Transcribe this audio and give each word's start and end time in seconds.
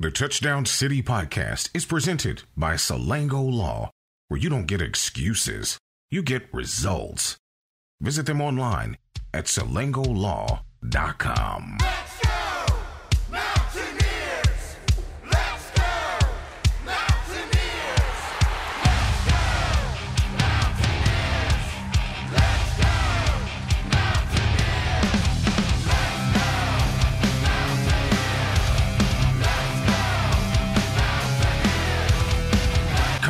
The 0.00 0.10
Touchdown 0.10 0.64
City 0.64 1.02
podcast 1.02 1.68
is 1.74 1.84
presented 1.84 2.44
by 2.56 2.72
Salango 2.72 3.52
Law, 3.52 3.90
where 4.28 4.40
you 4.40 4.48
don't 4.48 4.64
get 4.64 4.80
excuses, 4.80 5.76
you 6.10 6.22
get 6.22 6.48
results. 6.54 7.36
Visit 8.00 8.24
them 8.24 8.40
online 8.40 8.96
at 9.34 9.44
salangolaw.com. 9.44 11.78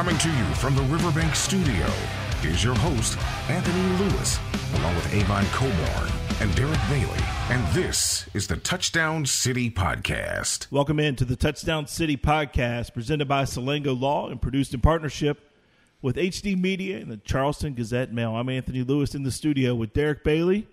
Coming 0.01 0.17
to 0.17 0.31
you 0.31 0.45
from 0.55 0.75
the 0.75 0.83
Riverbank 0.85 1.35
Studio, 1.35 1.87
is 2.43 2.65
your 2.65 2.75
host, 2.75 3.19
Anthony 3.51 3.99
Lewis, 3.99 4.39
along 4.77 4.95
with 4.95 5.13
Avon 5.13 5.45
Cobourne 5.49 6.11
and 6.41 6.55
Derek 6.57 6.81
Bailey. 6.89 7.23
And 7.51 7.67
this 7.75 8.27
is 8.33 8.47
the 8.47 8.57
Touchdown 8.57 9.27
City 9.27 9.71
Podcast. 9.71 10.69
Welcome 10.71 10.99
in 10.99 11.17
to 11.17 11.27
the 11.27 11.37
Touchdown 11.37 11.87
City 11.87 12.17
podcast 12.17 12.95
presented 12.95 13.29
by 13.29 13.43
Salango 13.43 13.95
Law 13.95 14.31
and 14.31 14.41
produced 14.41 14.73
in 14.73 14.81
partnership 14.81 15.53
with 16.01 16.17
HD 16.17 16.59
Media 16.59 16.97
and 16.97 17.11
the 17.11 17.19
Charleston 17.19 17.75
Gazette 17.75 18.11
Mail. 18.11 18.35
I'm 18.35 18.49
Anthony 18.49 18.83
Lewis 18.83 19.15
in 19.15 19.23
the 19.23 19.31
studio 19.31 19.75
with 19.75 19.93
Derek 19.93 20.25
Bailey. 20.25 20.67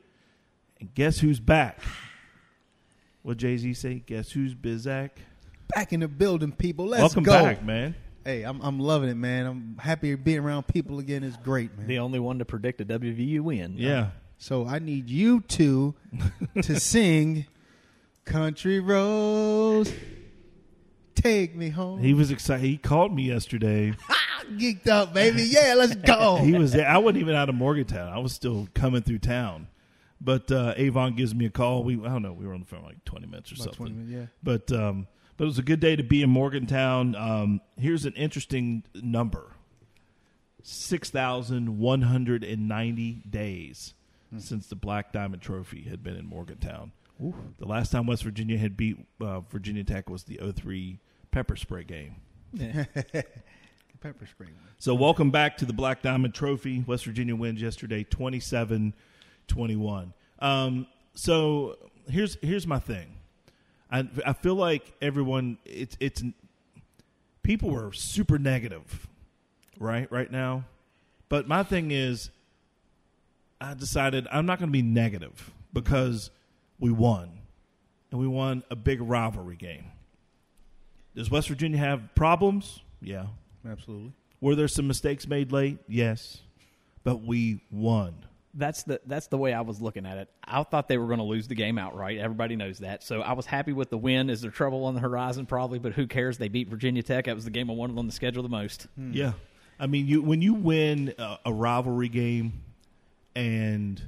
And 0.79 0.93
guess 0.95 1.19
who's 1.19 1.41
back? 1.41 1.81
What 3.23 3.35
Jay 3.35 3.57
Z 3.57 3.73
say? 3.73 3.95
Guess 4.05 4.31
who's 4.31 4.55
Bizak? 4.55 5.09
back 5.75 5.91
in 5.91 5.99
the 5.99 6.07
building, 6.07 6.53
people. 6.53 6.85
Let's 6.85 7.01
Welcome 7.01 7.23
go. 7.23 7.43
back, 7.43 7.61
man. 7.63 7.93
Hey, 8.27 8.43
I'm 8.43 8.59
I'm 8.61 8.77
loving 8.77 9.07
it, 9.07 9.15
man. 9.15 9.45
I'm 9.45 9.77
happy 9.79 10.13
being 10.15 10.39
around 10.39 10.67
people 10.67 10.99
again. 10.99 11.23
It's 11.23 11.37
great, 11.37 11.77
man. 11.77 11.87
the 11.87 11.99
only 11.99 12.19
one 12.19 12.39
to 12.39 12.45
predict 12.45 12.81
a 12.81 12.85
WVU 12.85 13.39
win. 13.39 13.75
Yeah. 13.77 14.09
So 14.37 14.67
I 14.67 14.79
need 14.79 15.09
you 15.09 15.39
two 15.39 15.95
to 16.61 16.77
sing 16.77 17.45
"Country 18.25 18.81
Roads." 18.81 19.93
Take 21.15 21.55
me 21.55 21.69
home. 21.69 21.99
He 22.03 22.13
was 22.13 22.29
excited. 22.29 22.65
He 22.65 22.75
called 22.75 23.15
me 23.15 23.23
yesterday. 23.23 23.93
geeked 24.57 24.89
up, 24.89 25.13
baby. 25.13 25.43
Yeah, 25.43 25.75
let's 25.77 25.95
go. 25.95 26.35
he 26.35 26.51
was 26.51 26.73
there. 26.73 26.85
I 26.85 26.97
wasn't 26.97 27.21
even 27.21 27.33
out 27.33 27.47
of 27.47 27.55
Morgantown. 27.55 28.11
I 28.11 28.19
was 28.19 28.33
still 28.33 28.67
coming 28.73 29.03
through 29.03 29.19
town. 29.19 29.67
But 30.19 30.51
uh, 30.51 30.73
Avon 30.75 31.15
gives 31.15 31.33
me 31.33 31.45
a 31.45 31.49
call. 31.49 31.81
We 31.85 31.93
I 31.93 32.09
don't 32.09 32.23
know. 32.23 32.33
We 32.33 32.45
were 32.45 32.53
on 32.53 32.59
the 32.59 32.65
phone 32.65 32.83
like 32.83 33.05
twenty 33.05 33.27
minutes 33.27 33.53
or 33.53 33.55
About 33.55 33.75
something. 33.75 33.93
20 33.93 33.93
minutes, 33.93 34.11
yeah. 34.11 34.37
But 34.43 34.77
um, 34.77 35.07
but 35.37 35.43
it 35.43 35.47
was 35.47 35.59
a 35.59 35.63
good 35.63 35.79
day 35.79 35.95
to 35.95 36.03
be 36.03 36.21
in 36.23 36.29
Morgantown. 36.29 37.15
Um, 37.15 37.61
here's 37.79 38.05
an 38.05 38.13
interesting 38.13 38.83
number: 38.95 39.51
six 40.63 41.09
thousand 41.09 41.79
one 41.79 42.01
hundred 42.03 42.43
and 42.43 42.67
ninety 42.67 43.23
days 43.29 43.93
Hmm. 44.29 44.39
since 44.39 44.67
the 44.67 44.75
Black 44.75 45.13
Diamond 45.13 45.41
Trophy 45.41 45.83
had 45.83 46.03
been 46.03 46.17
in 46.17 46.25
Morgantown. 46.25 46.91
The 47.57 47.65
last 47.65 47.91
time 47.91 48.05
West 48.07 48.23
Virginia 48.23 48.57
had 48.57 48.75
beat 48.75 48.97
uh, 49.21 49.39
Virginia 49.39 49.83
Tech 49.83 50.07
was 50.09 50.23
the 50.25 50.37
03 50.55 50.99
pepper 51.31 51.55
spray 51.55 51.83
game. 51.83 52.15
Pepper 54.01 54.27
spray. 54.27 54.47
So 54.77 54.93
welcome 54.93 55.31
back 55.31 55.57
to 55.57 55.65
the 55.65 55.73
Black 55.73 56.01
Diamond 56.03 56.33
Trophy. 56.35 56.83
West 56.85 57.05
Virginia 57.05 57.35
wins 57.35 57.59
yesterday 57.61 58.03
27-21. 58.03 58.93
Um, 60.39 60.85
so 61.15 61.77
here's 62.09 62.37
here's 62.41 62.67
my 62.67 62.77
thing. 62.79 63.15
I 63.91 64.07
I 64.25 64.33
feel 64.33 64.55
like 64.55 64.93
everyone 65.01 65.57
it's 65.65 65.97
it's 65.99 66.23
people 67.43 67.69
were 67.69 67.93
super 67.93 68.37
negative 68.37 69.07
right 69.79 70.11
right 70.11 70.31
now. 70.31 70.65
But 71.29 71.47
my 71.47 71.63
thing 71.63 71.91
is 71.91 72.29
I 73.59 73.73
decided 73.73 74.27
I'm 74.31 74.45
not 74.45 74.59
going 74.59 74.69
to 74.69 74.73
be 74.73 74.81
negative 74.81 75.51
because 75.73 76.29
we 76.79 76.91
won. 76.91 77.31
And 78.11 78.19
we 78.21 78.27
won 78.27 78.63
a 78.71 78.75
big 78.75 79.01
rivalry 79.01 79.57
game. 79.57 79.91
Does 81.15 81.29
West 81.29 81.49
Virginia 81.49 81.77
have 81.77 82.15
problems? 82.15 82.81
Yeah. 83.01 83.25
Absolutely. 83.69 84.13
Were 84.39 84.55
there 84.55 84.67
some 84.67 84.87
mistakes 84.87 85.27
made 85.27 85.51
late? 85.51 85.79
Yes. 85.87 86.41
But 87.03 87.23
we 87.23 87.61
won. 87.71 88.15
That's 88.57 88.83
the 88.83 88.99
that's 89.05 89.27
the 89.27 89.37
way 89.37 89.53
I 89.53 89.61
was 89.61 89.81
looking 89.81 90.05
at 90.05 90.17
it. 90.17 90.29
I 90.43 90.63
thought 90.63 90.87
they 90.87 90.97
were 90.97 91.05
going 91.05 91.19
to 91.19 91.23
lose 91.25 91.47
the 91.47 91.55
game 91.55 91.77
outright. 91.77 92.17
Everybody 92.17 92.55
knows 92.55 92.79
that. 92.79 93.03
So 93.03 93.21
I 93.21 93.33
was 93.33 93.45
happy 93.45 93.71
with 93.71 93.91
the 93.91 93.97
win. 93.97 94.29
Is 94.31 94.41
there 94.41 94.49
trouble 94.51 94.83
on 94.85 94.95
the 94.95 94.99
horizon? 94.99 95.45
Probably, 95.45 95.77
but 95.77 95.93
who 95.93 96.07
cares? 96.07 96.39
They 96.39 96.47
beat 96.47 96.67
Virginia 96.67 97.03
Tech. 97.03 97.25
That 97.25 97.35
was 97.35 97.45
the 97.45 97.51
game 97.51 97.69
I 97.69 97.73
wanted 97.73 97.97
on 97.99 98.07
the 98.07 98.11
schedule 98.11 98.41
the 98.43 98.49
most. 98.49 98.87
Hmm. 98.95 99.13
Yeah. 99.13 99.33
I 99.79 99.85
mean, 99.85 100.07
you 100.07 100.23
when 100.23 100.41
you 100.41 100.55
win 100.55 101.13
a, 101.19 101.37
a 101.45 101.53
rivalry 101.53 102.09
game 102.09 102.63
and 103.35 104.01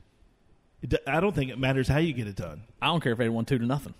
it, 0.81 0.89
d- 0.89 0.97
I 1.05 1.19
don't 1.19 1.35
think 1.35 1.51
it 1.51 1.59
matters 1.59 1.87
how 1.87 1.99
you 1.99 2.13
get 2.13 2.27
it 2.27 2.35
done. 2.35 2.63
I 2.81 2.87
don't 2.87 3.01
care 3.01 3.11
if 3.11 3.17
they 3.19 3.29
won 3.29 3.45
two 3.45 3.59
to 3.59 3.65
nothing. 3.65 3.93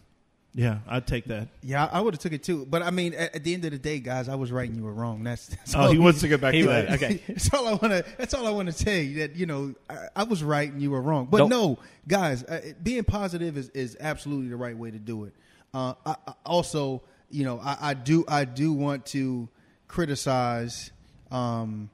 Yeah, 0.59 0.79
I'd 0.89 1.07
take 1.07 1.23
that. 1.25 1.47
Yeah, 1.63 1.87
I 1.89 2.01
would 2.01 2.13
have 2.15 2.19
took 2.21 2.33
it 2.33 2.43
too. 2.43 2.65
But 2.69 2.81
I 2.81 2.91
mean, 2.91 3.13
at, 3.13 3.33
at 3.35 3.43
the 3.45 3.53
end 3.53 3.63
of 3.63 3.71
the 3.71 3.77
day, 3.77 3.99
guys, 3.99 4.27
I 4.27 4.35
was 4.35 4.51
right 4.51 4.67
and 4.67 4.77
you 4.77 4.83
were 4.83 4.91
wrong. 4.93 5.23
That's, 5.23 5.47
that's 5.47 5.73
Oh, 5.73 5.81
all- 5.83 5.91
he 5.91 5.97
wants 5.97 6.19
to 6.19 6.27
get 6.27 6.41
back 6.41 6.53
to 6.53 6.65
that. 6.65 6.89
okay. 6.95 7.23
that's 7.29 7.53
all 7.53 7.65
I 7.65 7.71
want 7.71 7.93
to. 7.93 8.03
That's 8.17 8.33
all 8.33 8.45
I 8.45 8.49
want 8.49 8.69
to 8.69 8.83
tell 8.83 8.93
you. 8.93 9.19
That 9.19 9.37
you 9.37 9.45
know, 9.45 9.73
I, 9.89 10.07
I 10.17 10.23
was 10.23 10.43
right 10.43 10.69
and 10.69 10.81
you 10.81 10.91
were 10.91 11.01
wrong. 11.01 11.27
But 11.31 11.37
Don't- 11.37 11.49
no, 11.49 11.79
guys, 12.09 12.43
uh, 12.43 12.73
being 12.83 13.05
positive 13.05 13.57
is, 13.57 13.69
is 13.69 13.95
absolutely 14.01 14.49
the 14.49 14.57
right 14.57 14.75
way 14.77 14.91
to 14.91 14.99
do 14.99 15.23
it. 15.23 15.33
Uh, 15.73 15.93
I, 16.05 16.15
I 16.27 16.33
also, 16.45 17.03
you 17.29 17.45
know, 17.45 17.59
I, 17.63 17.77
I 17.81 17.93
do 17.93 18.25
I 18.27 18.43
do 18.43 18.73
want 18.73 19.05
to 19.07 19.47
criticize 19.87 20.91
um, 21.31 21.89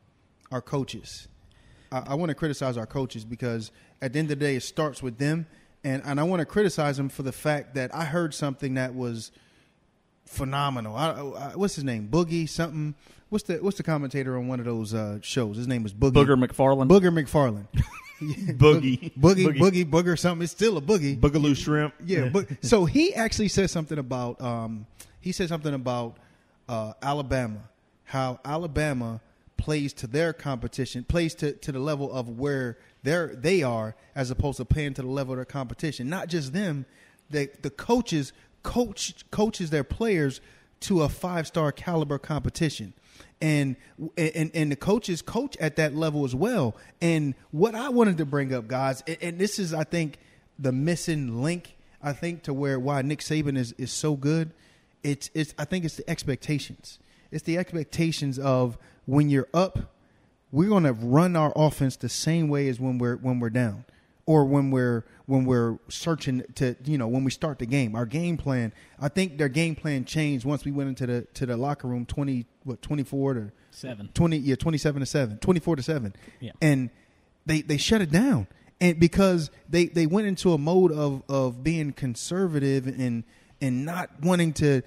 our 0.52 0.62
coaches. 0.62 1.28
I, 1.92 2.03
I 2.08 2.14
want 2.16 2.30
to 2.30 2.36
criticize 2.36 2.78
our 2.78 2.86
coaches 2.86 3.26
because 3.26 3.72
at 4.02 4.14
the 4.14 4.20
end 4.20 4.32
of 4.32 4.40
the 4.40 4.46
day, 4.46 4.56
it 4.56 4.64
starts 4.64 5.03
with 5.03 5.18
them, 5.18 5.46
and 5.85 6.01
and 6.03 6.19
I 6.19 6.23
want 6.23 6.41
to 6.41 6.46
criticize 6.46 6.97
them 6.97 7.09
for 7.09 7.23
the 7.23 7.31
fact 7.31 7.75
that 7.75 7.94
I 7.96 8.03
heard 8.03 8.34
something 8.34 8.73
that 8.73 8.94
was 8.96 9.31
phenomenal. 10.25 10.96
I, 10.96 11.12
I, 11.12 11.56
what's 11.56 11.75
his 11.75 11.84
name? 11.84 12.09
Boogie 12.12 12.50
something. 12.50 12.96
What's 13.29 13.46
the 13.46 13.57
what's 13.57 13.78
the 13.78 13.84
commentator 13.84 14.38
on 14.38 14.47
one 14.47 14.59
of 14.59 14.66
those 14.66 14.94
uh, 14.94 15.19
shows? 15.22 15.57
His 15.57 15.68
name 15.68 15.85
is 15.85 15.94
Boogie. 15.94 16.13
Booger 16.13 16.44
McFarland. 16.44 16.90
Booger 16.90 17.13
McFarland. 17.13 17.68
Boogie. 18.22 19.12
Boogie, 19.13 19.46
Boogie. 19.46 19.57
boogie, 19.57 19.85
booger, 19.85 20.18
something. 20.18 20.44
It's 20.44 20.51
still 20.51 20.78
a 20.78 20.81
boogie. 20.81 21.19
Boogaloo 21.19 21.56
shrimp. 21.56 21.94
Yeah, 22.03 22.29
but 22.34 22.47
so 22.62 22.85
he 22.85 23.13
actually 23.13 23.50
said 23.50 23.69
something 23.69 23.97
about 23.97 24.41
um, 24.41 24.88
he 25.19 25.31
said 25.31 25.50
something 25.50 25.73
about 25.73 26.17
uh, 26.69 26.94
Alabama, 27.02 27.69
how 28.06 28.40
Alabama 28.46 29.19
plays 29.57 29.94
to 29.94 30.07
their 30.07 30.31
competition, 30.31 31.03
plays 31.03 31.35
to, 31.35 31.53
to 31.53 31.72
the 31.72 31.79
level 31.79 32.12
of 32.12 32.29
where 32.29 32.78
they're 33.05 33.35
they 33.35 33.63
are, 33.63 33.95
as 34.13 34.31
opposed 34.31 34.57
to 34.57 34.66
playing 34.66 34.95
to 34.95 35.01
the 35.01 35.07
level 35.07 35.33
of 35.33 35.38
their 35.38 35.45
competition. 35.45 36.09
Not 36.09 36.27
just 36.27 36.53
them, 36.53 36.85
the 37.29 37.49
the 37.61 37.69
coaches 37.69 38.33
coach 38.63 39.13
coaches 39.31 39.69
their 39.69 39.83
players 39.83 40.41
to 40.81 41.03
a 41.03 41.09
five 41.09 41.47
star 41.47 41.71
caliber 41.71 42.17
competition. 42.17 42.93
And, 43.41 43.75
and 44.17 44.49
and 44.53 44.71
the 44.71 44.75
coaches 44.75 45.21
coach 45.21 45.57
at 45.57 45.75
that 45.75 45.93
level 45.93 46.25
as 46.25 46.33
well. 46.33 46.75
And 47.01 47.35
what 47.51 47.75
I 47.75 47.89
wanted 47.89 48.17
to 48.17 48.25
bring 48.25 48.53
up, 48.53 48.67
guys, 48.67 49.03
and, 49.07 49.17
and 49.22 49.39
this 49.39 49.59
is, 49.59 49.73
I 49.73 49.83
think, 49.83 50.19
the 50.57 50.72
missing 50.72 51.43
link. 51.43 51.75
I 52.01 52.13
think 52.13 52.43
to 52.43 52.53
where 52.53 52.79
why 52.79 53.01
Nick 53.01 53.19
Saban 53.19 53.57
is, 53.57 53.73
is 53.73 53.91
so 53.91 54.16
good. 54.16 54.51
It's 55.03 55.29
it's 55.33 55.53
I 55.57 55.66
think 55.66 55.85
it's 55.85 55.97
the 55.97 56.09
expectations. 56.09 56.99
It's 57.31 57.43
the 57.43 57.57
expectations 57.57 58.39
of 58.39 58.77
when 59.05 59.29
you're 59.29 59.49
up, 59.53 59.79
we're 60.51 60.69
going 60.69 60.83
to 60.83 60.94
run 60.94 61.35
our 61.35 61.51
offense 61.56 61.95
the 61.97 62.09
same 62.09 62.47
way 62.50 62.67
as 62.69 62.79
when 62.79 62.97
we're 62.97 63.16
when 63.17 63.39
we're 63.39 63.50
down, 63.50 63.85
or 64.25 64.45
when 64.45 64.72
we're 64.72 65.03
when 65.25 65.45
we're 65.45 65.78
searching 65.89 66.44
to 66.56 66.75
you 66.85 66.97
know 66.97 67.07
when 67.07 67.23
we 67.23 67.31
start 67.31 67.59
the 67.59 67.66
game. 67.66 67.95
Our 67.95 68.06
game 68.06 68.38
plan. 68.38 68.73
I 69.00 69.07
think 69.09 69.38
their 69.38 69.50
game 69.50 69.75
plan 69.75 70.05
changed 70.05 70.45
once 70.45 70.63
we 70.66 70.72
went 70.72 70.89
into 70.89 71.05
the 71.07 71.22
to 71.35 71.45
the 71.45 71.57
locker 71.57 71.87
room 71.87 72.05
twenty 72.05 72.46
what 72.64 72.81
twenty 72.81 73.03
four 73.03 73.34
to 73.34 73.52
Seven. 73.72 74.09
20 74.14 74.37
yeah 74.37 74.55
27 74.55 75.02
to 75.02 75.05
7 75.05 75.37
24 75.40 75.75
to 75.75 75.84
7 75.84 76.14
Yeah. 76.40 76.52
and 76.61 76.90
they 77.46 77.59
they 77.61 77.75
shut 77.75 77.99
it 77.99 78.09
down 78.09 78.47
and 78.79 78.97
because 78.97 79.52
they 79.67 79.87
they 79.87 80.05
went 80.05 80.28
into 80.28 80.53
a 80.53 80.58
mode 80.58 80.93
of 80.93 81.23
of 81.28 81.61
being 81.61 81.91
conservative 81.91 82.87
and 82.87 83.25
and 83.59 83.85
not 83.85 84.11
wanting 84.23 84.53
to 84.53 84.81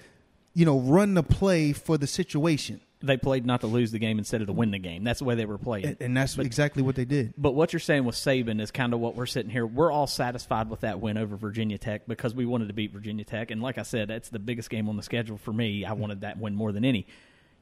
you 0.55 0.65
know 0.65 0.81
run 0.81 1.12
the 1.12 1.23
play 1.23 1.75
for 1.75 1.99
the 1.99 2.06
situation 2.06 2.81
They 3.00 3.17
played 3.17 3.47
not 3.47 3.61
to 3.61 3.69
lose 3.69 3.93
the 3.93 3.99
game 3.99 4.19
instead 4.19 4.41
of 4.41 4.49
to 4.49 4.53
win 4.53 4.73
the 4.73 4.79
game. 4.79 5.05
That's 5.05 5.21
the 5.21 5.25
way 5.25 5.37
they 5.37 5.45
were 5.45 5.59
playing. 5.59 5.87
and, 5.87 5.97
and 6.00 6.17
that's 6.17 6.37
exactly 6.37 6.83
what 6.83 6.97
they 6.97 7.05
did 7.05 7.33
But 7.39 7.53
what 7.53 7.73
you're 7.73 7.79
saying 7.81 8.05
with 8.05 8.17
Saban 8.17 8.61
is 8.61 8.71
kind 8.73 8.93
of 8.93 8.99
what 9.00 9.15
we're 9.15 9.27
sitting 9.27 9.50
here. 9.50 9.67
We're 9.67 9.93
all 9.93 10.09
satisfied 10.09 10.69
with 10.69 10.81
that 10.81 11.00
win 11.00 11.17
over 11.17 11.37
Virginia 11.37 11.79
Tech 11.79 12.09
because 12.09 12.35
we 12.35 12.45
wanted 12.45 12.69
to 12.69 12.75
beat 12.75 12.93
Virginia 12.93 13.25
Tech. 13.25 13.50
And 13.53 13.62
like 13.62 13.79
I 13.79 13.83
said, 13.83 14.09
that's 14.09 14.31
the 14.31 14.41
biggest 14.41 14.69
game 14.69 14.89
on 14.89 14.97
the 14.97 15.03
schedule 15.03 15.39
for 15.39 15.53
me. 15.53 15.85
I 15.85 15.93
wanted 15.93 16.23
that 16.23 16.39
win 16.39 16.55
more 16.55 16.73
than 16.73 16.85
any. 16.85 17.06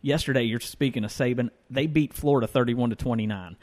Yesterday, 0.01 0.43
you're 0.45 0.61
speaking 0.61 1.05
of 1.05 1.11
Saban. 1.11 1.51
They 1.69 1.87
beat 1.87 2.15
Florida 2.15 2.47
31 2.47 2.91
to 2.91 2.97
29. 2.97 3.57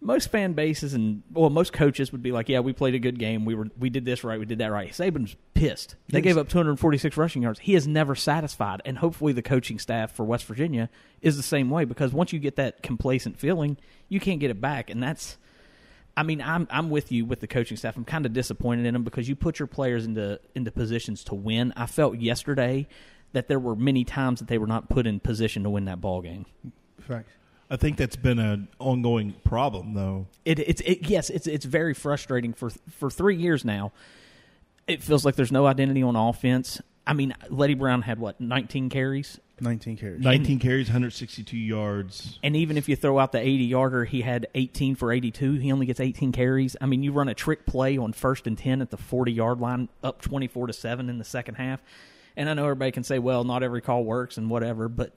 Most 0.00 0.30
fan 0.30 0.52
bases 0.52 0.94
and 0.94 1.22
well, 1.32 1.50
most 1.50 1.72
coaches 1.72 2.12
would 2.12 2.22
be 2.22 2.30
like, 2.30 2.48
"Yeah, 2.48 2.60
we 2.60 2.72
played 2.72 2.94
a 2.94 2.98
good 2.98 3.18
game. 3.18 3.44
We 3.44 3.54
were 3.54 3.68
we 3.78 3.90
did 3.90 4.04
this 4.04 4.22
right. 4.22 4.38
We 4.38 4.46
did 4.46 4.58
that 4.58 4.70
right." 4.70 4.90
Saban's 4.92 5.36
pissed. 5.54 5.96
They 6.08 6.20
gave 6.20 6.38
up 6.38 6.48
246 6.48 7.16
rushing 7.16 7.42
yards. 7.42 7.60
He 7.60 7.74
is 7.74 7.86
never 7.88 8.14
satisfied, 8.14 8.80
and 8.84 8.98
hopefully, 8.98 9.32
the 9.32 9.42
coaching 9.42 9.78
staff 9.78 10.12
for 10.14 10.24
West 10.24 10.44
Virginia 10.44 10.88
is 11.20 11.36
the 11.36 11.42
same 11.42 11.68
way 11.68 11.84
because 11.84 12.12
once 12.12 12.32
you 12.32 12.38
get 12.38 12.56
that 12.56 12.82
complacent 12.82 13.38
feeling, 13.38 13.76
you 14.08 14.20
can't 14.20 14.40
get 14.40 14.50
it 14.50 14.60
back, 14.60 14.90
and 14.90 15.02
that's. 15.02 15.36
I 16.16 16.24
mean, 16.24 16.40
I'm 16.40 16.66
I'm 16.70 16.90
with 16.90 17.12
you 17.12 17.24
with 17.24 17.40
the 17.40 17.46
coaching 17.46 17.76
staff. 17.76 17.96
I'm 17.96 18.04
kind 18.04 18.26
of 18.26 18.32
disappointed 18.32 18.86
in 18.86 18.92
them 18.92 19.04
because 19.04 19.28
you 19.28 19.36
put 19.36 19.58
your 19.58 19.68
players 19.68 20.04
into 20.04 20.40
into 20.54 20.70
positions 20.70 21.22
to 21.24 21.34
win. 21.34 21.72
I 21.76 21.86
felt 21.86 22.18
yesterday 22.18 22.88
that 23.32 23.48
there 23.48 23.58
were 23.58 23.76
many 23.76 24.04
times 24.04 24.40
that 24.40 24.48
they 24.48 24.58
were 24.58 24.66
not 24.66 24.88
put 24.88 25.06
in 25.06 25.20
position 25.20 25.62
to 25.64 25.70
win 25.70 25.84
that 25.84 26.00
ball 26.00 26.22
game. 26.22 26.46
Facts. 27.00 27.30
I 27.70 27.76
think 27.76 27.96
that's 27.96 28.16
been 28.16 28.38
an 28.38 28.68
ongoing 28.78 29.34
problem, 29.44 29.94
though. 29.94 30.26
It, 30.44 30.58
it's 30.58 30.80
it, 30.82 31.08
yes, 31.08 31.28
it's 31.30 31.46
it's 31.46 31.66
very 31.66 31.94
frustrating 31.94 32.52
for 32.54 32.70
for 32.90 33.10
three 33.10 33.36
years 33.36 33.64
now. 33.64 33.92
It 34.86 35.02
feels 35.02 35.24
like 35.24 35.34
there's 35.34 35.52
no 35.52 35.66
identity 35.66 36.02
on 36.02 36.16
offense. 36.16 36.80
I 37.06 37.12
mean, 37.12 37.34
Leddie 37.50 37.74
Brown 37.74 38.02
had 38.02 38.18
what 38.18 38.40
19 38.40 38.88
carries, 38.88 39.38
19 39.60 39.96
carries. 39.96 40.22
19 40.22 40.58
carries, 40.58 40.88
162 40.88 41.56
yards. 41.56 42.38
and 42.42 42.56
even 42.56 42.76
if 42.76 42.88
you 42.88 42.96
throw 42.96 43.18
out 43.18 43.32
the 43.32 43.40
80 43.40 43.64
yarder, 43.64 44.04
he 44.04 44.22
had 44.22 44.46
18 44.54 44.94
for 44.94 45.12
82. 45.12 45.54
He 45.54 45.72
only 45.72 45.86
gets 45.86 46.00
18 46.00 46.32
carries. 46.32 46.76
I 46.80 46.86
mean, 46.86 47.02
you 47.02 47.12
run 47.12 47.28
a 47.28 47.34
trick 47.34 47.66
play 47.66 47.98
on 47.98 48.12
first 48.12 48.46
and 48.46 48.56
10 48.56 48.82
at 48.82 48.90
the 48.90 48.96
40 48.96 49.32
yard 49.32 49.60
line, 49.60 49.88
up 50.02 50.22
24 50.22 50.68
to 50.68 50.72
seven 50.72 51.08
in 51.08 51.18
the 51.18 51.24
second 51.24 51.56
half. 51.56 51.82
And 52.36 52.48
I 52.48 52.54
know 52.54 52.64
everybody 52.64 52.92
can 52.92 53.04
say, 53.04 53.18
well, 53.18 53.44
not 53.44 53.62
every 53.62 53.80
call 53.80 54.04
works 54.04 54.36
and 54.38 54.48
whatever, 54.48 54.88
but 54.88 55.12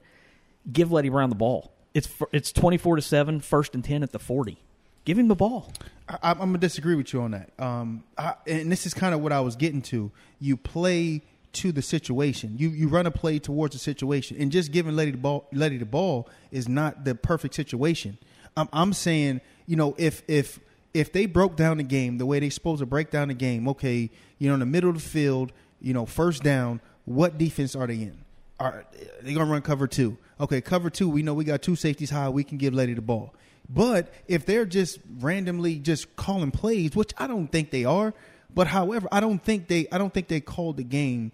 give 0.72 0.92
Leddie 0.92 1.10
Brown 1.10 1.30
the 1.30 1.36
ball. 1.36 1.72
It's 1.94 2.10
it's 2.32 2.52
24 2.52 2.98
to 2.98 3.02
seven, 3.02 3.40
first 3.40 3.76
and 3.76 3.84
10 3.84 4.04
at 4.04 4.12
the 4.12 4.20
40. 4.20 4.58
Give 5.04 5.18
him 5.18 5.28
the 5.28 5.36
ball. 5.36 5.72
I, 6.08 6.32
I'm 6.32 6.38
going 6.38 6.54
to 6.54 6.60
disagree 6.60 6.96
with 6.96 7.12
you 7.12 7.22
on 7.22 7.32
that. 7.32 7.52
Um, 7.58 8.04
I, 8.18 8.36
and 8.46 8.72
this 8.72 8.86
is 8.86 8.94
kind 8.94 9.16
of 9.16 9.22
what 9.22 9.32
I 9.32 9.40
was 9.42 9.56
getting 9.56 9.82
to. 9.84 10.12
You 10.40 10.58
play 10.58 11.24
to 11.54 11.72
the 11.72 11.82
situation. 11.82 12.56
You 12.58 12.70
you 12.70 12.88
run 12.88 13.06
a 13.06 13.12
play 13.12 13.40
towards 13.40 13.74
the 13.74 13.80
situation, 13.80 14.38
and 14.40 14.52
just 14.52 14.72
giving 14.72 14.96
Leddie 14.96 15.12
the 15.12 15.18
ball, 15.18 15.48
Leddie 15.52 15.78
the 15.78 15.86
ball 15.86 16.30
is 16.52 16.70
not 16.70 17.04
the 17.04 17.16
perfect 17.16 17.56
situation. 17.56 18.18
I'm, 18.56 18.70
I'm 18.72 18.94
saying, 18.94 19.42
you 19.66 19.76
know, 19.76 19.96
if 19.98 20.24
if 20.28 20.60
if 20.94 21.12
they 21.12 21.26
broke 21.26 21.56
down 21.56 21.78
the 21.78 21.84
game 21.84 22.18
the 22.18 22.26
way 22.26 22.40
they're 22.40 22.52
supposed 22.52 22.80
to 22.80 22.86
break 22.86 23.12
down 23.12 23.30
the 23.30 23.34
game, 23.34 23.68
okay, 23.70 24.10
you 24.38 24.48
know, 24.48 24.54
in 24.54 24.60
the 24.60 24.66
middle 24.66 24.90
of 24.90 24.96
the 24.96 25.02
field, 25.02 25.52
you 25.82 25.94
know, 25.94 26.06
first 26.06 26.44
down, 26.44 26.80
what 27.06 27.38
defense 27.38 27.76
are 27.76 27.88
they 27.88 27.96
in? 27.96 28.18
Are 28.62 28.86
they 29.24 29.34
gonna 29.34 29.52
run 29.52 29.64
cover 29.64 29.88
two? 29.88 30.18
Okay, 30.40 30.62
cover 30.62 30.92
two. 30.92 31.10
We 31.10 31.24
know 31.24 31.34
we 31.34 31.44
got 31.44 31.64
two 31.64 31.76
safeties 31.76 32.12
high. 32.12 32.30
We 32.30 32.44
can 32.44 32.60
give 32.60 32.76
Leddie 32.76 32.94
the 32.94 33.02
ball. 33.02 33.34
But 33.68 34.14
if 34.28 34.46
they're 34.46 34.66
just 34.66 35.00
randomly 35.20 35.80
just 35.80 36.16
calling 36.16 36.52
plays, 36.52 36.96
which 36.96 37.12
I 37.18 37.26
don't 37.26 37.48
think 37.48 37.72
they 37.72 37.86
are, 37.86 38.14
but 38.54 38.68
however, 38.68 39.08
I 39.12 39.20
don't 39.20 39.44
think 39.44 39.68
they 39.68 39.88
I 39.92 39.98
don't 39.98 40.14
think 40.14 40.28
they 40.28 40.42
called 40.42 40.78
the 40.78 40.84
game 40.84 41.32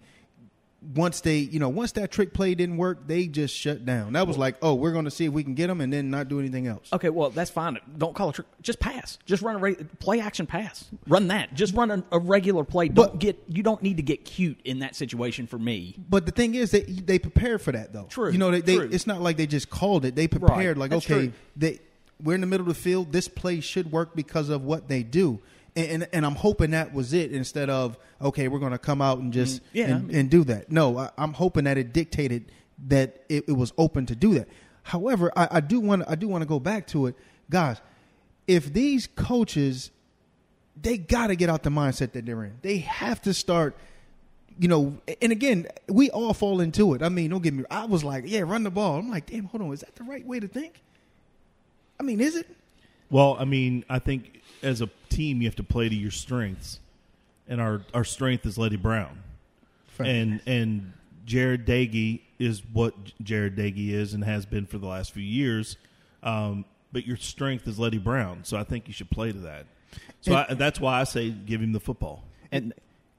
once 0.95 1.21
they 1.21 1.37
you 1.39 1.59
know 1.59 1.69
once 1.69 1.93
that 1.93 2.11
trick 2.11 2.33
play 2.33 2.53
didn't 2.53 2.77
work, 2.77 3.07
they 3.07 3.25
just 3.27 3.55
shut 3.55 3.83
down. 3.85 4.13
That 4.13 4.27
was 4.27 4.37
like, 4.37 4.57
oh, 4.61 4.75
we're 4.75 4.91
going 4.91 5.05
to 5.05 5.11
see 5.11 5.25
if 5.25 5.33
we 5.33 5.43
can 5.43 5.55
get 5.55 5.67
them 5.67 5.81
and 5.81 5.91
then 5.91 6.09
not 6.11 6.27
do 6.27 6.39
anything 6.39 6.67
else. 6.67 6.89
Okay, 6.93 7.09
well 7.09 7.29
that's 7.31 7.49
fine. 7.49 7.79
Don't 7.97 8.15
call 8.15 8.29
a 8.29 8.33
trick. 8.33 8.47
Just 8.61 8.79
pass. 8.79 9.17
Just 9.25 9.41
run 9.41 9.55
a 9.55 9.59
re- 9.59 9.75
play 9.99 10.19
action 10.19 10.45
pass. 10.45 10.85
Run 11.07 11.29
that. 11.29 11.53
Just 11.55 11.73
run 11.73 11.89
a, 11.91 12.03
a 12.11 12.19
regular 12.19 12.63
play. 12.63 12.89
Don't 12.89 13.11
But- 13.13 13.19
get. 13.19 13.43
You 13.47 13.63
don't 13.63 13.81
need 13.81 13.97
to 13.97 14.03
get 14.03 14.23
cute 14.23 14.59
in 14.65 14.79
that 14.79 14.95
situation 14.95 15.47
for 15.47 15.57
me. 15.57 15.95
But 16.09 16.25
the 16.25 16.31
thing 16.31 16.53
is, 16.55 16.71
they 16.71 16.81
they 16.81 17.17
prepared 17.17 17.61
for 17.61 17.71
that 17.71 17.91
though. 17.91 18.05
True, 18.09 18.31
You 18.31 18.37
know, 18.37 18.51
they, 18.51 18.61
they 18.61 18.75
it's 18.75 19.07
not 19.07 19.21
like 19.21 19.37
they 19.37 19.47
just 19.47 19.69
called 19.69 20.05
it. 20.05 20.15
They 20.15 20.27
prepared. 20.27 20.77
Right, 20.77 20.77
Like, 20.77 20.89
that's 20.91 21.05
okay, 21.05 21.27
true. 21.27 21.33
they 21.55 21.79
we're 22.23 22.35
in 22.35 22.41
the 22.41 22.47
middle 22.47 22.67
of 22.67 22.75
the 22.75 22.79
field. 22.81 23.11
This 23.11 23.27
play 23.27 23.59
should 23.61 23.91
work 23.91 24.15
because 24.15 24.49
of 24.49 24.63
what 24.63 24.87
they 24.87 25.03
do. 25.03 25.39
And, 25.77 26.03
and, 26.03 26.07
and 26.11 26.25
I'm 26.25 26.35
hoping 26.35 26.71
that 26.71 26.93
was 26.93 27.13
it 27.13 27.31
instead 27.31 27.69
of 27.69 27.97
okay, 28.21 28.47
we're 28.47 28.59
going 28.59 28.71
to 28.71 28.77
come 28.77 29.01
out 29.01 29.19
and 29.19 29.31
just 29.31 29.61
Mm, 29.61 29.67
yeah, 29.73 29.85
and, 29.85 30.11
and 30.11 30.29
do 30.29 30.43
that. 30.45 30.71
No, 30.71 30.97
I, 30.97 31.11
I'm 31.17 31.33
hoping 31.33 31.65
that 31.65 31.77
it 31.77 31.93
dictated 31.93 32.51
that 32.87 33.23
it, 33.29 33.45
it 33.47 33.53
was 33.53 33.71
open 33.77 34.05
to 34.07 34.15
do 34.15 34.33
that. 34.35 34.47
However, 34.83 35.31
I, 35.35 35.47
I 35.51 35.59
do 35.59 35.79
want 35.79 36.03
I 36.07 36.15
do 36.15 36.27
want 36.27 36.41
to 36.41 36.47
go 36.47 36.59
back 36.59 36.87
to 36.87 37.07
it, 37.07 37.15
guys. 37.49 37.79
If 38.47 38.73
these 38.73 39.07
coaches, 39.07 39.91
they 40.81 40.97
got 40.97 41.27
to 41.27 41.35
get 41.35 41.49
out 41.49 41.63
the 41.63 41.69
mindset 41.69 42.13
that 42.13 42.25
they're 42.25 42.43
in. 42.43 42.57
They 42.61 42.79
have 42.79 43.21
to 43.23 43.33
start 43.33 43.75
you 44.59 44.67
know, 44.67 44.97
and 45.21 45.31
again, 45.31 45.67
we 45.87 46.09
all 46.09 46.33
fall 46.33 46.61
into 46.61 46.93
it. 46.95 47.03
I 47.03 47.09
mean, 47.09 47.29
don't 47.29 47.43
get 47.43 47.53
me. 47.53 47.63
I 47.69 47.85
was 47.85 48.03
like, 48.03 48.23
yeah, 48.25 48.41
run 48.41 48.63
the 48.63 48.71
ball. 48.71 48.97
I'm 48.97 49.09
like, 49.09 49.27
damn, 49.27 49.45
hold 49.45 49.61
on, 49.61 49.71
is 49.71 49.81
that 49.81 49.95
the 49.95 50.03
right 50.03 50.25
way 50.25 50.39
to 50.39 50.47
think? 50.47 50.81
I 51.99 52.03
mean, 52.03 52.19
is 52.19 52.35
it? 52.35 52.47
Well, 53.09 53.37
I 53.39 53.45
mean, 53.45 53.85
I 53.89 53.99
think 53.99 54.41
as 54.63 54.81
a 54.81 54.89
team, 55.09 55.41
you 55.41 55.47
have 55.47 55.55
to 55.55 55.63
play 55.63 55.89
to 55.89 55.95
your 55.95 56.11
strengths, 56.11 56.79
and 57.47 57.61
our 57.61 57.81
our 57.93 58.03
strength 58.03 58.45
is 58.45 58.57
Leddie 58.57 58.77
Brown, 58.77 59.23
and 59.99 60.41
and 60.45 60.93
Jarret 61.25 61.65
Doege 61.65 62.21
is 62.39 62.61
what 62.71 62.93
Jarret 63.23 63.55
Doege 63.55 63.91
is 63.91 64.13
and 64.13 64.23
has 64.23 64.45
been 64.45 64.65
for 64.65 64.77
the 64.77 64.87
last 64.87 65.11
few 65.11 65.23
years. 65.23 65.77
Um, 66.23 66.65
but 66.91 67.05
your 67.05 67.17
strength 67.17 67.67
is 67.67 67.77
Leddie 67.77 67.97
Brown, 67.97 68.43
so 68.43 68.57
I 68.57 68.63
think 68.63 68.87
you 68.87 68.93
should 68.93 69.09
play 69.09 69.31
to 69.31 69.39
that. 69.39 69.65
So 70.21 70.35
I, 70.35 70.53
that's 70.53 70.79
why 70.79 70.99
I 70.99 71.03
say 71.03 71.29
give 71.29 71.61
him 71.61 71.73
the 71.73 71.79
football. 71.79 72.23
And 72.51 72.73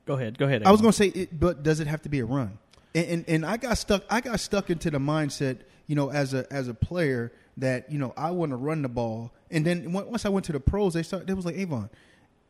go 0.06 0.14
ahead. 0.14 0.38
Go 0.38 0.46
ahead. 0.46 0.64
I 0.64 0.72
was 0.72 0.80
going 0.80 0.92
to 0.92 0.96
say, 0.96 1.08
it, 1.08 1.38
but 1.38 1.62
does 1.62 1.80
it 1.80 1.86
have 1.86 2.02
to 2.02 2.08
be 2.08 2.20
a 2.20 2.24
run? 2.24 2.58
And, 2.94 3.06
and 3.06 3.24
and 3.28 3.46
I 3.46 3.56
got 3.56 3.78
stuck. 3.78 4.04
I 4.10 4.20
got 4.20 4.40
stuck 4.40 4.70
into 4.70 4.90
the 4.90 4.98
mindset, 4.98 5.58
you 5.86 5.94
know, 5.94 6.10
as 6.10 6.34
a 6.34 6.50
as 6.52 6.68
a 6.68 6.74
player 6.74 7.32
that 7.58 7.90
you 7.92 7.98
know 7.98 8.14
I 8.16 8.30
want 8.30 8.50
to 8.50 8.56
run 8.56 8.82
the 8.82 8.88
ball. 8.88 9.32
And 9.50 9.64
then 9.64 9.92
once 9.92 10.26
I 10.26 10.28
went 10.28 10.46
to 10.46 10.52
the 10.52 10.60
pros, 10.60 10.94
they 10.94 11.02
started. 11.02 11.28
They 11.28 11.34
was 11.34 11.46
like, 11.46 11.56
Avon, 11.56 11.90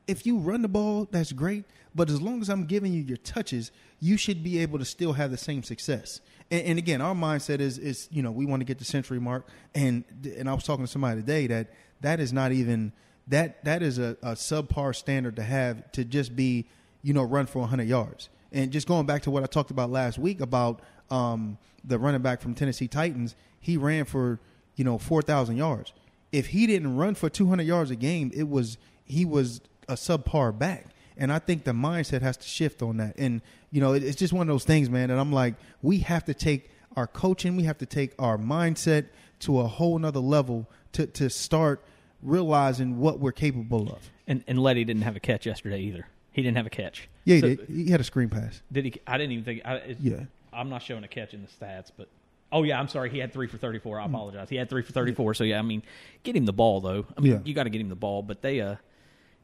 if 0.06 0.26
you 0.26 0.38
run 0.38 0.62
the 0.62 0.68
ball, 0.68 1.06
that's 1.10 1.32
great. 1.32 1.64
But 1.94 2.10
as 2.10 2.20
long 2.20 2.40
as 2.40 2.48
I'm 2.48 2.64
giving 2.64 2.92
you 2.92 3.02
your 3.02 3.16
touches, 3.18 3.70
you 4.00 4.16
should 4.16 4.42
be 4.42 4.58
able 4.58 4.78
to 4.78 4.84
still 4.84 5.12
have 5.12 5.30
the 5.30 5.36
same 5.36 5.62
success. 5.62 6.20
And, 6.50 6.62
and 6.62 6.78
again, 6.78 7.00
our 7.00 7.14
mindset 7.14 7.60
is 7.60 7.78
is 7.78 8.08
you 8.10 8.22
know 8.22 8.30
we 8.30 8.46
want 8.46 8.60
to 8.60 8.64
get 8.64 8.78
the 8.78 8.84
century 8.84 9.20
mark. 9.20 9.46
And 9.74 10.04
and 10.24 10.48
I 10.48 10.54
was 10.54 10.64
talking 10.64 10.84
to 10.84 10.90
somebody 10.90 11.20
today 11.20 11.46
that 11.48 11.68
that 12.00 12.20
is 12.20 12.32
not 12.32 12.52
even 12.52 12.92
that 13.28 13.64
that 13.64 13.82
is 13.82 13.98
a, 13.98 14.16
a 14.22 14.32
subpar 14.32 14.94
standard 14.94 15.36
to 15.36 15.42
have 15.42 15.90
to 15.92 16.04
just 16.04 16.34
be 16.34 16.66
you 17.02 17.12
know 17.12 17.22
run 17.22 17.46
for 17.46 17.60
100 17.60 17.86
yards. 17.86 18.28
And 18.50 18.70
just 18.70 18.88
going 18.88 19.06
back 19.06 19.22
to 19.22 19.30
what 19.30 19.42
I 19.42 19.46
talked 19.46 19.70
about 19.70 19.90
last 19.90 20.18
week 20.18 20.40
about 20.40 20.80
um, 21.10 21.58
the 21.84 21.98
running 21.98 22.22
back 22.22 22.40
from 22.40 22.54
Tennessee 22.54 22.88
Titans, 22.88 23.36
he 23.60 23.76
ran 23.76 24.04
for 24.04 24.40
you 24.76 24.84
know 24.84 24.98
4,000 24.98 25.56
yards. 25.56 25.92
If 26.32 26.48
he 26.48 26.66
didn't 26.66 26.96
run 26.96 27.14
for 27.14 27.28
200 27.30 27.62
yards 27.66 27.90
a 27.90 27.96
game, 27.96 28.30
it 28.34 28.48
was 28.48 28.78
he 29.04 29.24
was 29.24 29.60
a 29.88 29.94
subpar 29.94 30.56
back. 30.58 30.86
And 31.16 31.32
I 31.32 31.38
think 31.40 31.64
the 31.64 31.72
mindset 31.72 32.22
has 32.22 32.36
to 32.36 32.46
shift 32.46 32.80
on 32.82 32.98
that. 32.98 33.16
And 33.18 33.40
you 33.72 33.80
know, 33.80 33.92
it, 33.94 34.02
it's 34.04 34.16
just 34.16 34.32
one 34.32 34.48
of 34.48 34.52
those 34.54 34.64
things, 34.64 34.88
man. 34.90 35.10
And 35.10 35.18
I'm 35.18 35.32
like, 35.32 35.54
we 35.82 35.98
have 36.00 36.24
to 36.26 36.34
take 36.34 36.70
our 36.96 37.06
coaching, 37.06 37.56
we 37.56 37.64
have 37.64 37.78
to 37.78 37.86
take 37.86 38.12
our 38.18 38.36
mindset 38.38 39.06
to 39.40 39.60
a 39.60 39.66
whole 39.66 39.98
nother 39.98 40.20
level 40.20 40.68
to 40.92 41.06
to 41.06 41.28
start 41.30 41.82
realizing 42.22 42.98
what 42.98 43.18
we're 43.20 43.32
capable 43.32 43.88
of. 43.90 44.10
And 44.26 44.44
and 44.46 44.58
Leddie 44.60 44.84
didn't 44.84 45.02
have 45.02 45.16
a 45.16 45.20
catch 45.20 45.46
yesterday 45.46 45.80
either. 45.80 46.06
He 46.32 46.42
didn't 46.42 46.56
have 46.56 46.66
a 46.66 46.70
catch. 46.70 47.08
Yeah, 47.24 47.34
he 47.36 47.40
So- 47.40 47.48
did. 47.56 47.68
He 47.68 47.90
had 47.90 48.00
a 48.00 48.04
screen 48.04 48.28
pass. 48.28 48.62
Did 48.70 48.84
he? 48.84 48.94
I 49.06 49.16
didn't 49.18 49.32
even 49.32 49.44
think. 49.44 49.62
I, 49.64 49.74
it, 49.76 49.96
Yeah. 50.00 50.24
I'm 50.52 50.68
not 50.70 50.82
showing 50.82 51.04
a 51.04 51.08
catch 51.08 51.34
in 51.34 51.42
the 51.42 51.48
stats, 51.48 51.90
but 51.96 52.08
oh 52.52 52.62
yeah, 52.62 52.78
I'm 52.78 52.88
sorry. 52.88 53.10
He 53.10 53.18
had 53.18 53.32
three 53.32 53.46
for 53.46 53.58
34. 53.58 53.96
Hmm. 53.98 54.02
I 54.02 54.06
apologize. 54.06 54.48
He 54.48 54.56
had 54.56 54.68
three 54.70 54.82
for 54.82 54.92
34. 54.92 55.34
So 55.34 55.44
yeah, 55.44 55.58
I 55.58 55.62
mean, 55.62 55.82
get 56.22 56.36
him 56.36 56.46
the 56.46 56.52
ball 56.52 56.80
though. 56.80 57.06
I 57.16 57.20
mean, 57.20 57.32
Yeah. 57.32 57.38
you 57.44 57.54
got 57.54 57.64
to 57.64 57.70
get 57.70 57.80
him 57.80 57.88
the 57.88 57.94
ball. 57.96 58.22
But 58.22 58.42
they, 58.42 58.60
uh, 58.60 58.76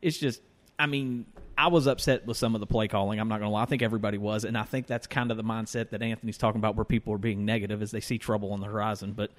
it's 0.03 0.19
just. 0.19 0.41
I 0.77 0.87
mean, 0.87 1.27
I 1.57 1.69
was 1.69 1.87
upset 1.87 2.27
with 2.27 2.37
some 2.37 2.57
of 2.57 2.61
the 2.61 2.67
play 2.67 2.89
calling. 2.89 3.21
I'm 3.21 3.29
not 3.29 3.39
going 3.39 3.49
to 3.49 3.53
lie. 3.53 3.63
I 3.63 3.67
think 3.67 3.81
everybody 3.83 4.19
was, 4.19 4.45
and 4.45 4.59
I 4.59 4.65
think 4.65 4.89
that's 4.89 5.07
kind 5.07 5.31
of 5.31 5.37
the 5.37 5.45
mindset 5.45 5.91
that 5.91 6.03
Anthony's 6.03 6.37
talking 6.37 6.59
about, 6.59 6.75
where 6.75 6.85
people 6.85 7.15
are 7.15 7.19
being 7.19 7.45
negative 7.45 7.81
as 7.81 7.93
they 7.93 8.01
see 8.01 8.19
trouble 8.19 8.53
on 8.53 8.59
the 8.61 8.67
horizon. 8.67 9.13
But 9.13 9.31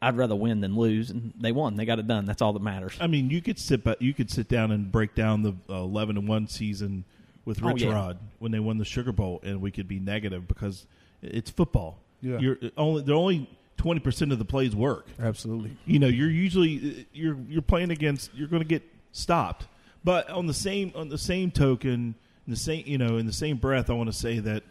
I'd 0.00 0.16
rather 0.16 0.34
win 0.34 0.62
than 0.62 0.74
lose, 0.74 1.10
and 1.10 1.34
they 1.38 1.52
won. 1.52 1.76
They 1.76 1.84
got 1.84 1.98
it 1.98 2.06
done. 2.06 2.24
That's 2.24 2.40
all 2.40 2.54
that 2.54 2.62
matters. 2.62 2.96
I 3.02 3.06
mean, 3.06 3.28
you 3.28 3.42
could 3.42 3.58
sit, 3.58 3.84
ba- 3.84 3.98
you 4.00 4.14
could 4.14 4.30
sit 4.30 4.48
down 4.48 4.72
and 4.72 4.90
break 4.90 5.14
down 5.14 5.42
the 5.42 5.52
uh, 5.68 5.74
eleven 5.82 6.16
and 6.16 6.26
one 6.26 6.46
season 6.46 7.04
with 7.44 7.62
Oh, 7.62 7.68
Rich 7.68 7.82
yeah. 7.82 7.92
Rod 7.92 8.18
when 8.38 8.50
they 8.50 8.58
won 8.60 8.78
the 8.78 8.86
Sugar 8.86 9.12
Bowl, 9.12 9.40
and 9.42 9.60
we 9.60 9.70
could 9.70 9.86
be 9.86 10.00
negative 10.00 10.48
because 10.48 10.86
it's 11.20 11.50
football. 11.50 11.98
Yeah. 12.22 12.38
You're 12.38 12.56
only 12.76 13.02
the 13.02 13.12
only 13.14 13.50
twenty 13.76 14.00
percent 14.00 14.32
of 14.32 14.38
the 14.38 14.44
plays 14.44 14.74
work. 14.74 15.06
Absolutely. 15.20 15.76
You 15.86 15.98
know, 15.98 16.06
you're 16.08 16.30
usually 16.30 17.06
you're 17.12 17.36
you're 17.48 17.62
playing 17.62 17.90
against. 17.90 18.32
You're 18.34 18.48
going 18.48 18.62
to 18.62 18.68
get 18.68 18.82
stopped, 19.12 19.66
but 20.04 20.30
on 20.30 20.46
the 20.46 20.54
same 20.54 20.92
on 20.94 21.08
the 21.08 21.18
same 21.18 21.50
token, 21.50 22.14
in 22.46 22.50
the 22.50 22.56
same 22.56 22.84
you 22.86 22.96
know, 22.98 23.16
in 23.18 23.26
the 23.26 23.32
same 23.32 23.56
breath, 23.56 23.90
I 23.90 23.94
want 23.94 24.08
to 24.10 24.16
say 24.16 24.38
that 24.38 24.62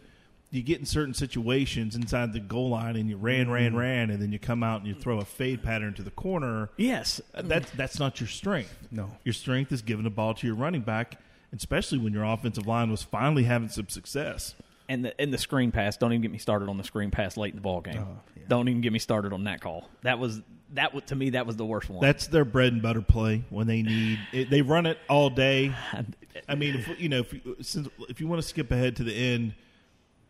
you 0.50 0.62
get 0.62 0.78
in 0.78 0.84
certain 0.86 1.14
situations 1.14 1.96
inside 1.96 2.32
the 2.34 2.40
goal 2.40 2.68
line 2.70 2.96
and 2.96 3.08
you 3.08 3.16
ran, 3.16 3.44
Mm-hmm. 3.44 3.52
ran, 3.52 3.74
ran, 3.76 4.10
and 4.10 4.20
then 4.20 4.32
you 4.32 4.38
come 4.38 4.62
out 4.62 4.80
and 4.80 4.86
you 4.86 4.94
throw 4.94 5.18
a 5.18 5.24
fade 5.24 5.62
pattern 5.62 5.94
to 5.94 6.02
the 6.02 6.10
corner. 6.10 6.68
yes, 6.76 7.20
That's 7.34 7.70
that's 7.72 7.98
not 7.98 8.20
your 8.20 8.28
strength. 8.28 8.88
No. 8.90 9.10
your 9.24 9.32
strength 9.32 9.72
is 9.72 9.80
giving 9.82 10.04
the 10.04 10.10
ball 10.10 10.34
to 10.34 10.46
your 10.46 10.56
running 10.56 10.82
back, 10.82 11.18
especially 11.54 11.98
when 11.98 12.12
your 12.12 12.24
offensive 12.24 12.66
line 12.66 12.90
was 12.90 13.02
finally 13.02 13.44
having 13.44 13.68
some 13.70 13.88
success. 13.88 14.54
And 14.92 15.04
the 15.06 15.20
and 15.20 15.32
the 15.32 15.38
screen 15.38 15.72
pass. 15.72 15.96
Don't 15.96 16.12
even 16.12 16.20
get 16.22 16.30
me 16.30 16.38
started 16.38 16.68
on 16.68 16.76
the 16.76 16.84
screen 16.84 17.10
pass 17.10 17.36
late 17.36 17.50
in 17.52 17.56
the 17.56 17.62
ball 17.62 17.80
game. 17.80 17.98
Oh, 18.06 18.20
yeah. 18.36 18.42
Don't 18.48 18.68
even 18.68 18.82
get 18.82 18.92
me 18.92 18.98
started 18.98 19.32
on 19.32 19.44
that 19.44 19.60
call. 19.60 19.88
That 20.02 20.18
was 20.18 20.42
that 20.74 20.92
was, 20.92 21.04
to 21.04 21.14
me 21.14 21.30
that 21.30 21.46
was 21.46 21.56
the 21.56 21.64
worst 21.64 21.88
one. 21.88 22.00
That's 22.00 22.26
their 22.26 22.44
bread 22.44 22.72
and 22.74 22.82
butter 22.82 23.00
play 23.02 23.44
when 23.50 23.66
they 23.66 23.80
need. 23.82 24.18
It, 24.32 24.50
they 24.50 24.60
run 24.62 24.84
it 24.86 24.98
all 25.08 25.30
day. 25.30 25.74
I 26.48 26.54
mean, 26.54 26.74
if, 26.76 27.00
you 27.00 27.08
know, 27.08 27.20
if 27.20 27.32
you, 27.32 27.56
since 27.62 27.88
if 28.08 28.20
you 28.20 28.26
want 28.26 28.42
to 28.42 28.46
skip 28.48 28.70
ahead 28.70 28.96
to 28.96 29.04
the 29.04 29.14
end, 29.14 29.54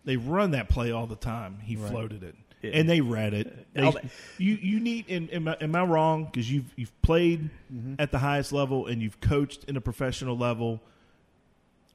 they 0.05 0.17
run 0.17 0.53
that 0.53 0.69
play 0.69 0.93
all 0.93 1.07
the 1.07 1.17
time. 1.17 1.59
He 1.63 1.75
floated 1.77 2.23
it, 2.23 2.35
Yeah. 2.61 2.71
and 2.75 2.89
they 2.89 3.01
read 3.01 3.35
it. 3.35 3.67
They- 3.75 3.93
you 4.39 4.55
you 4.63 4.79
need. 4.81 5.11
Am, 5.11 5.49
I- 5.49 5.57
am 5.61 5.75
I 5.75 5.83
wrong? 5.85 6.25
Because 6.27 6.51
you've 6.53 6.73
you've 6.77 7.03
played 7.03 7.51
Mm-hmm. 7.73 7.95
at 7.99 8.13
the 8.13 8.19
highest 8.19 8.53
level 8.53 8.87
and 8.87 9.01
you've 9.03 9.21
coached 9.21 9.65
in 9.65 9.77
a 9.77 9.81
professional 9.81 10.37
level. 10.37 10.81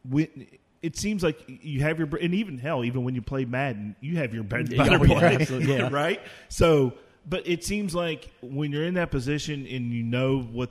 When, 0.09 0.47
it 0.81 0.95
seems 0.97 1.23
like 1.23 1.39
you 1.47 1.81
have 1.81 1.99
your 1.99 2.07
and 2.17 2.33
even 2.33 2.57
hell, 2.57 2.83
even 2.85 3.03
when 3.03 3.15
you 3.15 3.21
play 3.21 3.45
Madden, 3.45 3.95
you 4.01 4.17
have 4.17 4.33
your 4.33 4.45
and 4.51 4.71
Yeah, 4.71 4.85
yeah, 4.85 4.97
play, 4.97 5.35
absolutely, 5.41 5.75
yeah. 5.75 5.89
right? 5.89 6.21
So, 6.49 6.93
but 7.27 7.47
it 7.47 7.63
seems 7.63 7.95
like 7.95 8.31
when 8.41 8.71
you're 8.71 8.85
in 8.85 8.93
that 8.95 9.11
position 9.11 9.65
and 9.67 9.91
you 9.91 10.03
know 10.03 10.41
what 10.41 10.69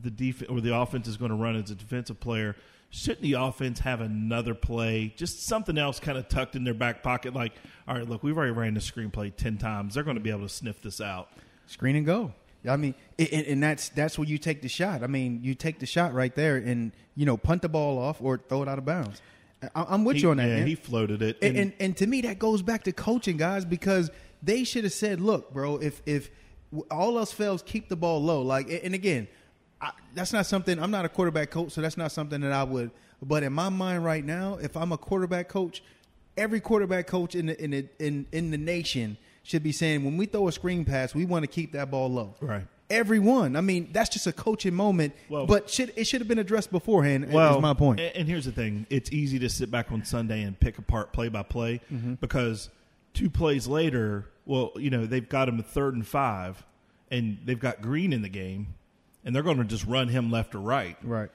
the 0.00 0.10
defense 0.10 0.50
or 0.50 0.60
the 0.60 0.74
offense 0.76 1.08
is 1.08 1.16
going 1.16 1.30
to 1.30 1.36
run 1.36 1.56
as 1.56 1.70
a 1.70 1.74
defensive 1.74 2.20
player, 2.20 2.54
shouldn't 2.90 3.22
the 3.22 3.32
offense 3.34 3.80
have 3.80 4.00
another 4.00 4.54
play, 4.54 5.12
just 5.16 5.46
something 5.46 5.76
else 5.78 5.98
kind 6.00 6.16
of 6.16 6.28
tucked 6.28 6.54
in 6.54 6.64
their 6.64 6.74
back 6.74 7.02
pocket? 7.02 7.34
Like, 7.34 7.52
all 7.88 7.96
right, 7.96 8.08
look, 8.08 8.22
we've 8.22 8.36
already 8.36 8.52
ran 8.52 8.74
the 8.74 8.80
screenplay 8.80 9.34
ten 9.34 9.58
times; 9.58 9.94
they're 9.94 10.04
going 10.04 10.16
to 10.16 10.22
be 10.22 10.30
able 10.30 10.42
to 10.42 10.48
sniff 10.48 10.80
this 10.80 11.00
out. 11.00 11.28
screen 11.66 11.96
and 11.96 12.06
go. 12.06 12.32
I 12.68 12.76
mean, 12.76 12.94
and, 13.18 13.46
and 13.46 13.62
that's 13.62 13.88
that's 13.88 14.18
where 14.18 14.28
you 14.28 14.36
take 14.38 14.60
the 14.62 14.68
shot. 14.68 15.02
I 15.02 15.06
mean, 15.06 15.40
you 15.42 15.54
take 15.54 15.78
the 15.78 15.86
shot 15.86 16.12
right 16.12 16.34
there, 16.34 16.56
and 16.56 16.92
you 17.16 17.26
know, 17.26 17.36
punt 17.36 17.62
the 17.62 17.68
ball 17.68 17.98
off 17.98 18.20
or 18.20 18.38
throw 18.38 18.62
it 18.62 18.68
out 18.68 18.78
of 18.78 18.84
bounds. 18.84 19.22
I'm 19.74 20.04
with 20.04 20.16
He- 20.16 20.22
you 20.22 20.30
on 20.30 20.38
that. 20.38 20.48
yeah, 20.48 20.56
man. 20.58 20.66
he 20.66 20.74
floated 20.74 21.20
it, 21.22 21.38
and, 21.42 21.56
and 21.56 21.72
and 21.80 21.96
to 21.98 22.06
me 22.06 22.20
that 22.22 22.38
goes 22.38 22.62
back 22.62 22.84
to 22.84 22.92
coaching 22.92 23.36
guys 23.36 23.64
because 23.64 24.10
they 24.42 24.64
should 24.64 24.84
have 24.84 24.92
said 24.92 25.20
look 25.20 25.52
bro 25.52 25.76
if 25.76 26.00
if 26.06 26.30
all 26.90 27.18
else 27.18 27.32
fails 27.32 27.62
keep 27.62 27.88
the 27.88 27.96
ball 27.96 28.22
low 28.22 28.40
like 28.42 28.70
and 28.84 28.94
again 28.94 29.28
I, 29.82 29.90
that's 30.14 30.32
not 30.32 30.46
something 30.46 30.78
i'm 30.78 30.90
not 30.90 31.04
a 31.04 31.08
quarterback 31.08 31.50
coach 31.50 31.72
so 31.72 31.80
that's 31.82 31.96
not 31.96 32.12
something 32.12 32.40
that 32.42 32.52
i 32.52 32.62
would 32.64 32.90
but 33.22 33.42
in 33.42 33.52
my 33.52 33.68
mind 33.68 34.04
right 34.04 34.24
now 34.24 34.54
if 34.62 34.76
i'm 34.76 34.92
a 34.92 34.96
quarterback 34.98 35.48
coach 35.48 35.82
every 36.38 36.60
quarterback 36.60 37.06
coach 37.06 37.34
in 37.34 37.46
the 37.46 37.62
in 37.62 37.70
the 37.72 37.88
in, 37.98 38.24
in 38.32 38.50
the 38.50 38.56
nation 38.58 39.18
should 39.42 39.62
be 39.62 39.72
saying 39.72 40.04
when 40.04 40.16
we 40.16 40.26
throw 40.26 40.46
a 40.48 40.52
screen 40.52 40.84
pass 40.84 41.14
we 41.14 41.24
want 41.26 41.42
to 41.42 41.48
keep 41.48 41.72
that 41.72 41.90
ball 41.90 42.08
low 42.10 42.34
Right. 42.40 42.66
Everyone 42.90 43.56
i 43.56 43.60
mean 43.60 43.88
that's 43.92 44.08
just 44.10 44.26
a 44.26 44.32
coaching 44.32 44.74
moment 44.74 45.14
Well- 45.28 45.46
but 45.46 45.70
should 45.70 45.92
it 45.96 46.04
should 46.06 46.20
have 46.20 46.28
been 46.28 46.38
addressed 46.38 46.70
beforehand 46.72 47.32
well, 47.32 47.56
is 47.56 47.62
my 47.62 47.74
point 47.74 48.00
And 48.00 48.26
here's 48.28 48.44
the 48.44 48.52
thing: 48.52 48.86
it's 48.90 49.10
easy 49.12 49.38
to 49.38 49.48
sit 49.48 49.70
back 49.70 49.92
on 49.92 50.04
Sunday 50.04 50.42
and 50.42 50.58
pick 50.58 50.78
apart 50.78 51.12
play 51.12 51.28
by 51.28 51.42
play 51.42 51.80
because 52.20 52.68
two 53.14 53.28
plays 53.30 53.66
later, 53.66 54.26
well, 54.46 54.72
you 54.76 54.90
know, 54.90 55.06
they've 55.06 55.28
got 55.28 55.48
him 55.48 55.58
a 55.58 55.62
third 55.62 55.94
and 55.94 56.06
five, 56.06 56.62
and 57.10 57.38
they've 57.44 57.58
got 57.58 57.82
Green 57.82 58.12
in 58.12 58.22
the 58.22 58.28
game, 58.28 58.74
and 59.24 59.34
they're 59.34 59.42
going 59.42 59.58
to 59.58 59.64
just 59.64 59.84
run 59.84 60.08
him 60.08 60.30
left 60.30 60.54
or 60.54 60.60
right. 60.60 60.96
right 61.02 61.30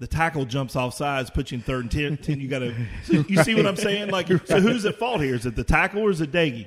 The 0.00 0.06
tackle 0.08 0.44
jumps 0.44 0.74
off 0.76 0.94
sides, 0.94 1.30
puts 1.30 1.52
you 1.52 1.58
in 1.58 1.62
third 1.62 1.82
and 1.82 1.90
ten. 1.90 2.16
10 2.16 2.40
you 2.40 2.48
got 2.48 2.60
to. 2.60 2.74
So 3.04 3.24
you 3.28 3.42
see 3.44 3.54
what 3.54 3.66
I'm 3.66 3.76
saying? 3.76 4.10
Like, 4.10 4.26
so 4.46 4.60
who's 4.60 4.84
at 4.84 4.96
fault 4.98 5.20
here? 5.20 5.34
Is 5.36 5.46
it 5.46 5.54
the 5.54 5.64
tackle 5.64 6.02
or 6.02 6.10
is 6.10 6.20
it 6.20 6.32
Doege? 6.32 6.66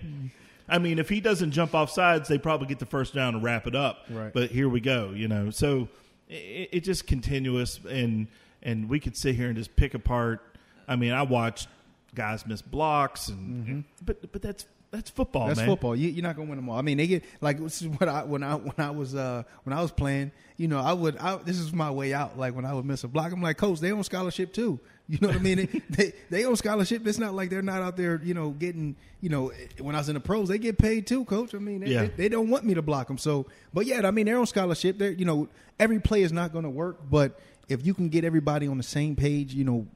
I 0.68 0.80
mean, 0.80 0.98
if 1.00 1.10
he 1.10 1.20
doesn't 1.22 1.52
jump 1.52 1.76
off 1.76 1.92
sides, 1.92 2.28
they 2.28 2.38
probably 2.38 2.68
get 2.68 2.80
the 2.80 2.86
first 2.86 3.14
down 3.14 3.36
and 3.36 3.44
wrap 3.44 3.68
it 3.68 3.76
up. 3.76 4.06
Right. 4.10 4.34
But 4.34 4.52
here 4.52 4.68
we 4.68 4.80
go. 4.80 5.12
You 5.12 5.28
know, 5.28 5.50
so 5.52 5.88
it, 6.30 6.70
it 6.72 6.80
just 6.82 7.06
continuous, 7.08 7.80
and 7.90 8.28
and 8.64 8.90
we 8.90 9.00
could 9.00 9.16
sit 9.16 9.36
here 9.36 9.48
and 9.48 9.56
just 9.58 9.76
pick 9.76 9.94
apart. 9.94 10.42
I 10.88 10.96
mean, 10.96 11.12
I 11.12 11.22
watched 11.24 11.68
guys 12.16 12.46
miss 12.48 12.62
blocks, 12.62 13.28
and 13.30 13.84
but 14.04 14.32
but 14.32 14.42
that's 14.42 14.66
that's 14.92 15.10
football, 15.10 15.44
Mm-hmm. 15.44 15.50
That's 15.50 15.60
man. 15.60 15.68
football. 15.68 15.96
You, 15.96 16.10
you're 16.10 16.24
not 16.24 16.36
gonna 16.36 16.50
win 16.50 16.58
them 16.58 16.70
all. 16.70 16.78
I 16.80 16.82
mean, 16.82 16.98
they 16.98 17.08
get 17.08 17.24
like 17.42 17.60
this 17.60 17.82
is 17.82 17.88
what 17.90 18.08
I 18.10 18.24
when 18.24 18.42
I 18.44 18.56
when 18.56 18.74
I 18.78 18.90
was 18.92 19.14
uh 19.14 19.44
when 19.64 19.78
I 19.78 19.82
was 19.82 19.92
playing. 19.92 20.32
You 20.58 20.68
know, 20.70 20.80
I 20.80 20.94
would. 20.94 21.18
I, 21.18 21.36
this 21.38 21.60
is 21.60 21.74
my 21.74 21.92
way 21.92 22.14
out. 22.14 22.40
Like 22.40 22.56
when 22.56 22.66
I 22.66 22.74
would 22.74 22.86
miss 22.86 23.04
a 23.04 23.08
block, 23.10 23.32
I'm 23.34 23.42
like, 23.42 23.58
coach, 23.58 23.82
they 23.82 23.92
on 23.92 24.04
scholarship 24.04 24.54
too. 24.54 24.80
You 25.08 25.20
know 25.22 25.28
what 25.28 25.38
I 25.38 25.40
mean? 25.40 25.58
they, 25.58 25.66
they 25.90 26.14
they 26.32 26.46
on 26.46 26.56
scholarship. 26.56 27.06
It's 27.06 27.20
not 27.20 27.34
like 27.36 27.50
they're 27.52 27.62
not 27.62 27.82
out 27.82 27.96
there. 27.98 28.20
You 28.24 28.34
know, 28.34 28.50
getting. 28.52 28.96
You 29.22 29.30
know, 29.30 29.52
when 29.80 29.96
I 29.96 30.00
was 30.00 30.10
in 30.10 30.14
the 30.16 30.20
pros, 30.20 30.50
they 30.50 30.58
get 30.60 30.78
paid 30.78 31.08
too, 31.08 31.26
coach. 31.26 31.56
I 31.56 31.58
mean, 31.60 31.80
they, 31.82 31.88
Yeah. 31.92 32.02
they, 32.04 32.08
they 32.10 32.30
don't 32.30 32.50
want 32.50 32.64
me 32.64 32.74
to 32.76 32.82
block 32.84 33.08
them. 33.08 33.18
So, 33.18 33.48
but 33.74 33.86
yeah, 33.88 34.02
I 34.08 34.12
mean, 34.12 34.26
they're 34.28 34.38
on 34.38 34.46
scholarship. 34.46 34.98
They're 35.00 35.12
you 35.12 35.26
know, 35.26 35.48
every 35.80 36.00
play 36.00 36.22
is 36.22 36.32
not 36.32 36.52
going 36.54 36.64
to 36.64 36.70
work, 36.70 36.98
but 37.10 37.40
if 37.68 37.86
you 37.86 37.94
can 37.96 38.10
get 38.10 38.24
everybody 38.24 38.68
on 38.68 38.78
the 38.78 38.84
same 38.84 39.16
page, 39.16 39.54
you 39.54 39.64
know, 39.64 39.88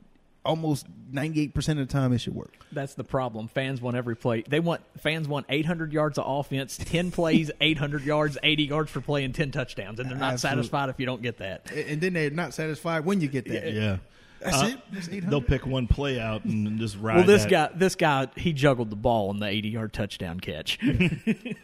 almost 0.45 0.87
98 1.11 1.53
percent 1.53 1.79
of 1.79 1.87
the 1.87 1.91
time, 1.91 2.11
it 2.13 2.19
should 2.19 2.33
work. 2.33 2.53
That's 2.71 2.95
the 2.95 3.03
problem. 3.03 3.47
Fans 3.49 3.81
want 3.81 3.97
every 3.97 4.15
play. 4.15 4.41
They 4.47 4.59
want 4.59 4.81
fans 4.99 5.27
want 5.27 5.45
800 5.49 5.93
yards 5.93 6.17
of 6.17 6.25
offense, 6.27 6.77
10 6.77 7.11
plays, 7.19 7.51
800 7.61 8.03
yards, 8.03 8.37
80 8.41 8.63
yards 8.63 8.91
per 8.91 9.01
play, 9.01 9.23
and 9.25 9.35
10 9.35 9.51
touchdowns, 9.51 9.99
and 9.99 10.09
they're 10.09 10.17
not 10.17 10.33
Absolutely. 10.33 10.63
satisfied 10.63 10.89
if 10.89 10.99
you 10.99 11.05
don't 11.05 11.21
get 11.21 11.37
that. 11.37 11.69
And 11.71 11.79
and 11.87 12.01
then 12.01 12.13
they're 12.13 12.29
not 12.31 12.53
satisfied 12.55 13.05
when 13.05 13.21
you 13.21 13.27
get 13.27 13.45
that. 13.45 13.73
Yeah. 13.73 13.97
That's 14.39 14.57
Uh, 14.61 14.65
it. 14.73 14.79
That's 14.91 15.07
They'll 15.25 15.41
pick 15.41 15.65
one 15.65 15.87
play 15.87 16.19
out 16.19 16.45
and 16.45 16.79
just 16.79 16.97
ride. 16.97 17.17
Well, 17.17 17.25
this 17.25 17.43
that. 17.43 17.49
guy, 17.49 17.69
this 17.75 17.95
guy, 17.95 18.27
he 18.35 18.53
juggled 18.53 18.89
the 18.89 18.95
ball 18.95 19.29
on 19.29 19.39
the 19.39 19.47
80 19.47 19.69
yard 19.69 19.93
touchdown 19.93 20.39
catch. 20.39 20.77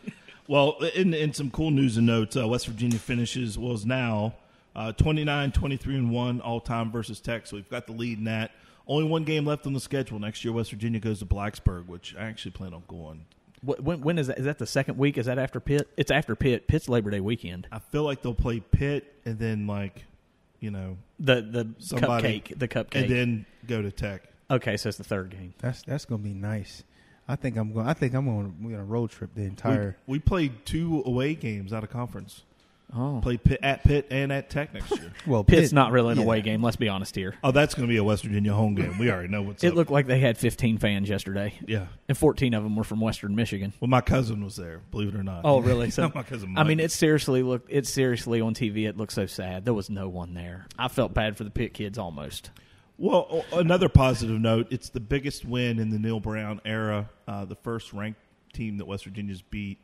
Well, 0.48 0.78
in, 0.94 1.14
in 1.14 1.34
some 1.34 1.50
cool 1.50 1.72
news 1.72 1.98
and 1.98 2.06
notes, 2.06 2.38
uh, 2.38 2.48
West 2.48 2.68
Virginia 2.68 3.00
finishes 3.00 3.58
was 3.58 3.84
now 3.86 4.36
uh, 4.76 4.92
29, 4.92 5.52
23, 5.52 5.96
and 5.96 6.12
1 6.12 6.42
all 6.42 6.60
time 6.60 6.92
versus 6.92 7.20
Tech. 7.20 7.48
So 7.48 7.56
we've 7.56 7.70
got 7.70 7.88
the 7.88 7.94
lead 7.94 8.20
in 8.20 8.26
that. 8.26 8.52
Only 8.88 9.06
one 9.10 9.24
game 9.24 9.46
left 9.46 9.66
on 9.66 9.74
the 9.74 9.80
schedule. 9.80 10.20
Next 10.20 10.46
year, 10.46 10.54
West 10.54 10.70
Virginia 10.70 11.00
goes 11.00 11.18
to 11.20 11.26
Blacksburg, 11.26 11.88
which 11.88 12.16
I 12.16 12.26
actually 12.26 12.52
plan 12.52 12.76
on 12.76 12.84
going. 12.88 13.26
When, 13.64 14.02
when 14.02 14.20
is 14.20 14.28
that? 14.28 14.38
Is 14.38 14.46
that 14.46 14.60
the 14.60 14.68
second 14.68 15.00
week? 15.00 15.18
Is 15.18 15.26
that 15.26 15.40
after 15.40 15.60
Pitt? 15.60 15.88
It's 15.98 16.12
after 16.12 16.36
Pitt. 16.36 16.68
Pitt's 16.68 16.88
Labor 16.88 17.10
Day 17.10 17.22
weekend. 17.22 17.68
I 17.72 17.80
feel 17.80 18.04
like 18.04 18.22
they'll 18.22 18.36
play 18.36 18.60
Pitt 18.60 19.12
and 19.26 19.40
then, 19.40 19.66
like, 19.66 20.04
you 20.60 20.72
know, 20.72 20.98
The 21.20 21.42
the 21.42 21.70
somebody. 21.80 22.42
cupcake. 22.42 22.60
The 22.60 22.68
cupcake. 22.68 22.96
And 23.02 23.10
then 23.10 23.46
go 23.68 23.82
to 23.82 23.92
Tech. 23.92 24.24
okay, 24.50 24.78
so 24.78 24.90
it's 24.90 24.98
the 24.98 25.04
third 25.04 25.30
game. 25.32 25.54
That's 25.60 25.82
that's 25.84 26.06
gonna 26.06 26.24
be 26.24 26.34
nice. 26.34 26.84
I 27.28 27.36
think 27.36 27.58
I'm 27.58 27.74
going. 27.74 27.88
I 27.88 27.94
think 27.94 28.14
I'm 28.14 28.26
going. 28.26 28.56
We're 28.62 28.72
gonna 28.72 28.84
road 28.84 29.10
trip 29.10 29.34
the 29.34 29.42
We, 29.42 29.48
entire. 29.48 29.98
we 30.06 30.20
played 30.20 30.66
two 30.66 31.02
away 31.06 31.34
games 31.36 31.74
out 31.74 31.84
of 31.84 31.90
conference. 31.90 32.44
Oh, 32.94 33.20
Played 33.22 33.44
Pitt, 33.44 33.60
at 33.64 33.84
Pitt 33.84 34.08
and 34.12 34.32
at 34.32 34.50
Tech 34.50 34.74
next 34.74 34.92
year. 34.92 35.12
Well, 35.28 35.44
Pitt's 35.44 35.70
Pitt- 35.70 35.74
not 35.74 35.92
really 35.92 36.12
an 36.14 36.18
yeah. 36.20 36.24
away 36.24 36.42
game. 36.42 36.62
Let's 36.64 36.78
be 36.78 36.88
honest 36.88 37.16
here. 37.16 37.36
oh, 37.44 37.52
that's 37.52 37.74
going 37.74 37.88
to 37.88 37.92
be 37.92 37.98
a 37.98 38.04
West 38.04 38.24
Virginia 38.24 38.54
home 38.54 38.76
game. 38.76 38.98
We 38.98 39.10
already 39.12 39.28
know 39.28 39.42
what's 39.42 39.64
It 39.64 39.70
up. 39.70 39.76
looked 39.76 39.92
like 39.92 40.08
they 40.08 40.20
had 40.20 40.38
15 40.38 40.78
fans 40.78 41.10
yesterday, 41.10 41.54
yeah. 41.68 41.88
and 42.08 42.18
14 42.18 42.54
of 42.54 42.64
them 42.64 42.76
were 42.76 42.84
from 42.84 43.02
Western 43.02 43.36
Michigan. 43.36 43.74
Well, 43.80 43.90
my 43.90 44.02
cousin 44.02 44.44
was 44.44 44.56
there, 44.56 44.82
believe 44.92 45.10
it 45.10 45.16
or 45.16 45.24
not. 45.24 45.42
Oh, 45.44 45.60
really? 45.60 45.90
So, 45.96 46.12
my 46.14 46.24
cousin 46.24 46.58
I 46.58 46.64
mean, 46.64 46.78
Mike. 46.78 46.86
it 46.86 46.92
seriously 46.92 47.42
looked. 47.44 47.70
It 47.72 47.88
seriously 47.88 48.40
on 48.42 48.54
TV. 48.54 48.88
It 48.88 48.98
looked 48.98 49.14
so 49.14 49.26
sad. 49.26 49.66
There 49.66 49.74
was 49.74 49.90
no 49.90 50.08
one 50.08 50.34
there. 50.34 50.68
I 50.78 50.88
felt 50.88 51.14
bad 51.14 51.38
for 51.38 51.44
the 51.44 51.50
Pitt 51.52 51.74
kids 51.74 51.98
almost. 51.98 52.52
Well, 52.98 53.44
another 53.52 53.90
positive 53.90 54.40
note: 54.40 54.68
it's 54.72 54.90
the 54.90 55.00
biggest 55.02 55.44
win 55.44 55.80
in 55.80 55.90
the 55.90 56.00
Neal 56.00 56.20
Brown 56.20 56.62
era. 56.64 57.10
Uh, 57.28 57.44
the 57.46 57.56
first 57.56 57.92
ranked 57.94 58.20
team 58.54 58.78
that 58.78 58.86
West 58.86 59.04
Virginia's 59.06 59.42
beat, 59.42 59.80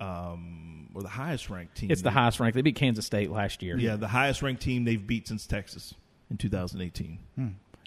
um, 0.00 0.90
or 0.94 1.02
the 1.02 1.08
highest 1.08 1.50
ranked 1.50 1.76
team. 1.76 1.90
It's 1.90 2.02
the 2.02 2.10
highest 2.10 2.40
ranked. 2.40 2.54
They 2.54 2.62
beat 2.62 2.76
Kansas 2.76 3.06
State 3.06 3.30
last 3.30 3.62
year. 3.62 3.78
Yeah, 3.78 3.96
the 3.96 4.08
highest 4.08 4.42
ranked 4.42 4.62
team 4.62 4.84
they've 4.84 5.04
beat 5.04 5.28
since 5.28 5.46
Texas 5.46 5.94
in 6.30 6.36
2018. 6.36 7.18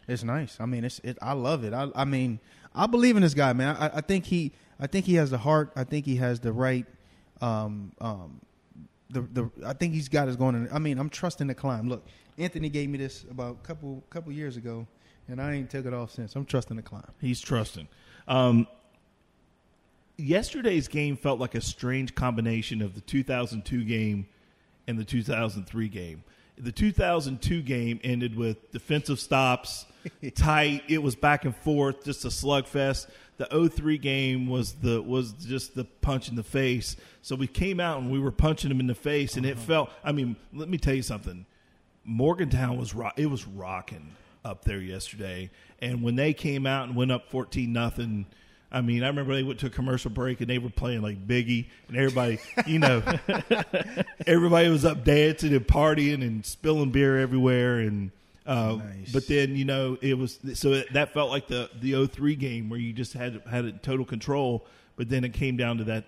It's 0.08 0.24
nice. 0.24 0.58
I 0.60 0.66
mean, 0.66 0.86
it's. 0.86 1.00
It, 1.00 1.18
I 1.22 1.34
love 1.34 1.64
it. 1.64 1.74
I, 1.74 1.90
I 1.94 2.06
mean, 2.06 2.40
I 2.74 2.88
believe 2.88 3.18
in 3.18 3.24
this 3.24 3.34
guy, 3.34 3.52
man. 3.54 3.76
I, 3.76 3.98
I 3.98 4.02
think 4.02 4.26
he. 4.26 4.54
I 4.80 4.88
think 4.88 5.06
he 5.06 5.16
has 5.16 5.32
the 5.32 5.38
heart. 5.38 5.74
I 5.76 5.84
think 5.84 6.06
he 6.06 6.16
has 6.18 6.40
the 6.40 6.54
right. 6.54 6.86
Um. 7.42 7.92
Um. 8.00 8.42
The, 9.10 9.22
the 9.22 9.52
I 9.66 9.74
think 9.74 9.94
he's 9.94 10.10
got 10.10 10.28
his 10.28 10.38
going. 10.38 10.56
In, 10.56 10.70
I 10.72 10.80
mean, 10.80 10.98
I'm 10.98 11.10
trusting 11.10 11.48
the 11.48 11.56
climb. 11.56 11.90
Look, 11.90 12.06
Anthony 12.38 12.70
gave 12.70 12.90
me 12.90 12.98
this 12.98 13.26
about 13.30 13.58
a 13.62 13.68
couple 13.68 14.04
couple 14.10 14.32
years 14.32 14.56
ago, 14.56 14.88
and 15.28 15.42
I 15.42 15.54
ain't 15.56 15.70
took 15.70 15.86
it 15.86 15.94
off 15.94 16.12
since. 16.12 16.36
I'm 16.36 16.46
trusting 16.46 16.78
the 16.78 16.84
climb. 16.84 17.12
He's 17.20 17.42
trusting. 17.42 17.90
Um, 18.30 18.68
yesterday's 20.18 20.88
game 20.88 21.16
felt 21.16 21.40
like 21.40 21.56
a 21.56 21.62
strange 21.62 22.16
combination 22.16 22.82
of 22.82 22.96
the 22.96 23.02
2002 23.02 23.84
game 23.84 24.28
and 24.88 24.98
the 24.98 25.06
2003 25.06 25.88
game. 25.90 26.24
The 26.58 26.72
2002 26.72 27.62
game 27.62 28.00
ended 28.04 28.36
with 28.36 28.72
defensive 28.72 29.20
stops, 29.20 29.86
tight. 30.36 30.84
It 30.88 31.04
was 31.04 31.16
back 31.16 31.46
and 31.46 31.56
forth, 31.56 32.04
just 32.04 32.26
a 32.26 32.30
slugfest. 32.30 33.08
The 33.38 33.70
03 33.70 34.00
game 34.00 34.48
was 34.48 34.74
the 34.74 35.00
was 35.00 35.34
just 35.34 35.76
the 35.76 35.84
punch 35.84 36.30
in 36.30 36.36
the 36.36 36.44
face. 36.44 36.96
So 37.22 37.36
we 37.36 37.46
came 37.46 37.80
out 37.80 38.02
and 38.02 38.12
we 38.12 38.20
were 38.20 38.32
punching 38.32 38.70
them 38.70 38.80
in 38.80 38.88
the 38.88 38.96
face, 38.96 39.38
and 39.38 39.46
it 39.46 39.58
uh-huh. 39.58 39.66
felt. 39.68 39.90
I 40.04 40.12
mean, 40.12 40.36
let 40.52 40.68
me 40.68 40.80
tell 40.80 40.96
you 40.96 41.04
something. 41.04 41.46
Morgantown 42.04 42.78
was 42.78 42.96
ro- 42.96 43.12
it 43.16 43.30
was 43.30 43.46
rocking 43.46 44.16
up 44.44 44.66
there 44.66 44.80
yesterday, 44.80 45.52
and 45.80 46.02
when 46.02 46.16
they 46.16 46.34
came 46.34 46.66
out 46.66 46.88
and 46.88 46.96
went 46.96 47.12
up 47.12 47.30
fourteen 47.30 47.72
nothing, 47.72 48.26
I 48.72 48.82
mean, 48.82 49.04
I 49.04 49.08
remember 49.08 49.34
they 49.34 49.44
went 49.44 49.60
to 49.62 49.68
a 49.68 49.70
commercial 49.70 50.12
break 50.12 50.42
and 50.42 50.50
they 50.50 50.58
were 50.58 50.70
playing 50.70 51.02
like 51.02 51.26
Biggie, 51.26 51.68
and 51.88 51.96
everybody, 51.98 52.40
you 52.66 52.80
know, 52.80 53.02
everybody 54.28 54.70
was 54.70 54.86
up 54.86 55.04
dancing 55.04 55.54
and 55.54 55.66
partying 55.66 56.22
and 56.22 56.46
spilling 56.46 56.92
beer 56.92 57.18
everywhere, 57.18 57.80
and 57.80 58.12
uh, 58.46 58.76
Nice. 58.76 59.12
but 59.12 59.28
then 59.28 59.56
you 59.56 59.66
know 59.66 59.98
it 60.02 60.18
was 60.18 60.40
so 60.54 60.74
it, 60.74 60.92
that 60.94 61.14
felt 61.14 61.30
like 61.30 61.48
the 61.48 61.70
the 61.80 62.08
03 62.08 62.36
game 62.36 62.70
where 62.70 62.80
you 62.80 62.94
just 62.94 63.14
had 63.14 63.42
had 63.50 63.66
it 63.66 63.84
total 63.84 64.06
control, 64.06 64.66
but 64.96 65.10
then 65.10 65.24
it 65.24 65.34
came 65.34 65.58
down 65.58 65.78
to 65.78 65.84
that 65.86 66.06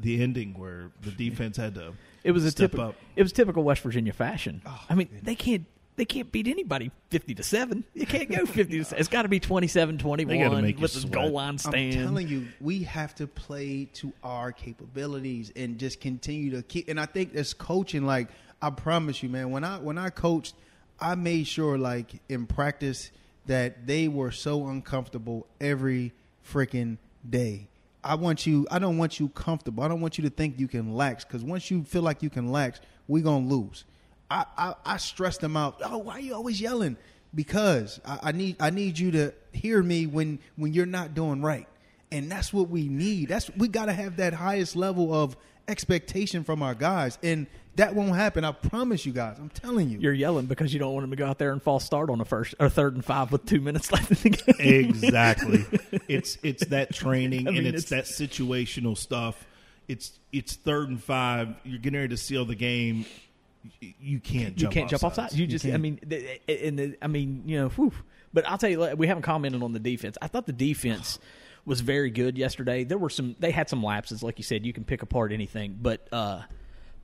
the 0.00 0.22
ending 0.22 0.54
where 0.58 0.90
the 1.02 1.10
defense 1.10 1.56
had 1.56 1.74
to. 1.74 1.92
It 2.24 2.32
was 2.32 2.44
a 2.44 2.50
step 2.50 2.70
typical. 2.70 2.90
up. 2.90 2.94
It 3.16 3.22
was 3.22 3.32
typical 3.32 3.62
West 3.62 3.82
Virginia 3.82 4.12
fashion. 4.12 4.62
Oh, 4.64 4.80
I 4.88 4.94
mean, 4.94 5.08
they 5.22 5.34
can't. 5.34 5.64
They 5.96 6.06
can't 6.06 6.32
beat 6.32 6.48
anybody 6.48 6.90
fifty 7.10 7.34
to 7.34 7.42
seven. 7.42 7.84
You 7.94 8.06
can't 8.06 8.30
go 8.30 8.46
fifty 8.46 8.78
to 8.78 8.84
seven. 8.84 9.00
It's 9.00 9.08
got 9.08 9.22
to 9.22 9.28
be 9.28 9.40
27-21 9.40 10.26
They 10.26 10.38
gotta 10.38 10.62
make 10.62 10.76
you 10.76 10.82
with 10.82 10.94
the 10.94 11.00
sweat. 11.00 11.12
goal 11.12 11.30
line 11.32 11.58
I'm 11.66 11.90
telling 11.92 12.28
you, 12.28 12.46
we 12.60 12.82
have 12.84 13.14
to 13.16 13.26
play 13.26 13.86
to 13.94 14.12
our 14.24 14.52
capabilities 14.52 15.52
and 15.54 15.78
just 15.78 16.00
continue 16.00 16.50
to 16.52 16.62
keep. 16.62 16.88
And 16.88 16.98
I 16.98 17.06
think 17.06 17.34
this 17.34 17.52
coaching, 17.52 18.06
like 18.06 18.28
I 18.62 18.70
promise 18.70 19.22
you, 19.22 19.28
man, 19.28 19.50
when 19.50 19.64
I 19.64 19.78
when 19.78 19.98
I 19.98 20.08
coached, 20.10 20.54
I 20.98 21.14
made 21.14 21.46
sure, 21.46 21.76
like 21.76 22.22
in 22.28 22.46
practice, 22.46 23.10
that 23.46 23.86
they 23.86 24.08
were 24.08 24.30
so 24.30 24.68
uncomfortable 24.68 25.46
every 25.60 26.12
freaking 26.48 26.96
day. 27.28 27.68
I 28.04 28.14
want 28.14 28.46
you. 28.46 28.66
I 28.70 28.78
don't 28.78 28.98
want 28.98 29.20
you 29.20 29.28
comfortable. 29.28 29.84
I 29.84 29.88
don't 29.88 30.00
want 30.00 30.16
you 30.16 30.24
to 30.24 30.30
think 30.30 30.58
you 30.58 30.68
can 30.68 30.94
lax 30.94 31.24
because 31.24 31.44
once 31.44 31.70
you 31.70 31.84
feel 31.84 32.02
like 32.02 32.22
you 32.22 32.30
can 32.30 32.50
lax, 32.50 32.80
we're 33.08 33.22
gonna 33.22 33.46
lose. 33.46 33.84
I, 34.32 34.46
I, 34.56 34.74
I 34.84 34.96
stress 34.96 35.36
them 35.36 35.56
out. 35.56 35.80
Oh, 35.84 35.98
why 35.98 36.14
are 36.14 36.20
you 36.20 36.34
always 36.34 36.60
yelling? 36.60 36.96
Because 37.34 38.00
I, 38.04 38.18
I 38.22 38.32
need 38.32 38.56
I 38.60 38.70
need 38.70 38.98
you 38.98 39.10
to 39.12 39.34
hear 39.52 39.82
me 39.82 40.06
when 40.06 40.38
when 40.56 40.72
you're 40.72 40.86
not 40.86 41.14
doing 41.14 41.42
right, 41.42 41.66
and 42.10 42.30
that's 42.30 42.52
what 42.52 42.68
we 42.68 42.88
need. 42.88 43.28
That's 43.28 43.50
we 43.56 43.68
got 43.68 43.86
to 43.86 43.92
have 43.92 44.16
that 44.16 44.32
highest 44.32 44.74
level 44.76 45.14
of 45.14 45.36
expectation 45.68 46.44
from 46.44 46.62
our 46.62 46.74
guys, 46.74 47.18
and 47.22 47.46
that 47.76 47.94
won't 47.94 48.14
happen. 48.14 48.44
I 48.44 48.52
promise 48.52 49.06
you 49.06 49.12
guys. 49.12 49.38
I'm 49.38 49.50
telling 49.50 49.90
you. 49.90 49.98
You're 49.98 50.12
yelling 50.12 50.46
because 50.46 50.72
you 50.72 50.80
don't 50.80 50.92
want 50.92 51.04
them 51.04 51.10
to 51.10 51.16
go 51.16 51.26
out 51.26 51.38
there 51.38 51.52
and 51.52 51.62
false 51.62 51.84
start 51.84 52.10
on 52.10 52.20
a 52.20 52.24
first 52.24 52.54
or 52.58 52.68
third 52.68 52.94
and 52.94 53.04
five 53.04 53.32
with 53.32 53.46
two 53.46 53.60
minutes 53.60 53.92
left 53.92 54.10
in 54.10 54.32
the 54.32 54.52
game. 54.52 54.90
exactly. 54.90 55.64
it's 56.08 56.38
it's 56.42 56.66
that 56.66 56.94
training 56.94 57.48
I 57.48 57.52
mean, 57.52 57.66
and 57.66 57.74
it's, 57.74 57.90
that 57.90 58.04
situational 58.04 58.96
stuff. 58.96 59.46
It's 59.88 60.18
it's 60.32 60.56
third 60.56 60.88
and 60.88 61.02
five. 61.02 61.54
You're 61.64 61.78
getting 61.78 61.98
ready 61.98 62.14
to 62.14 62.16
seal 62.16 62.44
the 62.44 62.54
game. 62.54 63.04
You- 63.80 63.92
You 64.00 64.20
can't 64.20 64.50
you 64.50 64.62
jump 64.62 64.74
can't 64.74 64.90
jump 64.90 65.04
off 65.04 65.14
sides. 65.14 65.32
sides. 65.32 65.40
You 65.40 65.46
just, 65.46 65.64
I 65.66 65.76
mean, 65.76 65.98
and 66.48 66.78
the, 66.78 66.96
I 67.02 67.06
mean, 67.06 67.42
you 67.46 67.60
know, 67.60 67.68
whew. 67.70 67.92
but 68.32 68.48
I'll 68.48 68.58
tell 68.58 68.70
you, 68.70 68.94
we 68.96 69.06
haven't 69.06 69.22
commented 69.22 69.62
on 69.62 69.72
the 69.72 69.78
defense. 69.80 70.16
I 70.20 70.26
thought 70.28 70.46
the 70.46 70.52
defense 70.52 71.18
was 71.64 71.80
very 71.80 72.10
good 72.10 72.36
yesterday. 72.36 72.84
There 72.84 72.98
were 72.98 73.10
some, 73.10 73.36
they 73.38 73.50
had 73.52 73.68
some 73.68 73.82
lapses, 73.82 74.22
like 74.22 74.38
you 74.38 74.44
said. 74.44 74.66
You 74.66 74.72
can 74.72 74.84
pick 74.84 75.02
apart 75.02 75.32
anything, 75.32 75.78
but 75.80 76.06
uh 76.12 76.42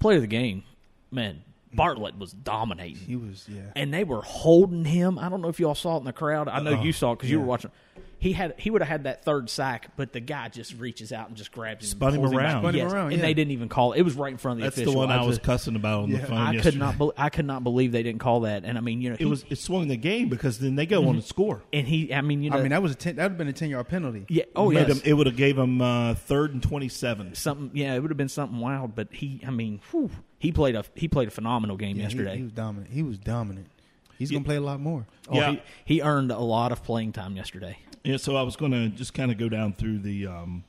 player 0.01 0.17
of 0.17 0.23
the 0.23 0.27
game, 0.29 0.63
man, 1.11 1.43
Bartlett 1.75 2.17
was 2.19 2.33
dominating. 2.33 2.97
he 2.97 3.17
was 3.17 3.47
yeah. 3.49 3.61
and 3.77 3.93
they 3.93 4.05
were 4.05 4.23
holding 4.23 4.85
him. 4.85 5.19
I 5.19 5.29
don't 5.29 5.41
know 5.43 5.49
if 5.49 5.61
you 5.61 5.69
all 5.69 5.75
saw 5.75 5.97
it 5.97 6.01
in 6.01 6.05
the 6.05 6.13
crowd. 6.13 6.49
I 6.49 6.61
know 6.61 6.73
Uh-uh. 6.75 6.83
you 6.83 6.93
saw 6.93 7.13
it 7.13 7.17
because 7.17 7.31
you 7.31 7.39
were 7.41 7.47
watching. 7.47 7.71
He 8.21 8.33
had 8.33 8.55
he 8.59 8.71
would 8.71 8.83
have 8.83 8.89
had 8.89 9.05
that 9.05 9.25
third 9.25 9.49
sack, 9.49 9.91
but 9.97 10.13
the 10.13 10.19
guy 10.19 10.49
just 10.49 10.75
reaches 10.79 11.13
out 11.13 11.29
and 11.29 11.37
just 11.37 11.53
grabs 11.53 11.85
him, 11.85 11.91
Spun 11.99 12.09
and 12.09 12.17
him 12.17 12.23
pulls 12.23 12.33
back. 12.35 12.41
around. 12.43 12.63
Spun 12.63 12.75
him 12.75 12.79
Yes, 12.85 12.93
around, 12.93 13.13
and 13.13 13.23
they 13.23 13.33
didn't 13.35 13.53
even 13.53 13.69
call 13.69 13.93
it. 13.93 14.01
It 14.01 14.03
was 14.03 14.15
right 14.15 14.33
in 14.33 14.39
front 14.39 14.59
of 14.59 14.63
the 14.63 14.67
That's 14.67 14.77
official. 14.77 14.93
the 14.95 14.99
one 14.99 15.11
I 15.13 15.25
was 15.25 15.37
just- 15.37 15.43
cussing 15.47 15.77
about 15.77 16.03
on 16.03 16.11
the 16.11 16.19
phone. 16.19 16.37
I 16.37 16.53
yesterday. 16.53 16.71
could 16.73 16.79
not. 16.81 16.99
Be, 16.99 17.11
I 17.17 17.29
could 17.29 17.45
not 17.47 17.63
believe 17.63 17.93
they 17.93 18.03
didn't 18.03 18.21
call 18.21 18.41
that. 18.41 18.65
And 18.65 18.77
I 18.77 18.81
mean, 18.81 19.01
you 19.01 19.11
know, 19.11 19.15
It 19.15 19.21
he- 19.21 19.25
was 19.27 19.45
it 19.49 19.59
swung 19.59 19.87
the 19.87 19.97
game 19.97 20.29
because 20.29 20.59
then 20.59 20.75
they 20.75 20.85
go 20.87 21.07
on 21.09 21.15
and 21.17 21.25
score. 21.25 21.63
and 21.73 21.87
he. 21.87 22.13
I 22.13 22.21
mean, 22.23 22.43
you 22.43 22.51
know, 22.51 22.59
I 22.59 22.63
mean, 22.63 22.71
that 22.71 22.83
was 22.83 22.93
a 22.93 22.97
ten, 22.97 23.17
that 23.17 23.23
would 23.23 23.31
have 23.33 23.39
been 23.39 23.49
a 23.49 23.53
ten 23.53 23.71
yard 23.71 23.87
penalty. 23.89 24.27
yeah. 24.29 24.45
Oh 24.57 24.71
Made 24.71 24.89
yes. 24.89 24.97
him- 24.99 25.03
it 25.05 25.15
would 25.15 25.27
have 25.29 25.37
gave 25.37 25.57
him 25.57 25.81
uh, 25.81 26.15
third 26.15 26.53
and 26.55 26.63
twenty 26.63 26.89
seven. 26.89 27.35
something. 27.37 27.71
Yeah, 27.73 27.95
it 27.95 28.01
would 28.01 28.11
have 28.11 28.19
been 28.19 28.29
something 28.29 28.59
wild. 28.59 28.97
But 28.97 29.09
he. 29.13 29.41
I 29.47 29.51
mean, 29.51 29.81
whew, 29.93 30.11
he 30.41 30.51
played 30.51 30.75
a 30.75 30.85
he 30.97 31.07
played 31.07 31.29
a 31.29 31.31
phenomenal 31.31 31.77
game 31.77 31.91
Yeah, 31.97 32.09
he- 32.09 32.17
yesterday. 32.17 32.37
he, 32.39 32.43
was 32.43 32.53
dominant. 32.53 32.91
He 32.93 33.03
was 33.03 33.19
dominant. 33.19 33.69
He's 34.19 34.31
gonna 34.31 34.45
play 34.45 34.57
a 34.57 34.61
lot 34.61 34.81
more. 34.81 35.07
Oh, 35.29 35.37
Yeah. 35.37 35.51
he, 35.53 35.61
he 35.97 36.03
earned 36.03 36.31
a 36.33 36.39
lot 36.39 36.73
of 36.73 36.83
playing 36.83 37.13
time 37.13 37.37
yesterday. 37.37 37.79
Yeah, 38.05 38.17
so 38.17 38.37
I 38.37 38.43
was 38.43 38.57
going 38.57 38.73
to 38.73 38.89
just 38.89 39.13
kind 39.13 39.31
of 39.31 39.39
go 39.39 39.49
down 39.49 39.73
through 39.75 39.99
the. 39.99 40.27
Um, 40.29 40.65